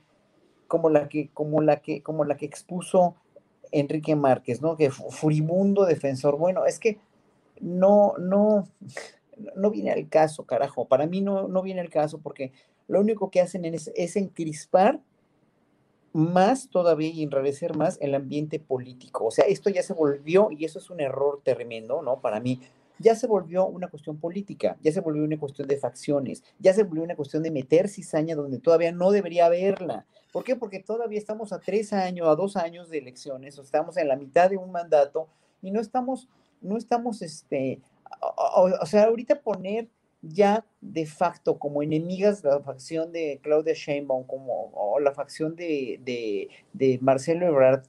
[0.68, 3.16] como la que, como la que, como la que expuso
[3.72, 4.78] Enrique Márquez, ¿no?
[4.78, 6.38] Que furibundo defensor.
[6.38, 7.00] Bueno, es que
[7.60, 8.68] no, no,
[9.56, 10.88] no viene al caso, carajo.
[10.88, 12.52] Para mí no, no viene al caso porque
[12.88, 15.00] lo único que hacen es, es encrispar
[16.14, 19.26] más todavía y enrarecer más el ambiente político.
[19.26, 22.22] O sea, esto ya se volvió, y eso es un error tremendo, ¿no?
[22.22, 22.62] Para mí,
[23.00, 26.84] ya se volvió una cuestión política, ya se volvió una cuestión de facciones, ya se
[26.84, 30.06] volvió una cuestión de meter cizaña donde todavía no debería haberla.
[30.32, 30.56] ¿Por qué?
[30.56, 34.16] Porque todavía estamos a tres años, a dos años de elecciones, o estamos en la
[34.16, 35.28] mitad de un mandato
[35.62, 36.28] y no estamos,
[36.62, 37.80] no estamos, este,
[38.22, 39.88] o, sea, ahorita poner
[40.22, 46.00] ya de facto como enemigas la facción de Claudia Sheinbaum como, o la facción de,
[46.04, 47.84] de, de Marcelo Ebrard,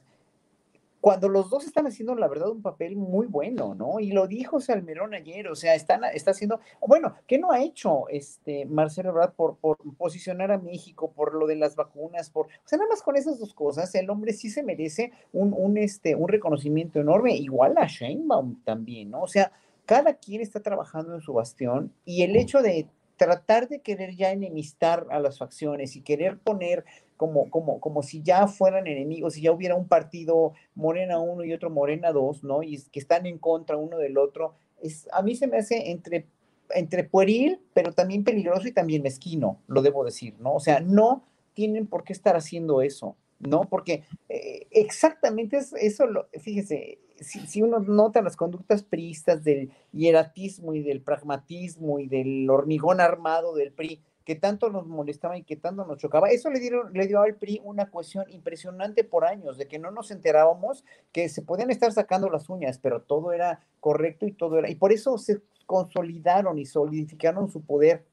[1.01, 3.99] cuando los dos están haciendo, la verdad, un papel muy bueno, ¿no?
[3.99, 8.07] Y lo dijo Salmerón ayer, o sea, están, está haciendo, bueno, ¿qué no ha hecho
[8.09, 12.49] este Marcelo Ebrard por, por posicionar a México, por lo de las vacunas, por, o
[12.65, 16.15] sea, nada más con esas dos cosas, el hombre sí se merece un, un, este,
[16.15, 19.21] un reconocimiento enorme, igual a Sheinbaum también, ¿no?
[19.21, 19.51] O sea,
[19.85, 24.31] cada quien está trabajando en su bastión y el hecho de tratar de querer ya
[24.31, 26.85] enemistar a las facciones y querer poner
[27.17, 31.53] como, como, como si ya fueran enemigos, si ya hubiera un partido Morena 1 y
[31.53, 32.63] otro Morena 2, ¿no?
[32.63, 36.27] Y que están en contra uno del otro, es, a mí se me hace entre,
[36.69, 40.53] entre pueril, pero también peligroso y también mezquino, lo debo decir, ¿no?
[40.53, 41.23] O sea, no
[41.53, 43.61] tienen por qué estar haciendo eso, ¿no?
[43.61, 49.71] Porque eh, exactamente es, eso, lo, fíjese, si, si, uno nota las conductas priistas del
[49.91, 55.43] hieratismo y del pragmatismo y del hormigón armado del PRI, que tanto nos molestaba y
[55.43, 56.27] que tanto nos chocaba.
[56.27, 59.89] Eso le, dieron, le dio al PRI una cuestión impresionante por años, de que no
[59.89, 60.83] nos enterábamos
[61.13, 64.69] que se podían estar sacando las uñas, pero todo era correcto y todo era...
[64.69, 68.03] Y por eso se consolidaron y solidificaron su poder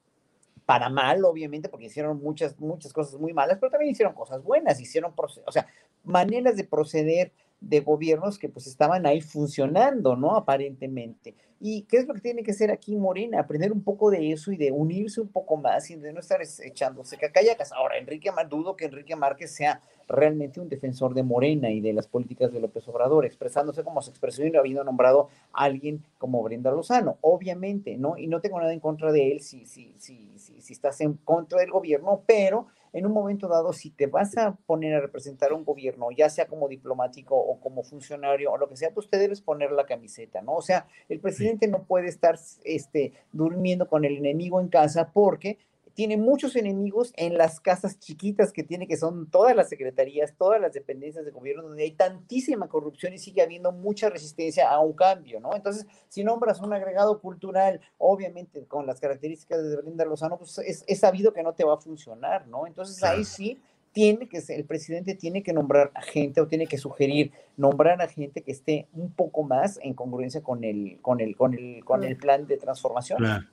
[0.65, 4.79] para mal, obviamente, porque hicieron muchas, muchas cosas muy malas, pero también hicieron cosas buenas,
[4.81, 5.67] hicieron, o sea,
[6.05, 7.33] maneras de proceder
[7.69, 10.37] de gobiernos que pues estaban ahí funcionando, ¿no?
[10.37, 11.35] Aparentemente.
[11.61, 13.41] ¿Y qué es lo que tiene que hacer aquí Morena?
[13.41, 16.41] Aprender un poco de eso y de unirse un poco más y de no estar
[16.43, 17.73] echándose cacayacas.
[17.73, 22.07] Ahora, Enrique dudo que Enrique Márquez sea realmente un defensor de Morena y de las
[22.07, 26.43] políticas de López Obrador, expresándose como se expresó y no habiendo nombrado a alguien como
[26.43, 28.19] Brenda Lozano, obviamente, ¿no?
[28.19, 31.15] Y no tengo nada en contra de él si, si, si, si, si estás en
[31.15, 35.53] contra del gobierno, pero en un momento dado, si te vas a poner a representar
[35.53, 39.19] un gobierno, ya sea como diplomático o como funcionario o lo que sea, pues te
[39.19, 40.55] debes poner la camiseta, ¿no?
[40.55, 45.59] O sea, el presidente no puede estar este, durmiendo con el enemigo en casa porque
[45.95, 50.61] tiene muchos enemigos en las casas chiquitas que tiene, que son todas las secretarías, todas
[50.61, 54.93] las dependencias de gobierno, donde hay tantísima corrupción y sigue habiendo mucha resistencia a un
[54.93, 55.55] cambio, ¿no?
[55.55, 60.85] Entonces, si nombras un agregado cultural, obviamente con las características de Brenda Lozano, pues es,
[60.99, 62.67] sabido que no te va a funcionar, ¿no?
[62.67, 63.61] Entonces ahí sí
[63.93, 68.09] tiene que el presidente tiene que nombrar a gente o tiene que sugerir nombrar a
[68.09, 72.03] gente que esté un poco más en congruencia con el con el con el con
[72.03, 73.19] el plan de transformación.
[73.19, 73.47] Claro.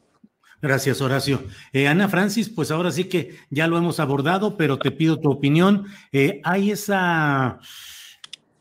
[0.62, 1.42] Gracias, Horacio.
[1.74, 5.32] Eh, Ana Francis, pues ahora sí que ya lo hemos abordado, pero te pido tu
[5.32, 5.88] opinión.
[6.12, 7.60] Eh, hay esa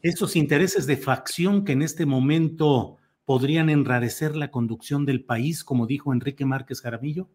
[0.02, 2.96] Esos intereses de facción que en este momento
[3.26, 7.28] podrían enrarecer la conducción del país, como dijo Enrique Márquez Jaramillo.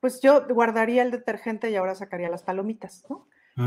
[0.00, 3.26] Pues yo guardaría el detergente y ahora sacaría las palomitas, ¿no?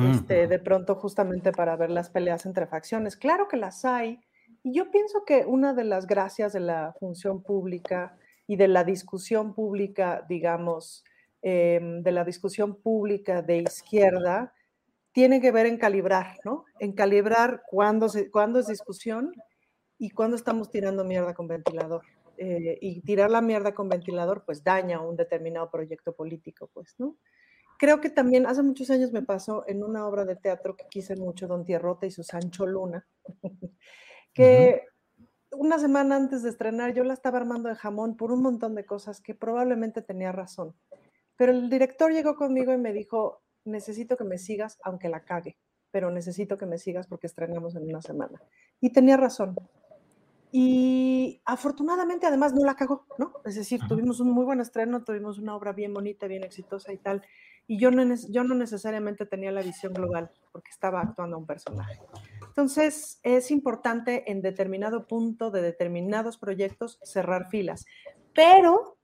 [0.09, 3.17] Este, de pronto justamente para ver las peleas entre facciones.
[3.17, 4.21] Claro que las hay.
[4.63, 8.15] Y yo pienso que una de las gracias de la función pública
[8.51, 11.05] y de la discusión pública, digamos,
[11.41, 14.53] em, de la discusión pública de izquierda,
[15.13, 16.65] tiene que ver en calibrar, ¿no?
[16.81, 19.31] En calibrar cuándo, cuándo es discusión
[19.97, 22.03] y cuándo estamos tirando mierda con ventilador.
[22.35, 27.15] Eh, y tirar la mierda con ventilador, pues daña un determinado proyecto político, pues, ¿no?
[27.79, 31.15] Creo que también hace muchos años me pasó en una obra de teatro que quise
[31.15, 33.07] mucho, Don Tierrota y su Sancho Luna,
[34.33, 34.90] que
[35.51, 38.85] una semana antes de estrenar yo la estaba armando de jamón por un montón de
[38.85, 40.73] cosas que probablemente tenía razón.
[41.35, 45.57] Pero el director llegó conmigo y me dijo, necesito que me sigas aunque la cague,
[45.91, 48.41] pero necesito que me sigas porque estrenamos en una semana.
[48.79, 49.55] Y tenía razón.
[50.51, 53.33] Y afortunadamente además no la cagó, ¿no?
[53.45, 56.97] Es decir, tuvimos un muy buen estreno, tuvimos una obra bien bonita, bien exitosa y
[56.97, 57.23] tal.
[57.67, 61.45] Y yo no, yo no necesariamente tenía la visión global porque estaba actuando a un
[61.45, 62.01] personaje.
[62.51, 67.85] Entonces, es importante en determinado punto de determinados proyectos cerrar filas,
[68.33, 68.97] pero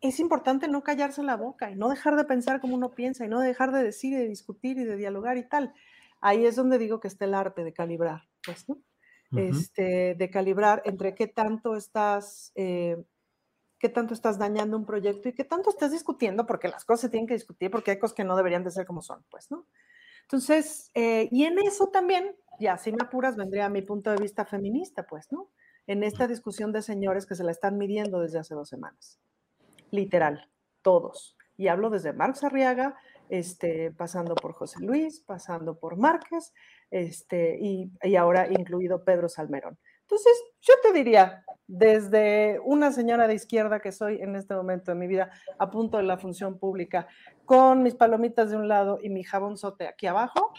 [0.00, 3.28] es importante no callarse la boca y no dejar de pensar como uno piensa y
[3.28, 5.72] no dejar de decir y de discutir y de dialogar y tal.
[6.20, 8.78] Ahí es donde digo que está el arte de calibrar, pues, ¿no?
[9.36, 12.96] este, de calibrar entre qué tanto estás, eh,
[13.78, 17.08] qué tanto estás dañando un proyecto y qué tanto estás discutiendo, porque las cosas se
[17.10, 19.66] tienen que discutir, porque hay cosas que no deberían de ser como son, pues, ¿no?
[20.28, 24.44] Entonces, eh, y en eso también, ya si me apuras, vendría mi punto de vista
[24.44, 25.48] feminista, pues, ¿no?
[25.86, 29.18] En esta discusión de señores que se la están midiendo desde hace dos semanas.
[29.90, 30.50] Literal,
[30.82, 31.34] todos.
[31.56, 32.94] Y hablo desde Marx Arriaga,
[33.30, 36.52] este, pasando por José Luis, pasando por Márquez,
[36.90, 39.78] este, y, y ahora incluido Pedro Salmerón.
[40.10, 44.94] Entonces, yo te diría, desde una señora de izquierda que soy en este momento de
[44.94, 47.06] mi vida, a punto de la función pública,
[47.44, 50.54] con mis palomitas de un lado y mi jabonzote aquí abajo,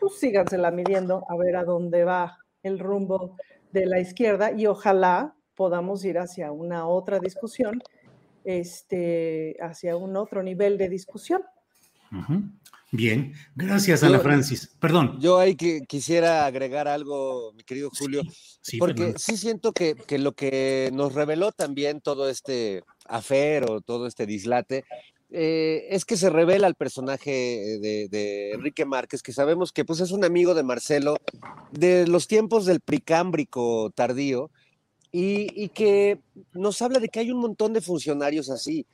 [0.00, 3.36] pues sígansela midiendo a ver a dónde va el rumbo
[3.70, 7.80] de la izquierda y ojalá podamos ir hacia una otra discusión,
[8.42, 11.42] este, hacia un otro nivel de discusión.
[12.90, 14.70] Bien, gracias Ana Francis.
[14.80, 15.18] Perdón.
[15.20, 18.22] Yo ahí que quisiera agregar algo, mi querido Julio,
[18.78, 24.84] porque sí siento que, lo que nos reveló también todo este afero, todo este dislate,
[25.30, 30.10] eh, es que se revela el personaje de, Enrique Márquez, que sabemos que pues, es
[30.10, 31.18] un amigo de Marcelo
[31.70, 34.50] de los tiempos del pricámbrico tardío,
[35.12, 36.20] y, y que
[36.52, 38.86] nos habla de que hay un montón de funcionarios así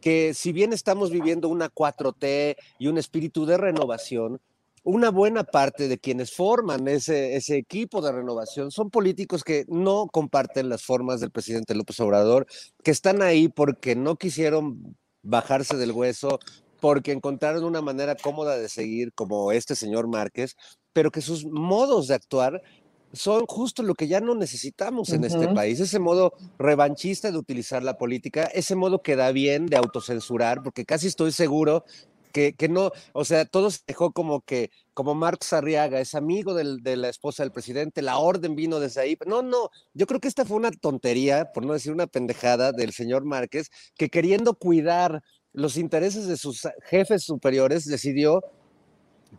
[0.00, 4.40] que si bien estamos viviendo una 4T y un espíritu de renovación,
[4.82, 10.06] una buena parte de quienes forman ese, ese, equipo de renovación son políticos que no
[10.06, 12.46] comparten las formas del presidente López Obrador,
[12.82, 16.38] que están ahí porque no quisieron bajarse del hueso,
[16.80, 20.56] porque encontraron una manera cómoda de seguir, como este señor Márquez,
[20.92, 22.62] pero que sus modos de actuar
[23.12, 27.82] son justo lo que ya no necesitamos en este país, ese modo revanchista de utilizar
[27.82, 31.84] la política, ese modo que da bien de autocensurar, porque casi estoy seguro
[32.32, 36.54] que, que no, o sea, todo se dejó como que, como Marx Arriaga es amigo
[36.54, 39.18] del, de la esposa del presidente, la orden vino desde ahí.
[39.26, 42.92] No, no, yo creo que esta fue una tontería, por no decir una pendejada del
[42.92, 45.22] señor Márquez, que queriendo cuidar
[45.52, 48.42] los intereses de sus jefes superiores, decidió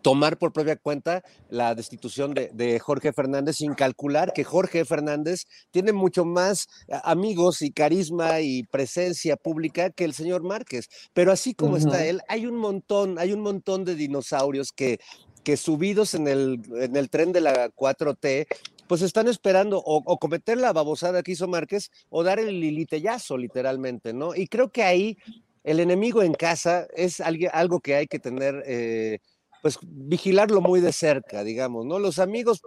[0.01, 5.91] tomar por propia cuenta la destitución de, Jorge Fernández sin calcular que Jorge Fernández tiene
[5.93, 10.87] mucho más eh, amigos y carisma y presencia pública que el señor Márquez.
[11.13, 14.99] Pero así como está él, hay un montón, hay un montón de dinosaurios que,
[15.43, 18.47] que subidos en el, en el tren de la 4T,
[18.91, 24.11] pues están esperando o, cometer la babosada que hizo Márquez o dar el lilitellazo, literalmente,
[24.11, 24.35] ¿no?
[24.35, 25.17] Y creo que ahí
[25.63, 29.19] el enemigo en casa es algo que hay que tener eh,
[29.61, 31.99] pues vigilarlo muy de cerca, digamos, ¿no?
[31.99, 32.61] Los amigos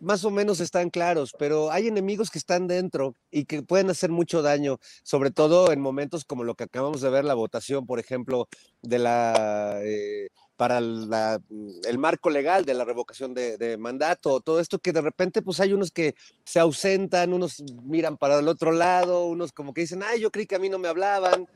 [0.00, 4.10] más o menos están claros, pero hay enemigos que están dentro y que pueden hacer
[4.10, 7.98] mucho daño, sobre todo en momentos como lo que acabamos de ver, la votación, por
[7.98, 8.48] ejemplo,
[8.82, 9.80] de la...
[9.82, 15.00] Eh, para el marco legal de la revocación de, de, mandato, todo esto que de
[15.00, 16.14] repente pues hay unos que
[16.44, 20.46] se ausentan, unos miran para el otro lado, unos como que dicen, ay, yo creí
[20.46, 21.48] que a mí no me hablaban,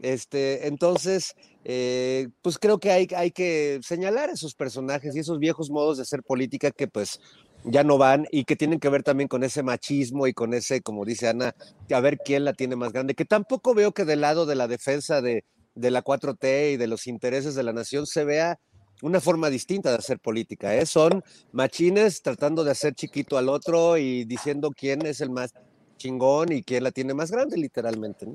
[0.00, 1.34] este, entonces,
[1.64, 6.22] eh, pues creo que hay, que señalar esos personajes y esos viejos modos de hacer
[6.22, 7.20] política que pues
[7.64, 10.80] ya no van y que tienen que ver también con ese machismo y con ese,
[10.80, 11.54] como dice Ana,
[11.92, 14.68] a ver quién la tiene más grande, que tampoco veo que del lado de la
[14.68, 15.44] defensa de,
[15.74, 18.58] la 4T y de los intereses de la nación se vea
[19.02, 20.74] una forma distinta de hacer política.
[20.74, 20.86] ¿eh?
[20.86, 21.22] Son
[21.52, 25.52] machines tratando de hacer chiquito al otro y diciendo quién es el más
[25.96, 28.26] chingón y quién la tiene más grande, literalmente.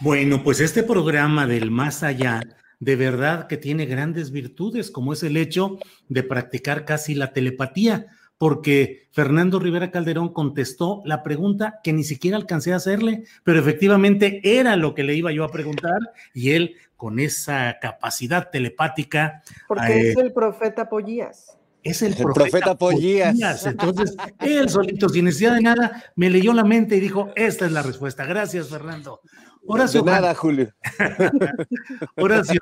[0.00, 2.40] Bueno, pues este programa del más allá,
[2.78, 8.06] de verdad que tiene grandes virtudes, como es el hecho de practicar casi la telepatía,
[8.38, 14.40] porque Fernando Rivera Calderón contestó la pregunta que ni siquiera alcancé a hacerle, pero efectivamente
[14.44, 15.98] era lo que le iba yo a preguntar
[16.32, 19.42] y él con esa capacidad telepática.
[19.66, 21.58] Porque eh, es el profeta Pollías.
[21.82, 23.32] es el El profeta, profeta Pollías.
[23.32, 23.66] Pollías.
[23.66, 27.72] Entonces, él solito, sin necesidad de nada, me leyó la mente y dijo, esta es
[27.72, 28.24] la respuesta.
[28.24, 29.20] Gracias, Fernando.
[29.66, 30.72] Horacio, de nada, Julio.
[32.16, 32.60] Horacio,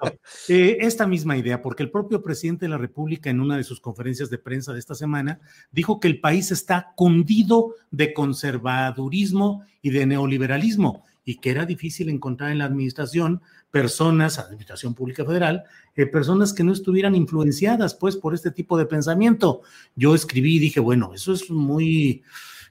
[0.48, 3.80] eh, esta misma idea, porque el propio presidente de la República en una de sus
[3.80, 5.40] conferencias de prensa de esta semana
[5.70, 12.08] dijo que el país está cundido de conservadurismo y de neoliberalismo y que era difícil
[12.08, 15.64] encontrar en la administración personas, administración pública federal,
[15.96, 19.62] eh, personas que no estuvieran influenciadas pues por este tipo de pensamiento.
[19.96, 22.22] Yo escribí y dije, bueno, eso es muy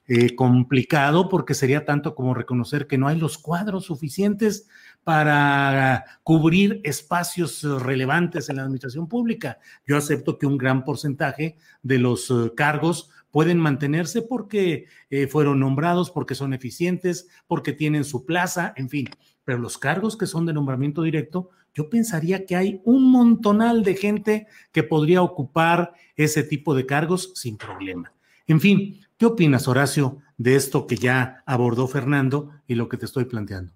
[0.07, 4.67] eh, complicado porque sería tanto como reconocer que no hay los cuadros suficientes
[5.03, 9.57] para cubrir espacios eh, relevantes en la administración pública.
[9.87, 14.85] Yo acepto que un gran porcentaje de los eh, cargos pueden mantenerse porque
[15.29, 19.09] fueron nombrados, porque son eficientes, porque tienen su plaza, en fin.
[19.43, 23.95] Pero los cargos que son de nombramiento directo, yo pensaría que hay un montonal de
[23.95, 28.13] gente que podría ocupar ese tipo de cargos sin problema.
[28.47, 33.05] En fin, ¿qué opinas, Horacio, de esto que ya abordó Fernando y lo que te
[33.05, 33.73] estoy planteando?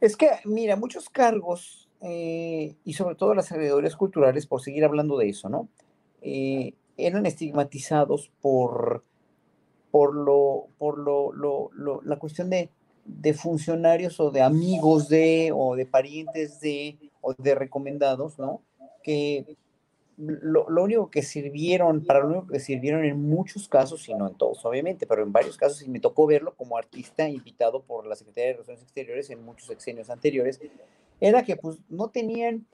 [0.00, 5.18] Es que, mira, muchos cargos eh, y sobre todo las acreedores culturales, por seguir hablando
[5.18, 5.68] de eso, ¿no?
[6.22, 9.04] Eh, eran estigmatizados por,
[9.90, 11.32] por, lo, por lo-
[12.04, 12.70] la cuestión de,
[13.04, 18.62] de funcionarios o de amigos de, o de parientes de, o de recomendados, ¿no?
[19.02, 19.56] Que
[20.20, 24.28] lo, lo único que sirvieron, para lo único que sirvieron en muchos casos, y no
[24.28, 28.06] en todos, obviamente, pero en varios casos, y me tocó verlo como artista invitado por
[28.06, 30.60] la Secretaría de Relaciones Exteriores en muchos sexenios anteriores,
[31.20, 32.66] era que pues no tenían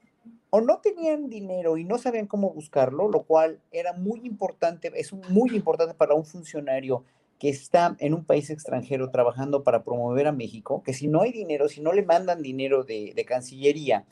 [0.51, 5.12] o no tenían dinero y no sabían cómo buscarlo, lo cual era muy importante, es
[5.12, 7.05] muy importante para un funcionario
[7.39, 11.32] que está en un país extranjero trabajando para promover a México, que si no hay
[11.32, 14.05] dinero, si no le mandan dinero de, de Cancillería,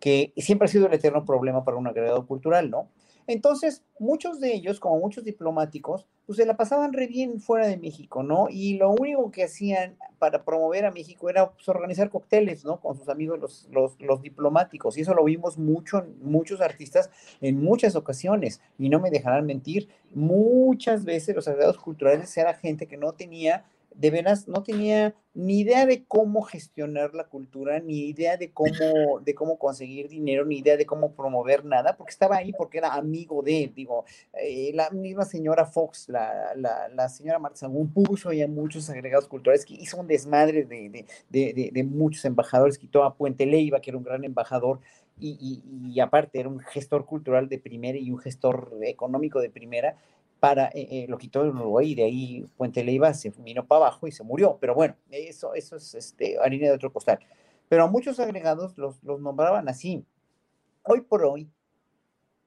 [0.00, 2.88] que siempre ha sido el eterno problema para un agregado cultural, ¿no?
[3.26, 7.76] Entonces, muchos de ellos, como muchos diplomáticos, pues se la pasaban re bien fuera de
[7.76, 8.48] México, ¿no?
[8.50, 12.80] Y lo único que hacían para promover a México era pues, organizar cócteles, ¿no?
[12.80, 13.38] Con sus amigos
[13.70, 14.98] los, los, diplomáticos.
[14.98, 17.08] Y eso lo vimos mucho muchos artistas
[17.40, 18.60] en muchas ocasiones.
[18.78, 23.64] Y no me dejarán mentir, muchas veces los agregados culturales era gente que no tenía
[23.94, 29.20] de veras no tenía ni idea de cómo gestionar la cultura, ni idea de cómo,
[29.24, 32.94] de cómo conseguir dinero, ni idea de cómo promover nada, porque estaba ahí porque era
[32.94, 38.32] amigo de, digo, eh, la misma señora Fox, la, la, la señora Marta Sagún puso
[38.32, 42.78] ya muchos agregados culturales, que hizo un desmadre de, de, de, de, de muchos embajadores,
[42.78, 44.80] quitó a Puente Leiva, que era un gran embajador,
[45.18, 49.50] y, y, y aparte era un gestor cultural de primera y un gestor económico de
[49.50, 49.96] primera,
[50.40, 53.86] para, eh, eh, lo quitó en Uruguay y de ahí Puente Leiva se vino para
[53.86, 54.56] abajo y se murió.
[54.60, 57.20] Pero bueno, eso, eso es este, harina de otro costal.
[57.68, 60.04] Pero a muchos agregados los, los nombraban así.
[60.82, 61.48] Hoy por hoy,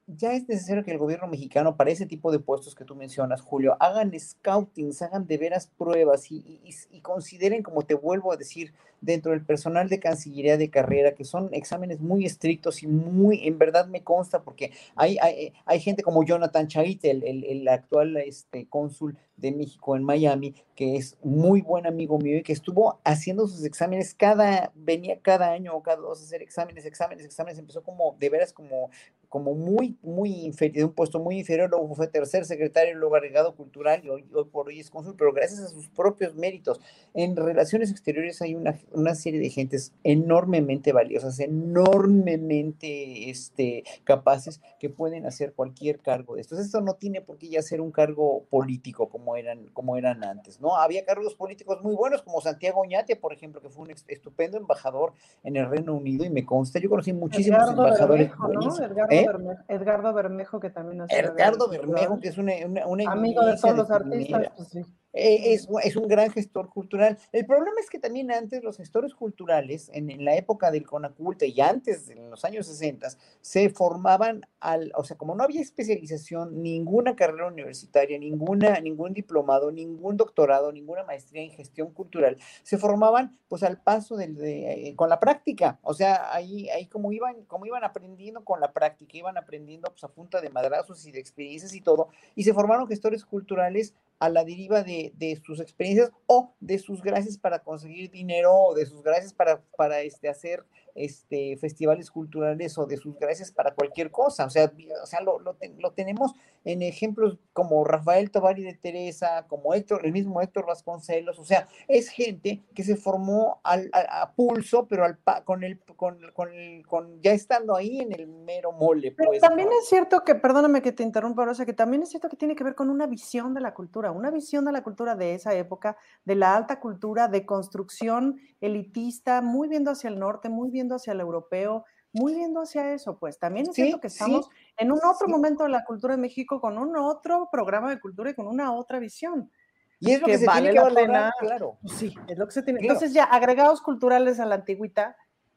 [0.08, 3.42] ya es necesario que el gobierno mexicano, para ese tipo de puestos que tú mencionas,
[3.42, 6.62] Julio, hagan scoutings, hagan de veras pruebas y,
[7.02, 11.50] consideren, como te vuelvo a decir, dentro del personal de Cancillería de carrera, que son
[11.54, 16.24] exámenes muy estrictos y muy, en verdad me consta, porque hay, hay, hay gente como
[16.24, 21.62] Jonathan Chaite, el, el, el actual este, cónsul de México en Miami, que es muy
[21.62, 25.98] buen amigo mío y que estuvo haciendo sus exámenes cada, venía cada año o cada
[25.98, 28.90] dos a hacer exámenes, exámenes, exámenes, empezó como, de veras como,
[29.34, 33.56] como muy, muy inferior, de un puesto muy inferior, luego fue tercer secretario, luego agregado
[33.56, 36.80] cultural y hoy, hoy por hoy es cónsul, pero gracias a sus propios méritos.
[37.16, 44.92] En relaciones exteriores hay una, una serie de gentes enormemente valiosas, enormemente este, capaces que
[44.92, 46.60] pueden hacer cualquier cargo de estos.
[46.60, 50.62] Esto no tiene por qué ya ser un cargo político como eran, como eran antes,
[50.62, 50.76] ¿no?
[50.76, 55.14] Había cargos políticos muy buenos, como Santiago Oñate, por ejemplo, que fue un estupendo embajador
[55.44, 59.23] en el Reino Unido y me consta, yo conocí muchísimos Edgardo embajadores Bermejo, ¿no?
[59.24, 59.56] Edgardo, ¿Eh?
[59.56, 63.58] Bermejo, Edgardo Bermejo, que también ha Edgardo Bermejo, que es una, una, una amigo de
[63.58, 65.03] todos los artistas, artistas, pues sí.
[65.14, 67.18] Eh, es, es, un gran gestor cultural.
[67.32, 71.46] El problema es que también antes los gestores culturales, en, en la época del Conaculta
[71.46, 73.10] y antes, en los años 60,
[73.42, 79.72] se formaban al, o sea, como no había especialización, ninguna carrera universitaria, ninguna, ningún diplomado,
[79.72, 84.96] ningún doctorado, ninguna maestría en gestión cultural, se formaban pues al paso del, de, eh,
[84.96, 85.80] con la práctica.
[85.84, 90.04] O sea, ahí, ahí como iban, como iban aprendiendo con la práctica, iban aprendiendo pues
[90.04, 94.30] a punta de madrazos y de experiencias y todo, y se formaron gestores culturales a
[94.30, 98.86] la deriva de, de, sus experiencias o de sus gracias para conseguir dinero o de
[98.86, 100.64] sus gracias para, para este, hacer
[100.96, 104.46] este, festivales culturales o de sus gracias para cualquier cosa.
[104.46, 104.72] O sea,
[105.02, 106.34] o sea lo, lo, lo tenemos
[106.66, 111.40] en ejemplos como Rafael Tovari de Teresa, como Héctor, el mismo Héctor Vasconcelos.
[111.40, 115.80] O sea, es gente que se formó al, a, a, pulso, pero al, con, el,
[115.80, 119.12] con, con, el, con ya estando ahí en el mero mole.
[119.12, 119.80] Pues, pero también ¿no?
[119.80, 122.64] es cierto que, perdóname que te interrumpa, Rosa, que también es cierto que tiene que
[122.64, 125.98] ver con una visión de la cultura, una visión de la cultura de esa época,
[126.26, 131.14] de la alta cultura, de construcción elitista, muy viendo hacia el norte, muy viendo hacia
[131.14, 134.92] el europeo, muy viendo hacia eso, pues también es sí, cierto que estamos sí, en
[134.92, 135.32] un otro sí.
[135.32, 138.74] momento de la cultura de México con un otro programa de cultura y con una
[138.74, 139.52] otra visión.
[140.00, 141.78] Y es lo que, que se vale tiene que valorar, claro.
[141.86, 142.82] Sí, es lo que se tiene.
[142.82, 145.16] Entonces ya agregados culturales a la antigüita,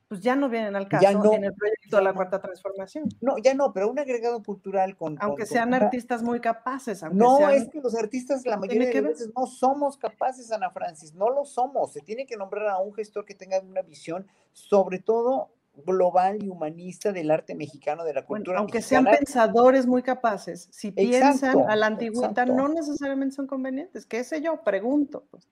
[0.09, 3.09] pues ya no vienen al caso ya no, en el proyecto de la cuarta transformación.
[3.21, 5.17] No, ya no, pero un agregado cultural con...
[5.21, 7.03] Aunque con, sean con, artistas muy capaces.
[7.03, 10.71] Aunque no, sean, es que los artistas la mayoría de veces no somos capaces, Ana
[10.71, 11.93] Francis, no lo somos.
[11.93, 15.51] Se tiene que nombrar a un gestor que tenga una visión, sobre todo
[15.85, 19.11] global y humanista del arte mexicano, de la cultura bueno, aunque mexicana.
[19.11, 22.55] sean pensadores muy capaces, si piensan exacto, a la antigüita, exacto.
[22.55, 24.07] no necesariamente son convenientes.
[24.07, 24.63] ¿Qué sé yo?
[24.63, 25.27] Pregunto.
[25.31, 25.47] Pues.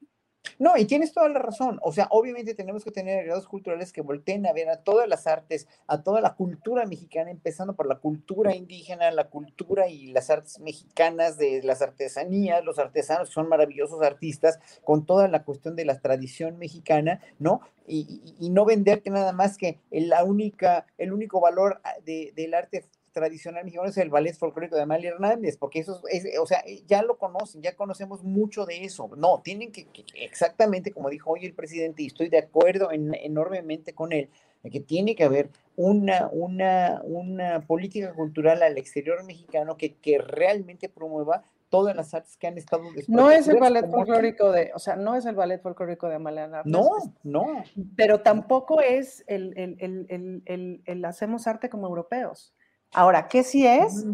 [0.58, 1.78] No, y tienes toda la razón.
[1.82, 5.26] O sea, obviamente tenemos que tener agregados culturales que volteen a ver a todas las
[5.26, 10.30] artes, a toda la cultura mexicana, empezando por la cultura indígena, la cultura y las
[10.30, 15.84] artes mexicanas, de las artesanías, los artesanos son maravillosos artistas, con toda la cuestión de
[15.84, 17.60] la tradición mexicana, ¿no?
[17.86, 22.54] Y, y, y no venderte nada más que la única, el único valor de, del
[22.54, 22.84] arte
[23.14, 27.02] tradicional mexicano es el ballet folclórico de Amalia Hernández, porque eso es, o sea, ya
[27.02, 29.08] lo conocen, ya conocemos mucho de eso.
[29.16, 33.14] No, tienen que, que exactamente como dijo hoy el presidente, y estoy de acuerdo en,
[33.14, 34.28] enormemente con él,
[34.70, 40.88] que tiene que haber una, una, una política cultural al exterior mexicano que, que realmente
[40.88, 44.96] promueva todas las artes que han estado No es el ballet folclórico de, o sea,
[44.96, 46.72] no es el ballet folclórico de Amalia Hernández.
[46.72, 46.88] No,
[47.24, 47.64] no.
[47.96, 52.54] Pero tampoco es el, el, el, el hacemos arte como europeos.
[52.94, 54.06] Ahora, ¿qué sí es?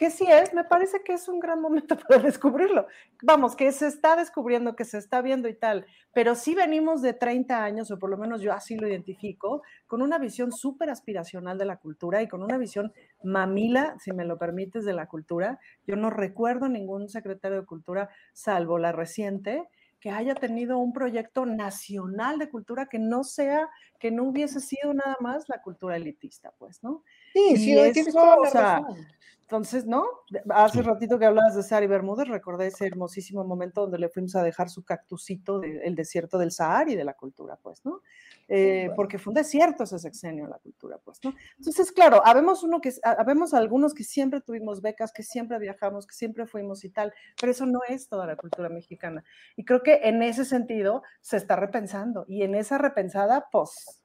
[0.00, 0.54] ¿Qué sí es?
[0.54, 2.86] Me parece que es un gran momento para descubrirlo.
[3.22, 5.84] Vamos, que se está descubriendo, que se está viendo y tal,
[6.14, 10.00] pero sí venimos de 30 años, o por lo menos yo así lo identifico, con
[10.00, 14.38] una visión súper aspiracional de la cultura y con una visión mamila, si me lo
[14.38, 15.58] permites, de la cultura.
[15.86, 19.68] Yo no recuerdo ningún secretario de cultura, salvo la reciente,
[20.00, 24.94] que haya tenido un proyecto nacional de cultura que no sea, que no hubiese sido
[24.94, 27.04] nada más la cultura elitista, pues, ¿no?
[27.32, 29.06] Sí, sí, eso, tienes toda la razón.
[29.50, 30.06] Entonces, ¿no?
[30.50, 34.44] Hace ratito que hablabas de Sari Bermúdez, recordé ese hermosísimo momento donde le fuimos a
[34.44, 38.00] dejar su cactusito del de, desierto del Sahara y de la cultura, pues, ¿no?
[38.46, 38.94] Eh, bueno.
[38.94, 41.34] Porque fue un desierto ese sexenio la cultura, pues, ¿no?
[41.58, 46.14] Entonces, claro, habemos, uno que, habemos algunos que siempre tuvimos becas, que siempre viajamos, que
[46.14, 49.24] siempre fuimos y tal, pero eso no es toda la cultura mexicana.
[49.56, 54.00] Y creo que en ese sentido se está repensando y en esa repensada, pues...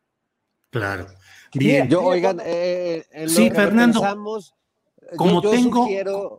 [0.76, 1.08] Claro.
[1.54, 1.88] Bien.
[1.88, 4.02] Yo, oigan, eh, en sí, Fernando.
[4.02, 4.54] Pensamos,
[5.16, 5.84] como yo, yo tengo.
[5.84, 6.38] Sugiero...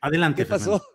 [0.00, 0.44] Adelante.
[0.44, 0.82] ¿Qué pasó?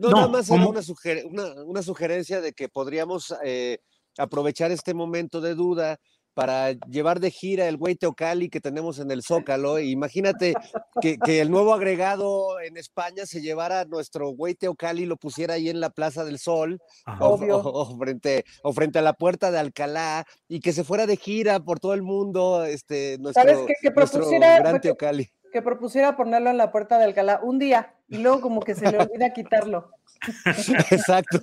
[0.00, 3.80] No, no, nada más era una, suger una, una, sugerencia de que podríamos eh,
[4.16, 5.98] aprovechar este momento de duda
[6.38, 9.80] para llevar de gira el güey Teocali que tenemos en el Zócalo.
[9.80, 10.54] Imagínate
[11.00, 15.54] que, que, el nuevo agregado en España se llevara nuestro güey Teocali y lo pusiera
[15.54, 16.78] ahí en la Plaza del Sol
[17.18, 21.08] o, o, o, frente, o frente a la puerta de Alcalá y que se fuera
[21.08, 23.74] de gira por todo el mundo este, nuestro, ¿Sabes qué?
[23.82, 25.28] Que nuestro gran Teocali.
[25.52, 28.88] Que propusiera ponerlo en la puerta de Alcalá un día y luego como que se
[28.92, 29.90] le olvida quitarlo.
[30.90, 31.42] Exacto.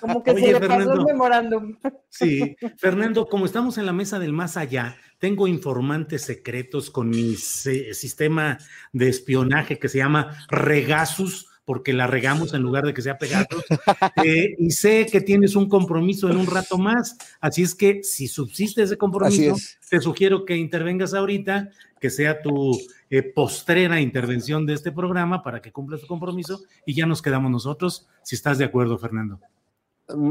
[0.00, 1.76] Como que Oye, se le Fernando, pasó el memorándum.
[2.08, 7.34] Sí, Fernando, como estamos en la mesa del más allá, tengo informantes secretos con mi
[7.34, 8.58] sistema
[8.92, 13.62] de espionaje que se llama Regasus porque la regamos en lugar de que sea Pegasus.
[14.24, 18.26] Eh, y sé que tienes un compromiso en un rato más, así es que si
[18.26, 19.54] subsiste ese compromiso,
[19.88, 21.70] te sugiero que intervengas ahorita,
[22.00, 22.76] que sea tu
[23.10, 27.50] eh, postrera intervención de este programa para que cumpla tu compromiso y ya nos quedamos
[27.50, 29.38] nosotros, si estás de acuerdo, Fernando.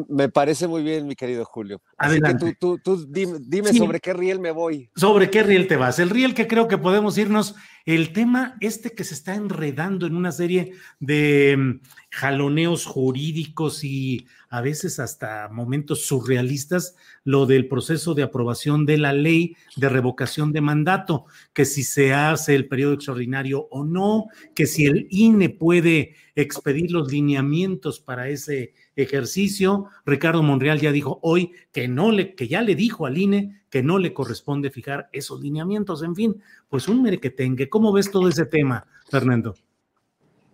[0.09, 1.81] Me parece muy bien, mi querido Julio.
[1.97, 2.45] Adelante.
[2.45, 3.77] Así que tú, tú, tú dime, dime sí.
[3.77, 4.89] sobre qué riel me voy.
[4.95, 5.99] ¿Sobre qué riel te vas?
[5.99, 7.55] El riel que creo que podemos irnos
[7.87, 11.79] el tema este que se está enredando en una serie de mm,
[12.11, 19.13] jaloneos jurídicos y a veces hasta momentos surrealistas, lo del proceso de aprobación de la
[19.13, 24.65] ley de revocación de mandato, que si se hace el periodo extraordinario o no, que
[24.65, 29.85] si el INE puede expedir los lineamientos para ese ejercicio.
[30.05, 33.83] Ricardo Monreal ya dijo hoy que no le, que ya le dijo al INE que
[33.83, 36.03] no le corresponde fijar esos lineamientos.
[36.03, 37.69] En fin, pues un merequetengue.
[37.69, 39.55] ¿Cómo ves todo ese tema, Fernando?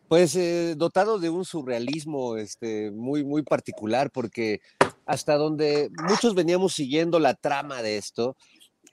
[0.07, 4.61] Pues eh, dotado de un surrealismo este, muy, muy particular, porque
[5.05, 8.35] hasta donde muchos veníamos siguiendo la trama de esto,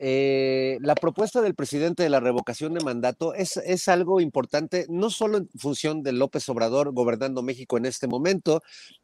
[0.03, 5.11] eh, la propuesta del presidente de la revocación de mandato es, es, algo importante, no
[5.11, 8.63] solo en función de López Obrador gobernando México en este momento,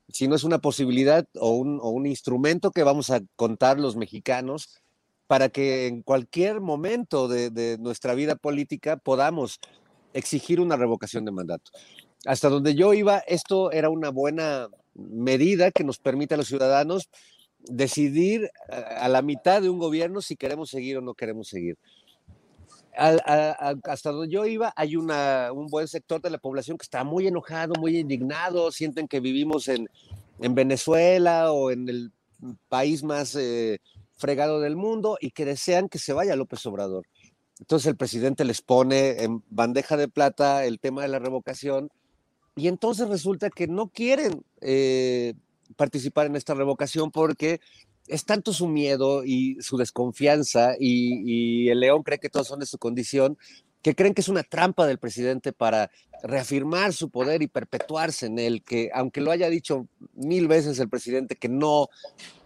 [0.08, 4.80] sino es una posibilidad o un, o un instrumento que vamos a contar los mexicanos
[5.26, 9.60] para que en cualquier momento de, de nuestra vida política podamos
[10.12, 11.70] exigir una revocación de mandato.
[12.24, 17.08] Hasta donde yo iba, esto era una buena medida que nos permite a los ciudadanos
[17.68, 21.76] decidir a la mitad de un gobierno si queremos seguir o no queremos seguir.
[22.96, 27.26] hasta donde yo iba, hay una, un buen sector de la población que está muy
[27.26, 29.88] enojado, muy indignado, sienten que vivimos en,
[30.40, 32.12] en Venezuela o en el
[32.68, 33.80] país más eh,
[34.16, 37.06] fregado del mundo y que desean que se vaya López Obrador.
[37.58, 41.90] Entonces el presidente les pone en bandeja de plata el tema de la revocación
[42.54, 45.34] y entonces resulta que no quieren eh,
[45.76, 47.60] participar en esta revocación porque
[48.06, 52.66] es tanto su miedo y su desconfianza y, el león cree que todos son de
[52.66, 53.36] su condición
[53.82, 55.90] que creen que es una trampa del presidente para
[56.22, 60.88] reafirmar su poder y perpetuarse en él, que aunque lo haya dicho mil veces el
[60.88, 61.88] presidente que no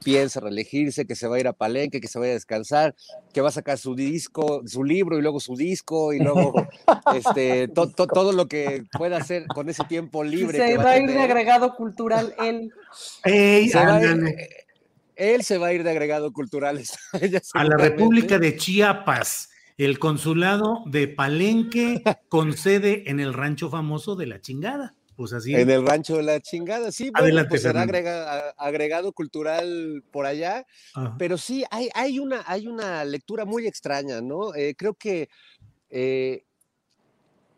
[0.02, 2.94] piensa reelegirse, que se va a ir a Palenque, que se vaya a descansar,
[3.32, 6.52] que va a sacar su disco, su libro y luego su disco y luego
[7.14, 10.58] este, todo lo que pueda hacer con ese tiempo libre.
[10.58, 12.72] Se va, a ir de agregado cultural él.
[15.16, 16.82] él se va a ir de agregado cultural.
[17.54, 19.49] a la República de Chiapas
[19.84, 24.94] el consulado de Palenque con sede en el rancho famoso de la chingada.
[25.16, 25.54] Pues así.
[25.54, 27.10] En el rancho de la chingada, sí.
[27.14, 27.82] Adelante, pues será
[28.56, 30.66] agregado cultural por allá.
[31.18, 34.54] Pero sí, hay, hay, una, hay una lectura muy extraña, ¿no?
[34.54, 35.28] Eh, creo que
[35.90, 36.44] eh,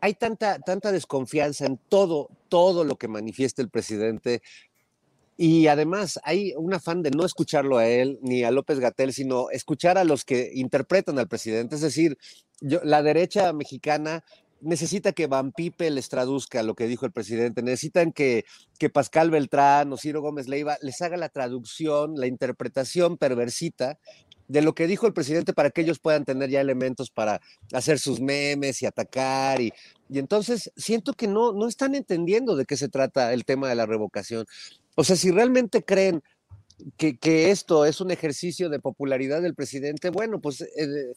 [0.01, 4.41] hay tanta, tanta desconfianza en todo, todo lo que manifiesta el presidente
[5.35, 9.49] y además hay un afán de no escucharlo a él ni a López Gatel, sino
[9.49, 11.75] escuchar a los que interpretan al presidente.
[11.75, 12.17] Es decir,
[12.61, 14.23] yo, la derecha mexicana
[14.61, 18.45] necesita que Van Pipe les traduzca lo que dijo el presidente, necesitan que,
[18.79, 23.99] que Pascal Beltrán o Ciro Gómez Leiva les haga la traducción, la interpretación perversita
[24.47, 27.41] de lo que dijo el presidente para que ellos puedan tener ya elementos para
[27.71, 29.61] hacer sus memes y atacar.
[29.61, 29.73] Y,
[30.09, 33.75] y entonces siento que no, no están entendiendo de qué se trata el tema de
[33.75, 34.45] la revocación.
[34.95, 36.23] O sea, si realmente creen
[36.97, 41.13] que, esto es un ejercicio de popularidad del presidente, bueno, pues eh,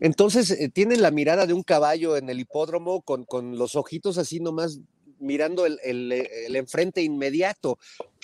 [0.00, 4.18] entonces eh, tienen la mirada de un caballo en el hipódromo con, con los ojitos
[4.18, 4.80] así nomás
[5.20, 7.78] mirando el, el, enfrente inmediato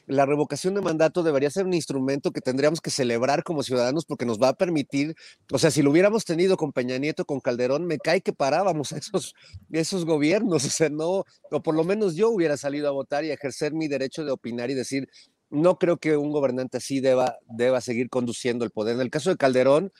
[0.09, 4.25] la revocación de mandato debería ser un instrumento que tendríamos que celebrar como ciudadanos porque
[4.25, 5.15] nos va a permitir,
[5.53, 8.93] o sea, si lo hubiéramos tenido con Peña Nieto, con Calderón, me cae que parábamos
[8.93, 9.35] a esos,
[9.71, 13.31] esos gobiernos, o sea, no, o por lo menos yo hubiera salido a votar y
[13.31, 15.09] ejercer mi derecho de opinar y decir,
[15.51, 18.97] no creo que un gobernante así deba, deba seguir conduciendo el poder.
[18.97, 19.93] En el caso de Calderón,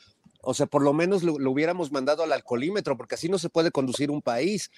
[0.43, 3.71] o sea, por lo menos lo, hubiéramos mandado al alcoholímetro, porque así no se puede
[3.71, 4.71] conducir un país.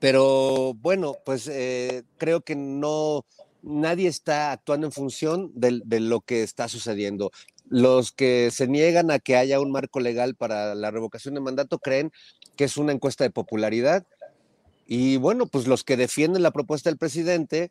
[0.00, 3.24] Pero bueno, pues eh, creo que no,
[3.64, 7.30] nadie está actuando en función de, lo que está sucediendo.
[7.68, 11.78] Los que se niegan a que haya un marco legal para la revocación de mandato
[11.78, 12.12] creen
[12.56, 14.06] que es una encuesta de popularidad.
[14.86, 17.70] Y bueno, pues los que defienden la propuesta del presidente,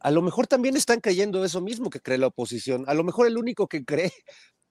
[0.00, 2.84] a lo mejor también están creyendo eso mismo que cree la oposición.
[2.88, 4.12] A lo mejor el único que cree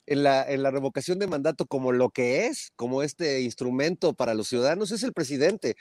[0.05, 4.33] en la, en la revocación de mandato como lo que es, como este instrumento para
[4.33, 5.75] los ciudadanos, es el presidente.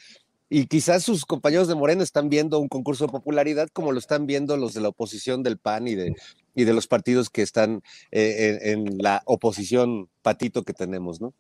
[0.54, 4.26] Y quizás sus compañeros de Morena están viendo un concurso de popularidad como lo están
[4.26, 6.14] viendo los de la oposición del PAN y de,
[6.54, 11.32] y de los partidos que están eh, en, la oposición patito que tenemos, ¿no?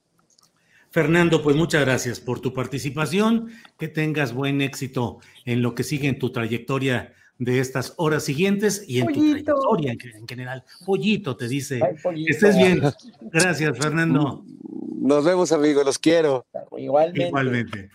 [0.92, 3.50] Fernando, pues muchas gracias por tu participación.
[3.78, 8.82] Que tengas buen éxito en lo que sigue en tu trayectoria de estas horas siguientes
[8.88, 10.64] y en tu trayectoria en, general.
[10.86, 11.80] Pollito, te dice.
[12.02, 12.80] Que estés bien.
[13.30, 14.42] Gracias, Fernando.
[15.02, 15.84] Nos vemos, amigos.
[15.84, 16.46] Los quiero.
[16.78, 17.28] Igualmente.
[17.28, 17.90] Igualmente.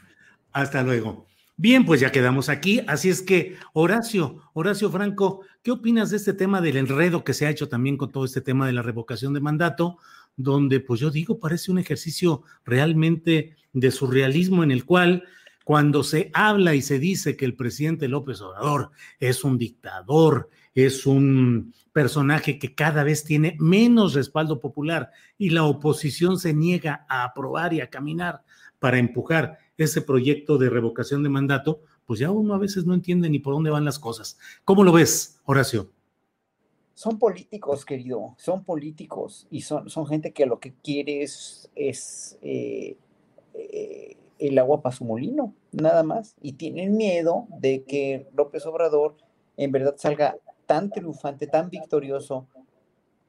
[0.52, 1.28] Hasta luego.
[1.56, 2.82] Bien, pues ya quedamos aquí.
[2.88, 7.46] Así es que, Horacio, Horacio Franco, ¿qué opinas de este tema del enredo que se
[7.46, 9.98] ha hecho también con todo este tema de la revocación de mandato?
[10.38, 15.24] donde pues yo digo parece un ejercicio realmente de surrealismo en el cual
[15.66, 21.06] cuando se habla y se dice que el presidente López Obrador es un dictador, es
[21.06, 27.26] un personaje que cada vez tiene menos respaldo popular y la oposición se niega a
[27.26, 28.44] aprobar y a caminar
[28.80, 33.30] para empujar ese proyecto de revocación de mandato, pues ya uno a veces no entiende
[33.30, 34.38] ni por dónde van las cosas.
[34.66, 35.90] ¿Cómo lo ves, Horacio?
[36.94, 42.98] Son políticos, querido, son políticos y son, son gente que lo que quiere es, eh,
[43.54, 46.36] eh, el agua para su molino, nada más.
[46.42, 49.16] Y tienen miedo de que López Obrador
[49.58, 52.48] en verdad salga tan triunfante, tan victorioso,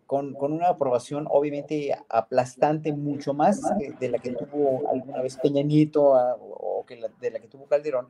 [0.08, 3.60] con, una aprobación obviamente aplastante, mucho más
[4.00, 6.02] de la que tuvo alguna vez Peña Nieto
[6.40, 8.08] o que de la que tuvo Calderón,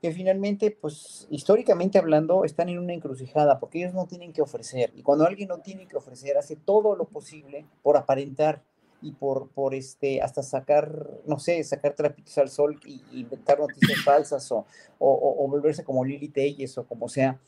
[0.00, 4.90] que finalmente, pues históricamente hablando, están en una encrucijada porque ellos no tienen que ofrecer.
[4.96, 8.62] Y cuando alguien no tiene que ofrecer, hace todo lo posible por aparentar
[9.02, 14.02] y por, por este, hasta sacar, no sé, sacar trapitos al sol y, inventar noticias
[14.02, 14.64] falsas o,
[14.98, 17.38] o, volverse como Lili Telles o como sea,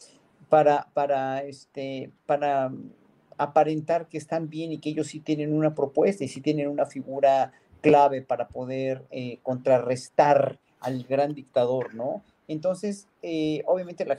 [0.51, 2.71] para, para, este, para
[3.43, 6.87] aparentar que están bien y que ellos sí tienen una propuesta y sí tienen una
[6.87, 12.23] figura clave para poder eh, contrarrestar al gran dictador, ¿no?
[12.49, 14.17] Entonces, eh, obviamente la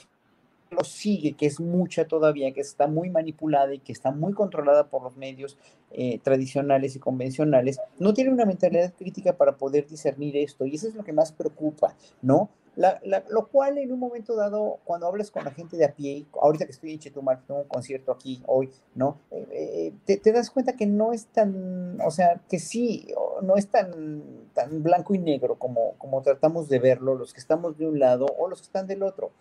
[0.72, 4.88] lo sigue, que es mucha todavía, que está muy manipulada y que está muy controlada
[4.88, 5.58] por los medios
[5.92, 10.66] eh, tradicionales y convencionales, no tiene una mentalidad crítica para poder discernir esto.
[10.66, 12.50] Y eso es lo que más preocupa, ¿no?
[12.76, 16.66] Lo cual en un momento dado, cuando hablas con la gente de a pie, ahorita
[16.66, 19.18] que estoy en Chetumal, tengo un concierto aquí hoy, ¿no?
[19.32, 23.08] Eh, eh, te, das cuenta que no es tan, o sea, que sí,
[23.42, 27.78] no es tan, tan blanco y negro como, como tratamos de verlo los que estamos
[27.78, 29.32] de un lado o los que están del otro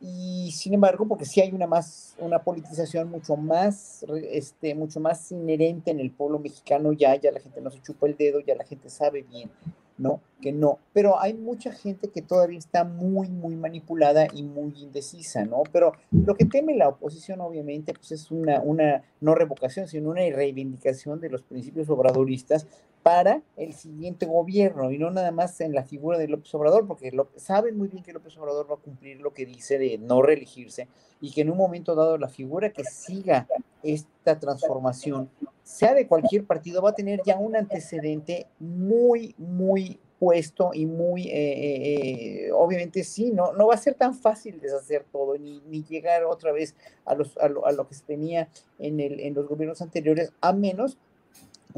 [0.00, 5.32] y sin embargo, porque sí hay una más, una politización mucho más, este, mucho más
[5.32, 8.54] inherente en el pueblo mexicano ya, ya la gente no se chupa el dedo, ya
[8.54, 9.50] la gente sabe bien
[9.98, 10.20] ¿no?
[10.40, 10.78] Que no.
[10.92, 15.64] Pero hay mucha gente que todavía está muy, muy manipulada y muy indecisa, ¿no?
[15.72, 20.20] Pero lo que teme la oposición, obviamente, pues es una, una no revocación, sino una
[20.20, 22.66] reivindicación de los principios obradoristas
[23.08, 27.10] para el siguiente gobierno y no nada más en la figura de López Obrador, porque
[27.36, 30.88] saben muy bien que López Obrador va a cumplir lo que dice de no reelegirse
[31.18, 33.48] y que en un momento dado la figura que siga
[33.82, 35.30] esta transformación
[35.62, 41.28] sea de cualquier partido, va a tener ya un antecedente muy, muy puesto y muy,
[41.28, 45.62] eh, eh, eh, obviamente sí, no, no va a ser tan fácil deshacer todo, ni,
[45.66, 46.74] ni llegar otra vez
[47.06, 50.98] a, los, a, lo, que se tenía en, el, en los gobiernos anteriores, a menos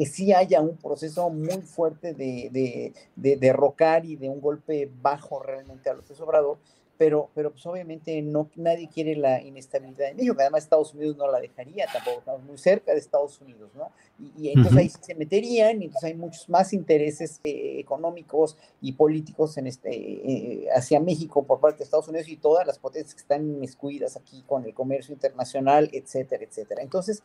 [0.01, 4.90] que sí haya un proceso muy fuerte de, de, de derrocar y de un golpe
[5.02, 6.56] bajo realmente a los Obrador,
[6.97, 11.31] pero, pero pues obviamente no, nadie quiere la inestabilidad en México, además Estados Unidos no
[11.31, 13.90] la dejaría tampoco, estamos muy cerca de Estados Unidos, ¿no?
[14.39, 19.59] Y, entonces ahí se meterían, y entonces hay muchos más intereses eh, económicos y políticos
[19.59, 23.20] en este, eh, hacia México por parte de Estados Unidos y todas las potencias que
[23.20, 26.82] están inmiscuidas aquí con el comercio internacional, etcétera, etcétera.
[26.82, 27.22] Entonces,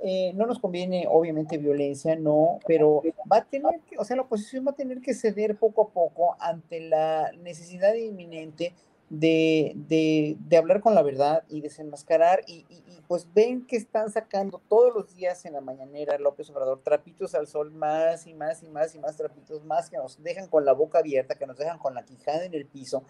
[0.00, 4.22] eh, no nos conviene, obviamente, violencia, no, pero va a tener que, o sea, la
[4.22, 8.74] oposición va a tener que ceder poco a poco ante la necesidad inminente
[9.10, 14.10] de, de, de, hablar con la verdad y desenmascarar y, y, pues ven que están
[14.10, 18.62] sacando todos los días en la mañanera López Obrador trapitos al sol más y más
[18.62, 21.56] y más y más trapitos más que nos dejan con la boca abierta, que nos
[21.56, 23.02] dejan con la quijada en el piso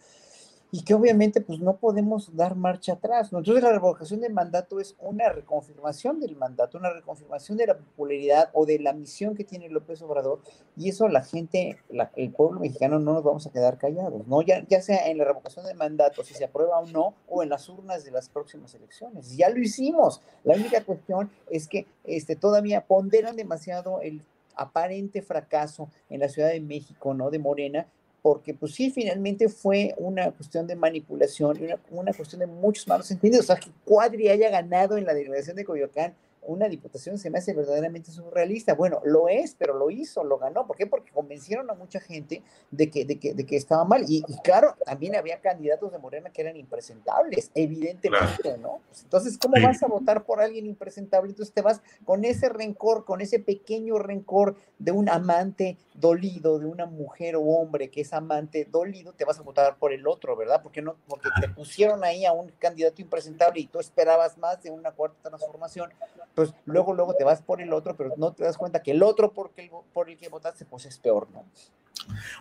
[0.71, 3.31] y que obviamente pues no podemos dar marcha atrás.
[3.33, 8.51] Entonces la revocación del mandato es una reconfirmación del mandato, una reconfirmación de la popularidad
[8.53, 10.41] o de la misión que tiene López Obrador
[10.77, 11.79] y eso la gente,
[12.17, 14.43] el pueblo mexicano no nos vamos a quedar callados, ¿no?
[14.43, 17.49] Ya, ya sea en la revocación del mandato, si se aprueba o no, o en
[17.49, 19.37] las urnas de las próximas elecciones.
[19.37, 20.21] Ya lo hicimos.
[20.45, 24.23] La única cuestión es que este, todavía ponderan demasiado el
[24.55, 27.31] aparente fracaso en la Ciudad de México, ¿no?
[27.31, 27.87] De Morena,
[28.23, 32.87] porque pues sí, finalmente fue una cuestión de manipulación y una, una cuestión de muchos
[32.89, 33.45] malos entendidos.
[33.45, 36.15] O sea, que Cuadri haya ganado en la delegación de Coyoacán
[36.49, 38.75] una diputación se me hace verdaderamente surrealista.
[38.75, 40.67] Bueno, lo es, pero lo hizo, lo ganó.
[40.67, 40.87] ¿Por qué?
[40.87, 44.05] Porque convencieron a mucha gente de que, de que, de que estaba mal.
[44.09, 48.81] Y, claro, también había candidatos de Morena que eran impresentables, evidentemente, ¿no?
[48.89, 51.31] Pues, entonces, ¿cómo vas a votar por alguien impresentable?
[51.31, 56.67] Entonces te vas con ese rencor, con ese pequeño rencor de un amante dolido, de
[56.67, 60.35] una mujer o hombre que es amante dolido, te vas a votar por el otro,
[60.37, 60.63] ¿verdad?
[60.63, 64.71] Porque no, porque te pusieron ahí a un candidato impresentable y tú esperabas más de
[64.71, 65.93] una cuarta transformación
[66.39, 69.03] pues luego, luego te vas por el otro, pero no te das cuenta que el
[69.03, 71.45] otro por el, por el que votaste, pues es peor, ¿no?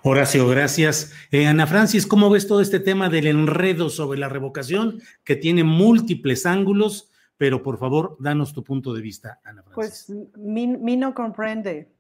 [0.04, 1.14] Horacio, gracias.
[1.32, 5.64] Eh, Ana Francis, ¿cómo ves todo este tema del enredo sobre la revocación que tiene
[5.64, 7.10] múltiples ángulos?
[7.38, 10.06] pero por favor, danos tu punto de vista, Ana Francis.
[10.08, 11.92] Pues mi, no comprende,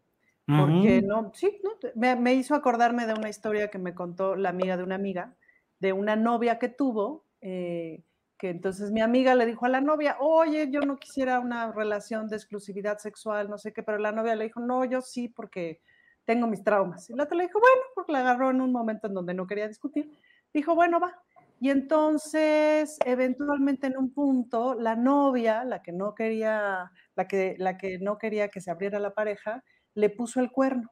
[0.47, 4.77] porque no, sí, no, me, hizo acordarme de una historia que me contó la amiga
[4.77, 5.35] de una amiga,
[5.79, 8.01] de una novia que tuvo, eh,
[8.37, 12.27] que entonces mi amiga le dijo a la novia, oye, yo no quisiera una relación
[12.27, 15.81] de exclusividad sexual, no sé qué, pero la novia le dijo, no, yo sí, porque
[16.25, 17.09] tengo mis traumas.
[17.09, 19.47] Y la otra le dijo, bueno, porque la agarró en un momento en donde no
[19.47, 20.11] quería discutir,
[20.53, 21.23] dijo, bueno, va.
[21.59, 27.77] Y entonces, eventualmente en un punto, la novia, la que no quería, la que, la
[27.77, 29.63] que no quería que se abriera la pareja,
[29.95, 30.91] le puso el cuerno.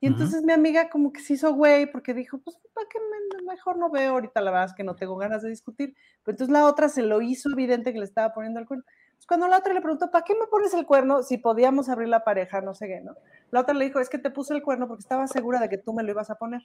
[0.00, 2.98] Y entonces mi amiga como que se hizo güey porque dijo, pues, ¿para qué
[3.44, 4.40] mejor no veo ahorita?
[4.40, 5.94] La verdad es que no tengo ganas de discutir.
[6.22, 8.84] Pero entonces la otra se lo hizo evidente que le estaba poniendo el cuerno.
[9.26, 12.24] Cuando la otra le preguntó, ¿para qué me pones el cuerno si podíamos abrir la
[12.24, 12.62] pareja?
[12.62, 13.14] No sé qué, ¿no?
[13.50, 15.76] La otra le dijo, es que te puse el cuerno porque estaba segura de que
[15.76, 16.62] tú me lo ibas a poner.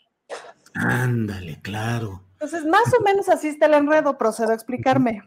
[0.76, 2.24] Ándale, claro.
[2.34, 5.24] Entonces, más o menos así está el enredo, procedo a explicarme.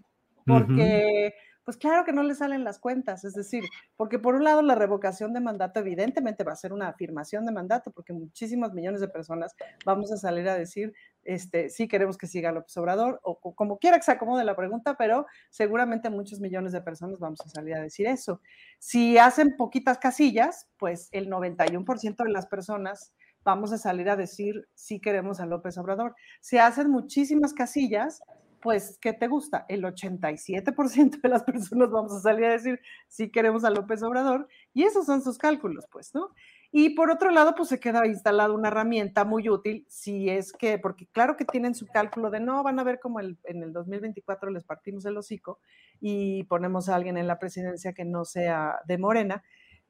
[0.46, 1.34] Porque
[1.66, 3.64] pues claro que no le salen las cuentas, es decir,
[3.96, 7.50] porque por un lado la revocación de mandato evidentemente va a ser una afirmación de
[7.50, 9.52] mandato, porque muchísimos millones de personas
[9.84, 10.94] vamos a salir a decir,
[11.24, 14.94] este, sí queremos que siga López Obrador, o, como quiera que se acomode la pregunta,
[14.96, 18.40] pero seguramente muchos millones de personas vamos a salir a decir eso.
[18.78, 23.12] Si hacen poquitas casillas, pues el 91% de las personas
[23.42, 26.14] vamos a salir a decir sí queremos a López Obrador.
[26.40, 28.22] Si hacen muchísimas casillas,
[28.60, 29.66] pues, ¿qué te gusta?
[29.68, 34.48] El 87% de las personas vamos a salir a decir, sí queremos a López Obrador,
[34.74, 36.30] y esos son sus cálculos, pues, ¿no?
[36.72, 40.78] Y por otro lado, pues se queda instalada una herramienta muy útil, si es que,
[40.78, 44.50] porque claro que tienen su cálculo de no, van a ver como en el 2024
[44.50, 45.60] les partimos el hocico
[46.00, 49.42] y ponemos a alguien en la presidencia que no sea de Morena,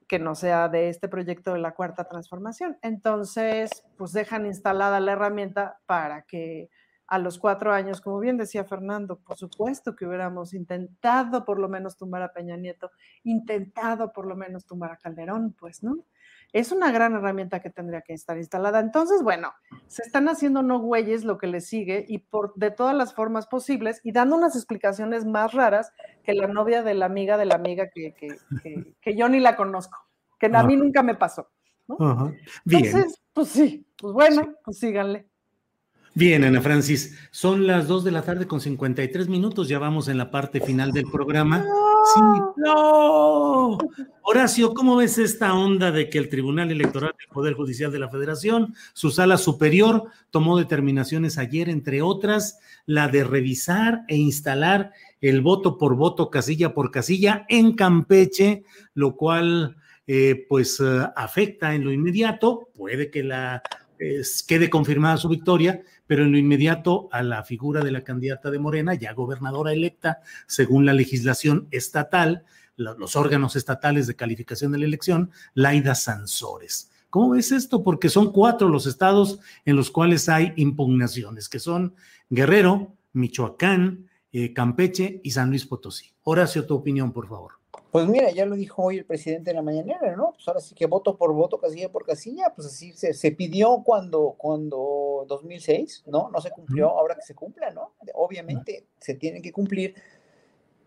[0.07, 2.79] que no sea de este proyecto de la cuarta transformación.
[2.83, 6.71] Entonces, pues dejan instalada la herramienta para que
[7.09, 11.69] a los cuatro años, como bien decía Fernando, por supuesto que hubiéramos intentado por lo
[11.69, 12.91] menos tumbar a Peña Nieto,
[13.23, 15.99] intentado por lo menos tumbar a Calderón, pues, ¿no?
[16.53, 18.81] Es una gran herramienta que tendría que estar instalada.
[18.81, 19.53] Entonces, bueno,
[19.87, 23.47] se están haciendo no güeyes lo que le sigue y por de todas las formas
[23.47, 25.93] posibles y dando unas explicaciones más raras
[26.23, 28.15] que la novia de la amiga de la amiga que,
[29.03, 29.99] que, yo ni la conozco,
[30.39, 31.51] que a mí nunca me pasó.
[31.89, 32.33] ¿no?
[32.65, 35.29] Entonces, pues sí, pues bueno, pues síganle.
[36.17, 40.17] Bien, Ana Francis, son las 2 de la tarde con 53 minutos, ya vamos en
[40.17, 41.63] la parte final del programa.
[42.15, 42.21] Sí,
[42.57, 43.77] no.
[44.23, 48.09] Horacio, ¿cómo ves esta onda de que el Tribunal Electoral del Poder Judicial de la
[48.09, 55.43] Federación, su sala superior, tomó determinaciones ayer, entre otras, la de revisar e instalar el
[55.43, 58.65] voto por voto, casilla por casilla en Campeche,
[58.95, 59.77] lo cual
[60.07, 63.63] eh, pues eh, afecta en lo inmediato, puede que la
[64.47, 68.59] quede confirmada su victoria, pero en lo inmediato a la figura de la candidata de
[68.59, 72.45] Morena, ya gobernadora electa, según la legislación estatal,
[72.77, 76.91] los órganos estatales de calificación de la elección, Laida Sansores.
[77.11, 77.83] ¿Cómo ves esto?
[77.83, 81.95] Porque son cuatro los estados en los cuales hay impugnaciones, que son
[82.29, 86.13] Guerrero, Michoacán, eh, Campeche y San Luis Potosí.
[86.25, 87.53] Horacio, tu opinión, por favor.
[87.97, 90.33] Pues mira, ya lo dijo hoy el presidente de la mañanera, ¿no?
[90.35, 93.83] Pues ahora sí que voto por voto, casilla por casilla, pues así se, se pidió
[93.87, 96.29] cuando, cuando 2006, ¿no?
[96.31, 97.95] No se cumplió, ahora que se cumpla, ¿no?
[98.13, 99.95] Obviamente se tienen que cumplir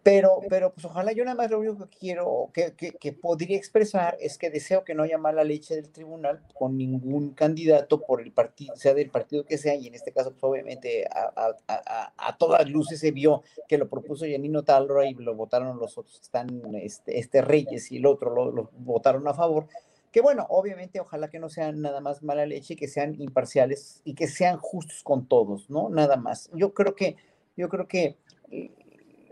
[0.02, 4.18] pero, pero pues ojalá yo nada más lo único que quiero, que, que, podría expresar
[4.22, 8.32] es que deseo que no haya mala leche del tribunal con ningún candidato por el
[8.32, 12.38] partido, sea del partido que sea, y en este caso pues obviamente a, a, a,
[12.38, 16.62] todas luces se vio que lo propuso Janino Talra y lo votaron los otros, están
[16.76, 19.68] este, este Reyes y el otro lo, votaron a favor,
[20.14, 24.14] que bueno, obviamente ojalá que no sean nada más mala leche, que sean imparciales y
[24.14, 25.90] que sean justos con todos, ¿no?
[25.90, 26.50] Nada más.
[26.54, 27.16] Yo creo que,
[27.56, 28.18] yo creo que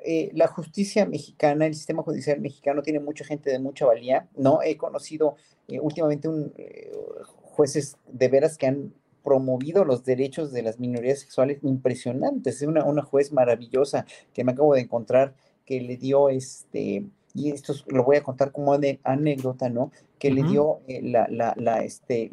[0.10, 4.62] eh, la justicia mexicana, el sistema judicial mexicano tiene mucha gente de mucha valía, ¿no?
[4.64, 5.36] He conocido
[5.68, 6.94] eh, últimamente un, eh,
[7.26, 12.62] jueces de veras que han promovido los derechos de las minorías sexuales impresionantes.
[12.62, 15.36] Es una, una juez maravillosa que me acabo de encontrar
[15.66, 17.04] que le dio este,
[17.38, 18.74] y esto lo voy a contar como
[19.04, 19.92] anécdota, ¿no?
[20.18, 22.32] Que le dio eh, la, la, la, este,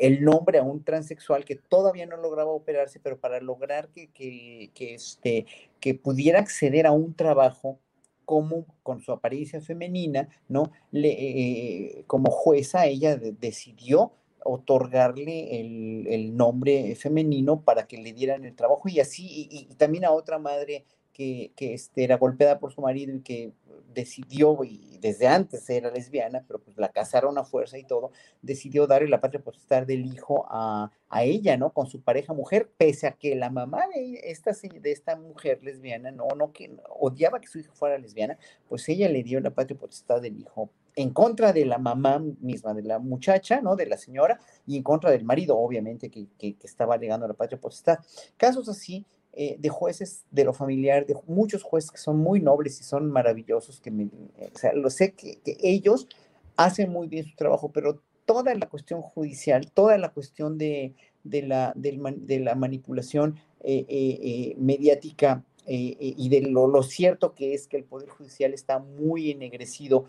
[0.00, 4.70] el nombre a un transexual que todavía no lograba operarse, pero para lograr que, que,
[4.74, 5.46] que, este,
[5.80, 7.80] que pudiera acceder a un trabajo
[8.24, 10.70] como con su apariencia femenina, ¿no?
[10.92, 14.12] Le, eh, como jueza, ella decidió
[14.44, 19.74] otorgarle el, el, nombre femenino para que le dieran el trabajo y así, y, y
[19.74, 20.84] también a otra madre
[21.18, 23.52] que, que este, era golpeada por su marido y que
[23.92, 28.86] decidió, y desde antes era lesbiana, pero pues la casaron a fuerza y todo, decidió
[28.86, 31.70] darle la patria potestad del hijo a, a ella, ¿no?
[31.72, 36.12] Con su pareja mujer, pese a que la mamá de esta, de esta mujer lesbiana,
[36.12, 38.38] no, no, que odiaba que su hijo fuera lesbiana,
[38.68, 42.74] pues ella le dio la patria potestad del hijo en contra de la mamá misma,
[42.74, 43.74] de la muchacha, ¿no?
[43.74, 47.60] De la señora, y en contra del marido, obviamente, que, que, estaba alegando la patria
[47.60, 47.98] potestad.
[48.36, 52.80] Casos así eh, de jueces de lo familiar, de muchos jueces que son muy nobles
[52.80, 56.08] y son maravillosos, que me, eh, o sea, lo sé que, que, ellos
[56.56, 60.94] hacen muy bien su trabajo, pero toda la cuestión judicial, toda la cuestión de,
[61.24, 67.68] de, la, de, la, manipulación eh, eh, mediática y de lo, lo, cierto que es
[67.68, 70.06] que el Poder Judicial está muy ennegrecido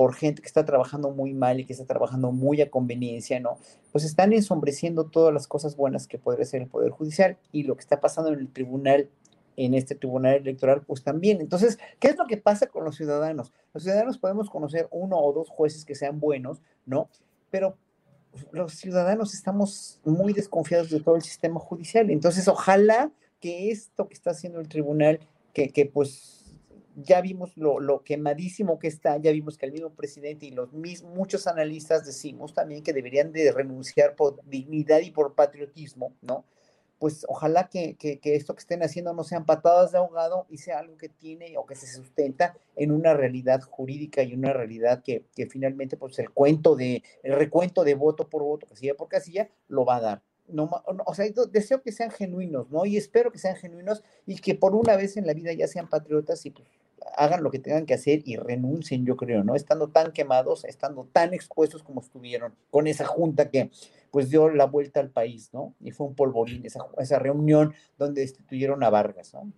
[0.00, 3.58] por gente que está trabajando muy mal y que está trabajando muy a conveniencia, ¿no?
[3.92, 7.74] Pues están ensombreciendo todas las cosas buenas que podría ser el Poder Judicial y lo
[7.74, 9.10] que está pasando en el tribunal,
[9.58, 11.42] en este tribunal electoral, pues también.
[11.42, 13.52] Entonces, ¿qué es lo que pasa con los ciudadanos?
[13.74, 17.10] Los ciudadanos podemos conocer uno o dos jueces que sean buenos, ¿no?
[17.50, 17.76] Pero
[18.52, 22.08] los ciudadanos estamos muy desconfiados de todo el sistema judicial.
[22.08, 25.20] Entonces, ojalá que esto que está haciendo el tribunal,
[25.52, 26.39] que, que pues
[26.96, 30.72] ya vimos lo, lo, quemadísimo que está, ya vimos que el mismo presidente y los
[30.72, 36.44] mismos, muchos analistas decimos también que deberían de renunciar por dignidad y por patriotismo, ¿no?
[36.98, 40.80] Pues ojalá que, que, esto que estén haciendo no sean patadas de ahogado y sea
[40.80, 45.24] algo que tiene o que se sustenta en una realidad jurídica y una realidad que,
[45.34, 49.48] que finalmente pues el cuento de, el recuento de voto por voto, casilla por casilla,
[49.68, 50.22] lo va a dar.
[50.52, 50.70] No,
[51.06, 52.84] o sea, deseo que sean genuinos, ¿no?
[52.86, 55.88] Y espero que sean genuinos y que por una vez en la vida ya sean
[55.88, 56.68] patriotas y pues
[57.16, 59.54] hagan lo que tengan que hacer y renuncien, yo creo, ¿no?
[59.54, 63.70] Estando tan quemados, estando tan expuestos como estuvieron con esa junta que
[64.10, 65.74] pues dio la vuelta al país, ¿no?
[65.80, 69.52] Y fue un polvorín esa, esa reunión donde destituyeron a Vargas, ¿no?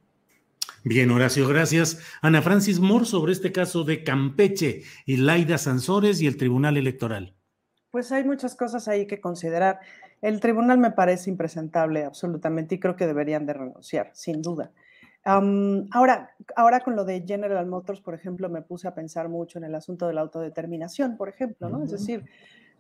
[0.84, 1.98] Bien, Horacio, gracias.
[2.22, 7.36] Ana Francis Moore sobre este caso de Campeche y Laida Sansores y el Tribunal Electoral.
[7.92, 9.78] Pues hay muchas cosas ahí que considerar.
[10.22, 14.72] El tribunal me parece impresentable absolutamente y creo que deberían de renunciar, sin duda.
[15.26, 19.58] Um, ahora, ahora con lo de General Motors, por ejemplo, me puse a pensar mucho
[19.58, 21.78] en el asunto de la autodeterminación, por ejemplo, ¿no?
[21.78, 21.84] Uh -huh.
[21.84, 22.24] Es decir,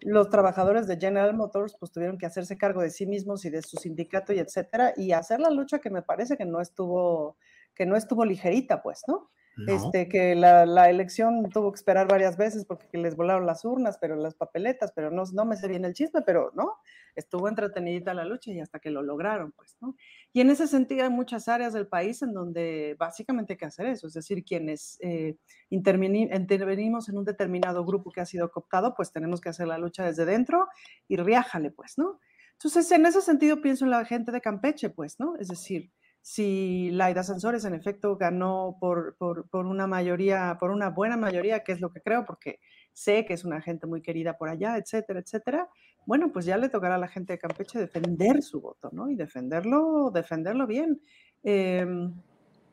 [0.00, 3.62] los trabajadores de General Motors pues tuvieron que hacerse cargo de sí mismos y de
[3.62, 7.36] su sindicato y etcétera y hacer la lucha que me parece que no estuvo
[7.74, 9.30] que no estuvo ligerita, pues, ¿no?
[9.56, 9.74] No.
[9.74, 14.16] Este, que la, elección tuvo que esperar varias veces porque les volaron las urnas, pero
[14.16, 16.78] las papeletas, pero no, no me sé bien el chisme, pero no,
[17.14, 19.94] estuvo entretenidita la lucha y hasta que lo lograron, pues, ¿no?
[20.32, 23.86] Y en ese sentido hay muchas áreas del país en donde básicamente hay que hacer
[23.86, 25.36] eso, es decir, quienes eh,
[25.68, 30.04] intervenimos en un determinado grupo que ha sido cooptado, pues tenemos que hacer la lucha
[30.04, 30.66] desde dentro
[31.08, 32.20] y riájale, pues, ¿no?
[32.52, 35.36] Entonces, en ese sentido pienso en la gente de Campeche, pues, ¿no?
[35.36, 35.90] Es decir,
[36.22, 41.64] si Laida Sansores en efecto ganó por, por, por, una mayoría, por una buena mayoría,
[41.64, 42.60] que es lo que creo, porque
[42.92, 45.68] sé que es una gente muy querida por allá, etcétera, etcétera,
[46.06, 49.10] bueno, pues ya le tocará a la gente de Campeche defender su voto, ¿no?
[49.10, 51.00] Y defenderlo, defenderlo bien.
[51.42, 51.86] Eh,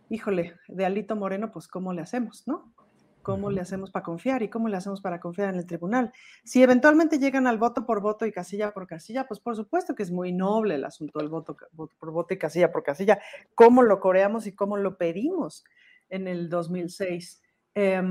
[0.09, 2.73] híjole, de Alito Moreno, pues ¿cómo le hacemos, no?
[3.21, 6.11] ¿Cómo le hacemos para confiar y cómo le hacemos para confiar en el tribunal?
[6.43, 10.03] Si eventualmente llegan al voto por voto y casilla por casilla, pues por supuesto que
[10.03, 13.19] es muy noble el asunto del voto, voto por voto y casilla por casilla.
[13.55, 15.63] ¿Cómo lo coreamos y cómo lo pedimos
[16.09, 17.41] en el 2006?
[17.75, 18.01] Eh,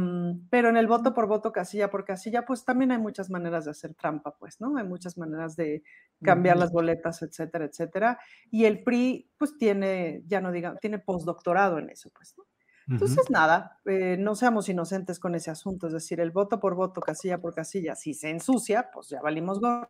[0.50, 3.72] pero en el voto por voto, casilla por casilla, pues también hay muchas maneras de
[3.72, 4.76] hacer trampa, pues, ¿no?
[4.78, 5.82] Hay muchas maneras de
[6.22, 6.62] cambiar uh -huh.
[6.62, 8.18] las boletas, etcétera, etcétera.
[8.50, 12.44] Y el PRI, pues tiene, ya no digan, tiene postdoctorado en eso, pues, ¿no?
[12.88, 13.32] Entonces, uh -huh.
[13.32, 17.40] nada, eh, no seamos inocentes con ese asunto, es decir, el voto por voto, casilla
[17.40, 19.88] por casilla, si se ensucia, pues ya valimos go.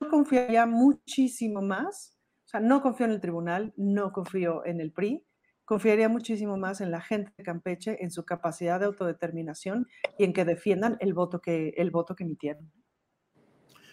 [0.00, 2.16] Yo confiaría muchísimo más,
[2.46, 5.26] o sea, no confío en el tribunal, no confío en el PRI,
[5.64, 9.86] confiaría muchísimo más en la gente de Campeche, en su capacidad de autodeterminación
[10.18, 12.72] y en que defiendan el voto que, el voto que emitieron.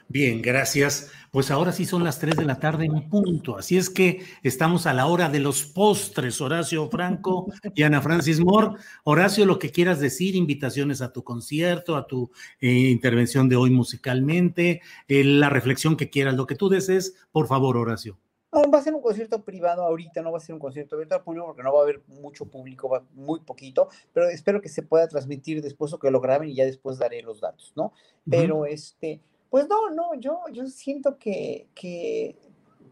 [0.07, 1.11] Bien, gracias.
[1.31, 3.57] Pues ahora sí son las 3 de la tarde en punto.
[3.57, 8.39] Así es que estamos a la hora de los postres, Horacio Franco y Ana Francis
[8.39, 8.79] Moore.
[9.03, 13.71] Horacio, lo que quieras decir, invitaciones a tu concierto, a tu eh, intervención de hoy
[13.71, 18.17] musicalmente, eh, la reflexión que quieras, lo que tú desees, por favor, Horacio.
[18.53, 21.15] No, va a ser un concierto privado ahorita, no va a ser un concierto abierto
[21.15, 24.69] al público porque no va a haber mucho público, va muy poquito, pero espero que
[24.69, 27.91] se pueda transmitir después o que lo graben y ya después daré los datos, ¿no?
[28.29, 28.69] Pero uh -huh.
[28.69, 29.19] este,
[29.55, 32.35] pues no, no, yo, yo siento que, que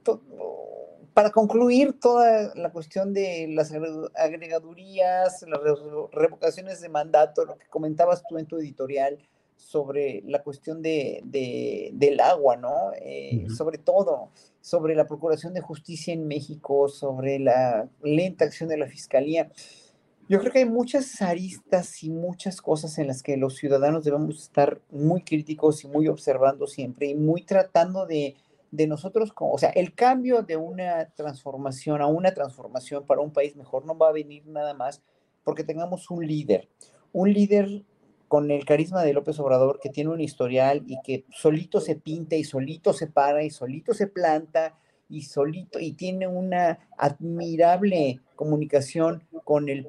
[0.01, 0.21] to,
[1.13, 3.73] para concluir toda la cuestión de las
[4.15, 5.59] agregadurías, las
[6.13, 9.19] revocaciones de mandato, lo que comentabas tú en tu editorial,
[9.57, 12.93] sobre la cuestión de, de, del agua, ¿no?
[12.95, 13.55] Eh, uh -huh.
[13.57, 14.29] Sobre todo,
[14.61, 19.51] sobre la Procuración de Justicia en México, sobre la lenta acción de la Fiscalía.
[20.29, 24.41] Yo creo que hay muchas aristas y muchas cosas en las que los ciudadanos debemos
[24.41, 28.35] estar muy críticos y muy observando siempre y muy tratando de,
[28.71, 33.33] de nosotros, como, o sea, el cambio de una transformación a una transformación para un
[33.33, 35.03] país mejor no va a venir nada más
[35.43, 36.69] porque tengamos un líder,
[37.11, 37.83] un líder
[38.29, 42.37] con el carisma de López Obrador que tiene un historial y que solito se pinta
[42.37, 44.79] y solito se para y solito se planta
[45.09, 49.85] y solito y tiene una admirable comunicación con el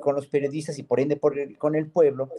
[0.00, 1.20] con, los periodistas y por ende
[1.58, 2.30] con el pueblo,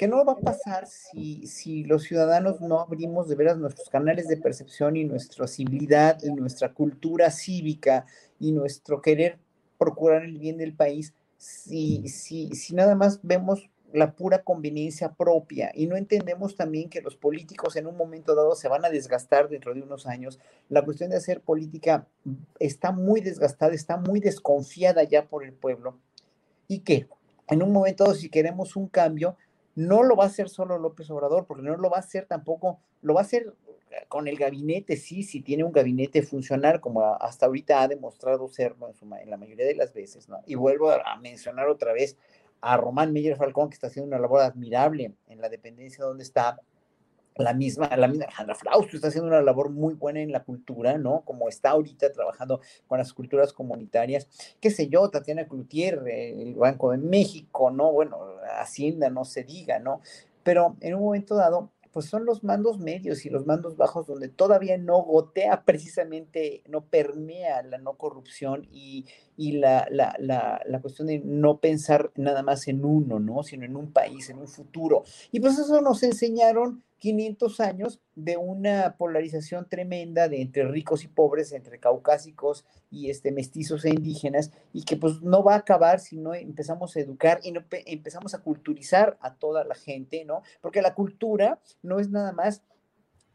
[0.00, 4.38] que no va a pasar si, los ciudadanos no abrimos de veras nuestros canales de
[4.38, 8.06] percepción y nuestra civilidad y nuestra cultura cívica
[8.38, 9.38] y nuestro querer
[9.76, 12.04] procurar el bien del país, si
[12.72, 17.86] nada más vemos la pura conveniencia propia y no entendemos también que los políticos en
[17.86, 20.38] un momento dado se van a desgastar dentro de unos años.
[20.68, 22.06] La cuestión de hacer política
[22.58, 25.98] está muy desgastada, está muy desconfiada ya por el pueblo
[26.70, 27.08] y que
[27.48, 29.36] en un momento si queremos un cambio,
[29.74, 32.78] no lo va a hacer solo López Obrador, porque no lo va a hacer tampoco,
[33.02, 33.54] lo va a hacer
[34.06, 38.88] con el gabinete, sí, si tiene un gabinete funcional, como hasta ahorita ha demostrado serlo
[39.20, 40.38] en, la mayoría de las veces, ¿no?
[40.46, 42.16] Y vuelvo a, mencionar otra vez
[42.60, 46.60] a Román Meyer Falcón, que está haciendo una labor admirable en la dependencia donde está,
[47.40, 50.98] la misma, la misma Alejandra Frausto está haciendo una labor muy buena en la cultura,
[50.98, 51.22] ¿no?
[51.24, 54.28] Como está ahorita trabajando con las culturas comunitarias,
[54.60, 57.92] qué sé yo, Tatiana Cloutier, el Banco de México, ¿no?
[57.92, 58.18] Bueno,
[58.58, 60.00] Hacienda, no se diga, ¿no?
[60.42, 64.28] Pero en un momento dado, pues son los mandos medios y los mandos bajos donde
[64.28, 69.06] todavía no gotea precisamente, no permea la no corrupción y,
[69.40, 73.42] y la, la, la, la, cuestión de no pensar nada más en uno, ¿no?
[73.42, 75.02] Sino en un país, en un futuro.
[75.32, 81.08] Y pues eso nos enseñaron 500 años de una polarización tremenda de entre ricos y
[81.08, 86.00] pobres, entre caucásicos y este, mestizos e indígenas, y que pues no va a acabar
[86.00, 90.42] si no empezamos a educar y no empezamos a culturizar a toda la gente, ¿no?
[90.60, 92.62] Porque la cultura no es nada más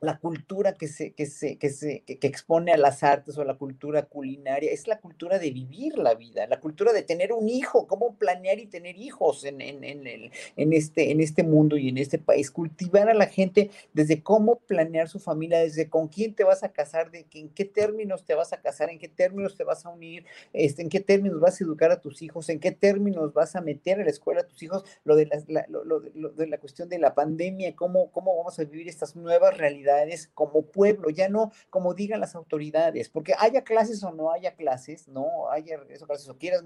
[0.02, 3.56] la cultura que se, que se, que se que, expone a las artes o la
[3.56, 7.88] cultura culinaria, es la cultura de vivir la vida, la cultura de tener un hijo,
[7.88, 11.90] cómo planear y tener hijos en, en, en, el, en, este, en este mundo y
[11.90, 16.36] en este país, cultivar a la gente desde cómo planear su familia, desde con quién
[16.36, 19.08] te vas a casar, de que, en qué términos te vas a casar, en qué
[19.08, 22.50] términos te vas a unir, este, en qué términos vas a educar a tus hijos,
[22.50, 25.66] en qué términos vas a meter a la escuela a tus hijos, lo de la,
[25.70, 29.58] lo, lo, de la cuestión de la pandemia, cómo, cómo vamos a vivir estas nuevas
[29.58, 29.85] realidades
[30.34, 35.08] como pueblo, ya no como digan las autoridades, porque haya clases o no haya clases,
[35.08, 36.64] no haya eso clases o quieras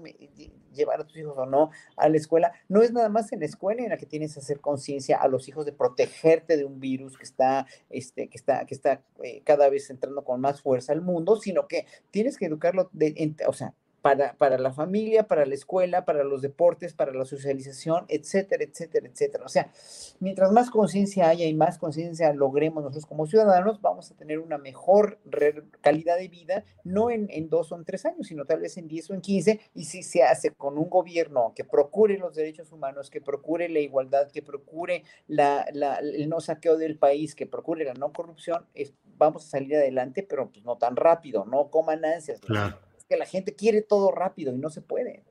[0.72, 3.46] llevar a tus hijos o no a la escuela, no es nada más en la
[3.46, 6.80] escuela en la que tienes que hacer conciencia a los hijos de protegerte de un
[6.80, 10.92] virus que está, este, que está, que está eh, cada vez entrando con más fuerza
[10.92, 15.44] al mundo, sino que tienes que educarlo, de, o sea, para, para la familia, para
[15.44, 19.44] la escuela, para los deportes, para la socialización, etcétera, etcétera, etcétera.
[19.44, 19.70] O sea,
[20.20, 24.58] mientras más conciencia haya y más conciencia logremos nosotros como ciudadanos, vamos a tener una
[24.58, 25.18] mejor
[25.80, 28.88] calidad de vida, no en, en, dos o en tres años, sino tal vez en
[28.88, 32.72] diez o en quince, y si se hace con un gobierno que procure los derechos
[32.72, 37.46] humanos, que procure la igualdad, que procure la, la, el no saqueo del país, que
[37.46, 38.66] procure la no corrupción,
[39.18, 42.40] vamos a salir adelante, pero pues no tan rápido, no coman ansias.
[42.40, 45.24] Claro que la gente quiere todo rápido y no se puede.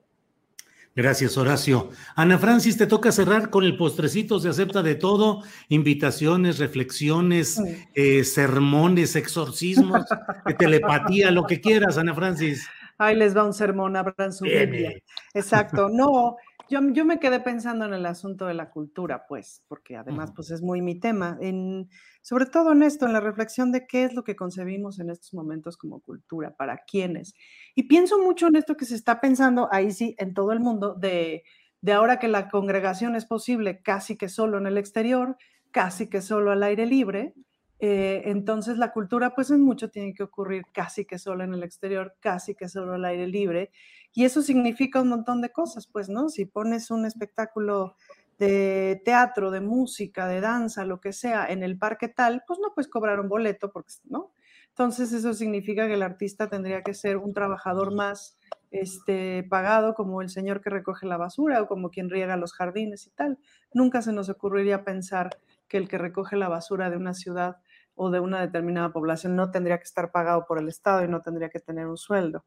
[0.96, 1.92] Gracias, Horacio.
[2.16, 7.62] Ana Francis, te toca cerrar con el postrecito, se acepta de todo, invitaciones, reflexiones,
[7.96, 10.04] eh, sermones, exorcismos,
[10.60, 12.68] telepatía, lo que quieras, Ana Francis.
[12.98, 15.02] Ahí les va un sermón, abran su Biblia.
[15.34, 15.88] Exacto.
[15.88, 16.36] No,
[16.70, 20.52] yo, yo, me quedé pensando en el asunto de la cultura, pues, porque además, pues
[20.52, 21.38] es muy mi tema.
[21.42, 21.90] En,
[22.22, 25.34] sobre todo en esto, en la reflexión de qué es lo que concebimos en estos
[25.34, 27.34] momentos como cultura, para quiénes.
[27.76, 30.96] Y pienso mucho en esto que se está pensando ahí sí, en todo el mundo,
[30.96, 31.44] de,
[31.82, 35.38] de ahora que la congregación es posible casi que solo en el exterior,
[35.72, 37.34] casi que solo al aire libre,
[37.80, 41.64] eh, entonces la cultura pues en mucho tiene que ocurrir casi que solo en el
[41.64, 43.72] exterior, casi que solo al aire libre.
[44.14, 46.30] Y eso significa un montón de cosas, pues, ¿no?
[46.30, 47.96] Si pones un espectáculo
[48.38, 52.74] de teatro, de música, de danza, lo que sea, en el parque tal, pues no
[52.74, 54.32] puedes cobrar un boleto, porque, ¿no?
[54.70, 58.38] Entonces eso significa que el artista tendría que ser un trabajador más
[58.72, 63.08] este, pagado como el señor que recoge la basura o como quien riega los jardines
[63.08, 63.40] y tal.
[63.74, 65.32] Nunca se nos ocurriría pensar
[65.68, 67.58] que el que recoge la basura de una ciudad
[68.02, 71.22] o de una determinada población no tendría que estar pagado por el Estado y no
[71.22, 72.46] tendría que tener un sueldo.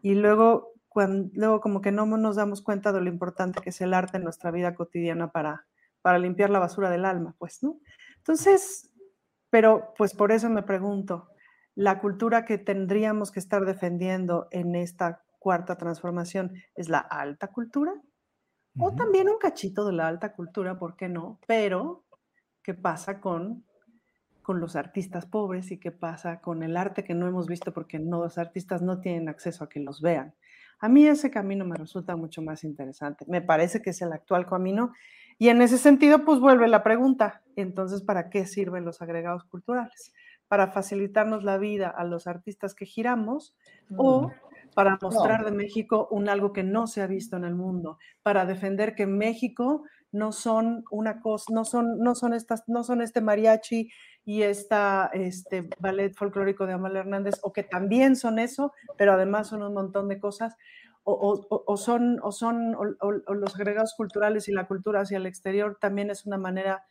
[0.00, 0.72] Y luego
[1.34, 4.24] luego como que no nos damos cuenta de lo importante que es el arte en
[4.24, 5.66] nuestra vida cotidiana para,
[6.00, 7.80] para limpiar la basura del alma, pues, ¿no?
[8.16, 8.94] Entonces,
[9.50, 11.28] pero pues por eso me pregunto,
[11.74, 17.92] ¿la cultura que tendríamos que estar defendiendo en esta cuarta transformación es la alta cultura?
[18.78, 21.40] o también un cachito de la alta cultura, ¿por qué no?
[21.46, 22.04] Pero,
[22.62, 23.65] ¿qué pasa con,
[24.46, 27.98] con los artistas pobres y qué pasa con el arte que no hemos visto porque
[27.98, 30.36] no, los artistas no tienen acceso a que los vean?
[30.78, 33.24] A mí ese camino me resulta mucho más interesante.
[33.26, 34.92] Me parece que es el actual camino
[35.36, 40.12] y en ese sentido, pues vuelve la pregunta, entonces, ¿para qué sirven los agregados culturales?
[40.46, 43.56] ¿Para facilitarnos la vida a los artistas que giramos
[43.96, 44.30] o
[44.76, 48.46] para mostrar de México un algo que no se ha visto en el mundo, para
[48.46, 49.82] defender que México
[50.12, 53.90] no son una cosa, no son, no son estas, no son este mariachi
[54.26, 59.46] y esta, este ballet folclórico de Amal Hernández, o que también son eso, pero además
[59.46, 60.56] son un montón de cosas,
[61.04, 66.10] o, son, o son o, los agregados culturales y la cultura hacia el exterior también
[66.10, 66.84] es una manera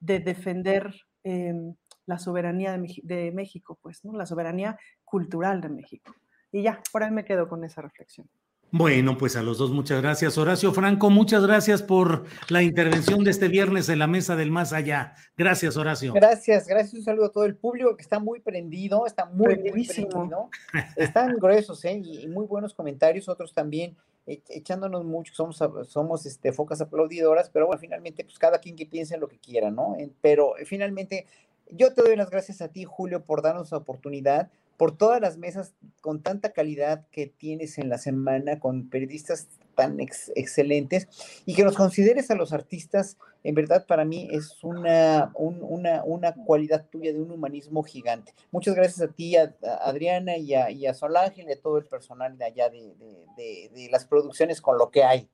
[0.00, 0.92] de defender
[1.22, 1.76] em,
[2.06, 4.12] la soberanía de, de, México, pues, ¿no?
[4.12, 6.12] La soberanía cultural de México.
[6.50, 8.28] Y ya, por ahí me quedo con esa reflexión.
[8.72, 10.38] Bueno, pues a los dos muchas gracias.
[10.38, 14.72] Horacio Franco, muchas gracias por la intervención de este viernes en la Mesa del Más
[14.72, 15.14] Allá.
[15.36, 16.12] Gracias, Horacio.
[16.12, 16.94] Gracias, gracias.
[16.94, 20.50] Un saludo a todo el público que está muy prendido, está muy, prendido.
[20.94, 22.00] Están gruesos, ¿eh?
[22.04, 27.66] Y, muy buenos comentarios, otros también e, echándonos mucho, somos, somos este, focas aplaudidoras, pero
[27.66, 29.96] bueno, finalmente, pues cada quien que piense en lo que quiera, ¿no?
[30.20, 31.26] Pero eh, finalmente,
[31.72, 34.48] yo te doy las gracias a ti, Julio, por darnos la oportunidad
[34.80, 40.00] por todas las mesas con tanta calidad que tienes en la semana, con periodistas tan
[40.00, 41.06] excelentes,
[41.44, 46.32] y que nos consideres a los artistas, en verdad para mí es una, una, una,
[46.32, 48.32] cualidad tuya de un humanismo gigante.
[48.52, 51.84] Muchas gracias a ti, a, Adriana y a, y a Solángel y a todo el
[51.84, 52.94] personal de allá de,
[53.36, 55.28] de las producciones con lo que hay.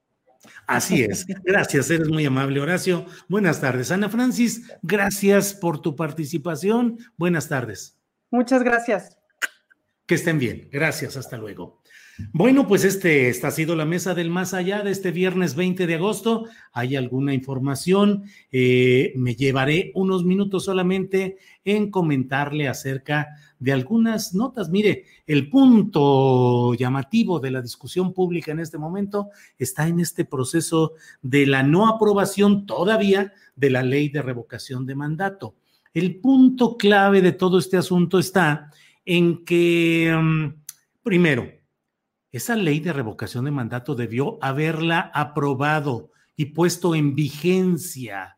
[0.66, 1.24] Así es.
[1.44, 3.06] Gracias, eres muy amable, Horacio.
[3.28, 3.92] Buenas tardes.
[3.92, 6.98] Ana Francis, gracias por tu participación.
[7.16, 7.96] Buenas tardes.
[8.32, 9.16] Muchas gracias.
[10.06, 10.68] Que estén bien.
[10.70, 11.16] Gracias.
[11.16, 11.80] Hasta luego.
[12.32, 15.96] Bueno, pues este, ha sido la mesa del más allá de este viernes 20 de
[15.96, 16.46] agosto.
[16.72, 18.24] ¿Hay alguna información?
[18.50, 23.28] Eh, me llevaré unos minutos solamente en comentarle acerca
[23.58, 24.70] de algunas notas.
[24.70, 29.28] Mire, el punto llamativo de la discusión pública en este momento
[29.58, 34.94] está en este proceso de la no aprobación todavía de la ley de revocación de
[34.94, 35.56] mandato.
[35.92, 38.70] El punto clave de todo este asunto está
[39.06, 40.62] en que, mm,
[41.02, 41.50] primero,
[42.32, 48.36] esa ley de revocación de mandato debió haberla aprobado y puesto en vigencia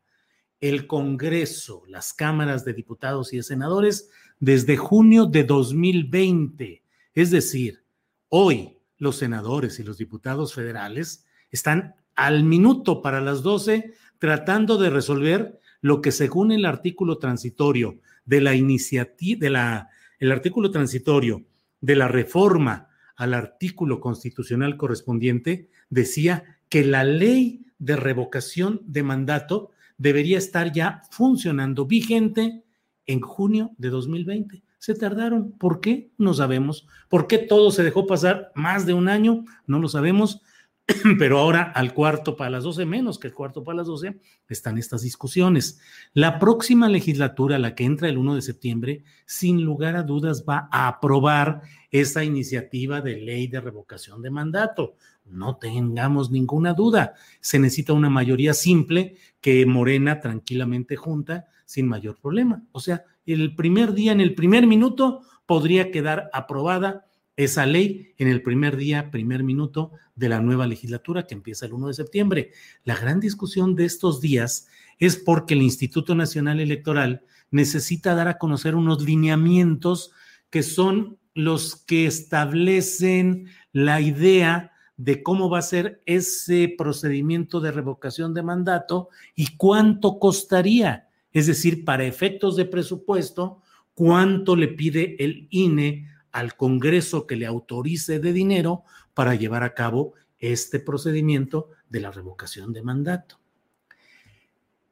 [0.61, 6.85] el Congreso, las cámaras de diputados y de senadores desde junio de 2020.
[7.15, 7.85] Es decir,
[8.28, 14.90] hoy los senadores y los diputados federales están al minuto para las 12 tratando de
[14.90, 19.89] resolver lo que según el artículo transitorio de la iniciativa de la
[20.19, 21.45] el artículo transitorio
[21.81, 29.70] de la reforma al artículo constitucional correspondiente decía que la ley de revocación de mandato
[29.97, 32.62] debería estar ya funcionando vigente
[33.07, 34.62] en junio de 2020.
[34.78, 35.53] Se tardaron.
[35.53, 36.11] ¿Por qué?
[36.19, 36.86] No sabemos.
[37.09, 39.45] ¿Por qué todo se dejó pasar más de un año?
[39.66, 40.43] No lo sabemos.
[41.19, 44.78] pero ahora al cuarto para las 12, menos que el cuarto para las 12, están
[44.78, 45.81] estas discusiones.
[46.15, 50.69] La próxima legislatura, la que entra el 1 de septiembre, sin lugar a dudas va
[50.73, 54.94] a aprobar esa iniciativa de ley de revocación de mandato.
[55.27, 57.15] No tengamos ninguna duda.
[57.40, 62.62] Se necesita una mayoría simple que Morena tranquilamente junta sin mayor problema.
[62.73, 67.07] O sea, el primer día, en el primer minuto, podría quedar aprobada
[67.39, 71.73] esa ley en el primer día, primer minuto de la nueva legislatura que empieza el
[71.73, 72.51] 1 de septiembre.
[72.85, 74.66] La gran discusión de estos días
[74.98, 80.10] es porque el Instituto Nacional Electoral necesita dar a conocer unos lineamientos
[80.51, 87.70] que son los que establecen la idea de cómo va a ser ese procedimiento de
[87.70, 91.09] revocación de mandato y cuánto costaría.
[91.32, 93.62] Es decir, para efectos de presupuesto,
[93.94, 98.85] cuánto le pide el INE al Congreso que le autorice de dinero
[99.15, 103.41] para llevar a cabo este procedimiento de la revocación de mandato.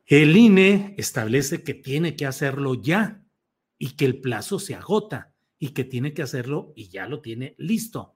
[0.06, 3.22] El INE establece que tiene que hacerlo ya
[3.78, 7.54] y que el plazo se agota y que tiene que hacerlo y ya lo tiene
[7.58, 8.14] listo.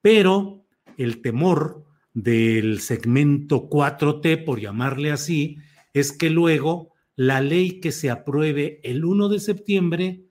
[0.00, 0.64] Pero
[0.96, 5.58] el temor del segmento 4T, por llamarle así,
[5.92, 10.23] es que luego la ley que se apruebe el 1 de septiembre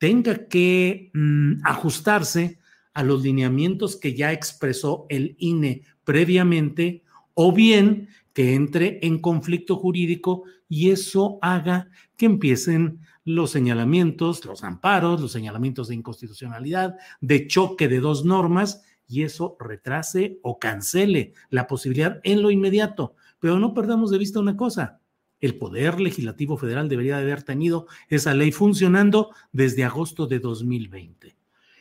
[0.00, 2.58] tenga que mm, ajustarse
[2.94, 7.04] a los lineamientos que ya expresó el INE previamente
[7.34, 14.64] o bien que entre en conflicto jurídico y eso haga que empiecen los señalamientos, los
[14.64, 21.34] amparos, los señalamientos de inconstitucionalidad, de choque de dos normas y eso retrase o cancele
[21.50, 23.16] la posibilidad en lo inmediato.
[23.38, 24.99] Pero no perdamos de vista una cosa,
[25.40, 31.36] el Poder Legislativo Federal debería de haber tenido esa ley funcionando desde agosto de 2020.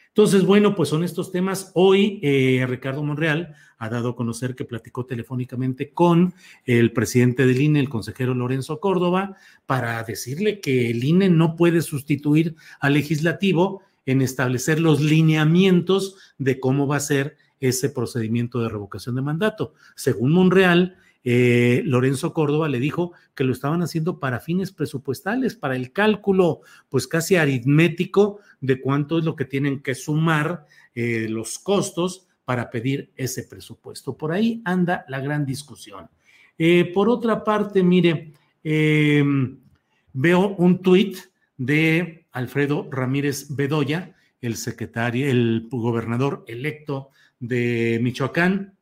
[0.10, 1.72] Entonces, bueno, pues son estos temas.
[1.76, 6.34] Hoy eh, Ricardo Monreal ha dado a conocer que platicó telefónicamente con
[6.66, 11.82] el presidente del INE, el consejero Lorenzo Córdoba, para decirle que el INE no puede
[11.82, 18.70] sustituir al legislativo en establecer los lineamientos de cómo va a ser ese procedimiento de
[18.70, 19.74] revocación de mandato.
[19.96, 25.76] Según Monreal, eh, Lorenzo Córdoba le dijo que lo estaban haciendo para fines presupuestales, para
[25.76, 30.66] el cálculo, pues casi aritmético de cuánto es lo que tienen que sumar
[30.96, 34.18] eh, los costos para pedir ese presupuesto.
[34.18, 36.10] Por ahí anda la gran discusión.
[36.58, 38.34] Eh, por otra parte, mire,
[38.64, 41.18] veo un tuit
[41.58, 48.79] de Alfredo Ramírez Bedoya, el secretario, el gobernador electo de Michoacán,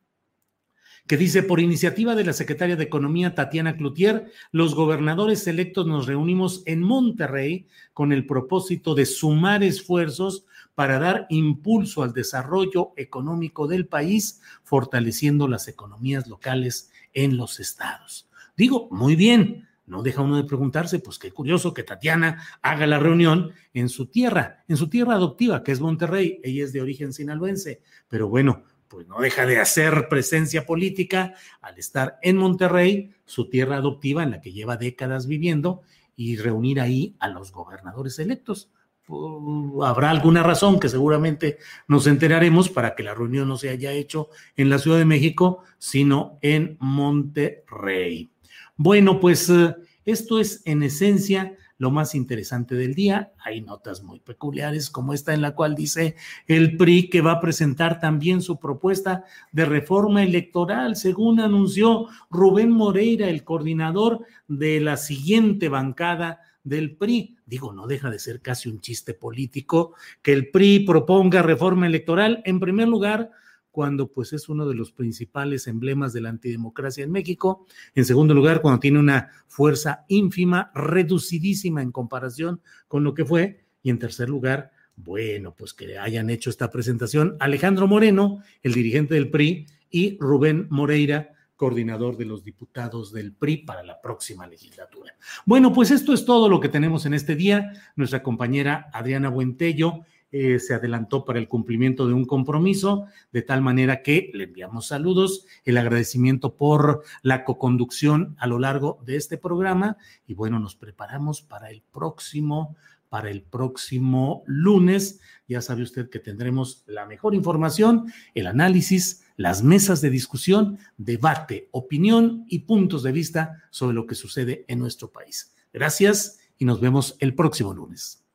[1.08, 6.06] que dice, por iniciativa de la secretaria de Economía, Tatiana Cloutier, los gobernadores electos nos
[6.06, 13.68] reunimos en Monterrey con el propósito de sumar esfuerzos para dar impulso al desarrollo económico
[13.68, 18.30] del país, fortaleciendo las economías locales en los estados.
[18.58, 23.00] Digo, muy bien, no deja uno de preguntarse, pues qué curioso que Tatiana haga la
[23.00, 26.42] reunión en su tierra, en su tierra adoptiva, que es Monterrey.
[26.44, 31.78] Ella es de origen sinaloense, pero bueno, pues no deja de hacer presencia política al
[31.78, 35.82] estar en Monterrey, su tierra adoptiva en la que lleva décadas viviendo,
[36.16, 38.72] y reunir ahí a los gobernadores electos.
[39.08, 43.94] Uh, habrá alguna razón que seguramente nos enteraremos para que la reunión no se haya
[43.94, 48.32] hecho en la Ciudad de México, sino en Monterrey.
[48.76, 53.32] Bueno, pues eh, esto es en esencia lo más interesante del día.
[53.40, 56.16] Hay notas muy peculiares como esta en la cual dice
[56.48, 62.72] el PRI que va a presentar también su propuesta de reforma electoral, según anunció Rubén
[62.72, 67.38] Moreira, el coordinador de la siguiente bancada del PRI.
[67.46, 72.42] Digo, no deja de ser casi un chiste político que el PRI proponga reforma electoral.
[72.46, 73.32] En primer lugar,
[73.78, 77.68] cuando pues es uno de los principales emblemas de la antidemocracia en México.
[77.94, 83.66] En segundo lugar, cuando tiene una fuerza ínfima, reducidísima en comparación con lo que fue.
[83.84, 89.14] Y en tercer lugar, bueno, pues que hayan hecho esta presentación Alejandro Moreno, el dirigente
[89.14, 95.16] del PRI, y Rubén Moreira, coordinador de los diputados del PRI para la próxima legislatura.
[95.46, 97.74] Bueno, pues esto es todo lo que tenemos en este día.
[97.96, 100.02] Nuestra compañera Adriana Buentello
[100.32, 104.88] eh, se adelantó para el cumplimiento de un compromiso, de tal manera que le enviamos
[104.88, 110.76] saludos, el agradecimiento por la coconducción a lo largo de este programa y bueno, nos
[110.76, 112.76] preparamos para el próximo
[113.10, 115.20] para el próximo lunes.
[115.48, 121.70] Ya sabe usted que tendremos la mejor información, el análisis, las mesas de discusión, debate,
[121.72, 125.54] opinión y puntos de vista sobre lo que sucede en nuestro país.
[125.72, 128.27] Gracias y nos vemos el próximo lunes.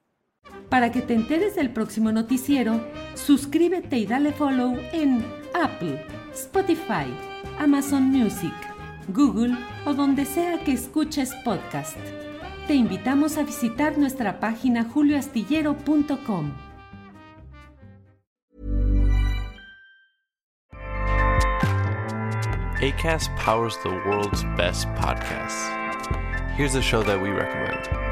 [0.72, 2.80] Para que te enteres del próximo noticiero,
[3.14, 5.22] suscríbete y dale follow en
[5.54, 6.02] Apple,
[6.32, 7.12] Spotify,
[7.58, 8.54] Amazon Music,
[9.08, 9.54] Google
[9.84, 11.98] o donde sea que escuches podcast.
[12.66, 16.52] Te invitamos a visitar nuestra página julioastillero.com.
[22.80, 25.68] ACAST powers the world's best podcasts.
[26.56, 28.11] Here's a show that we recommend.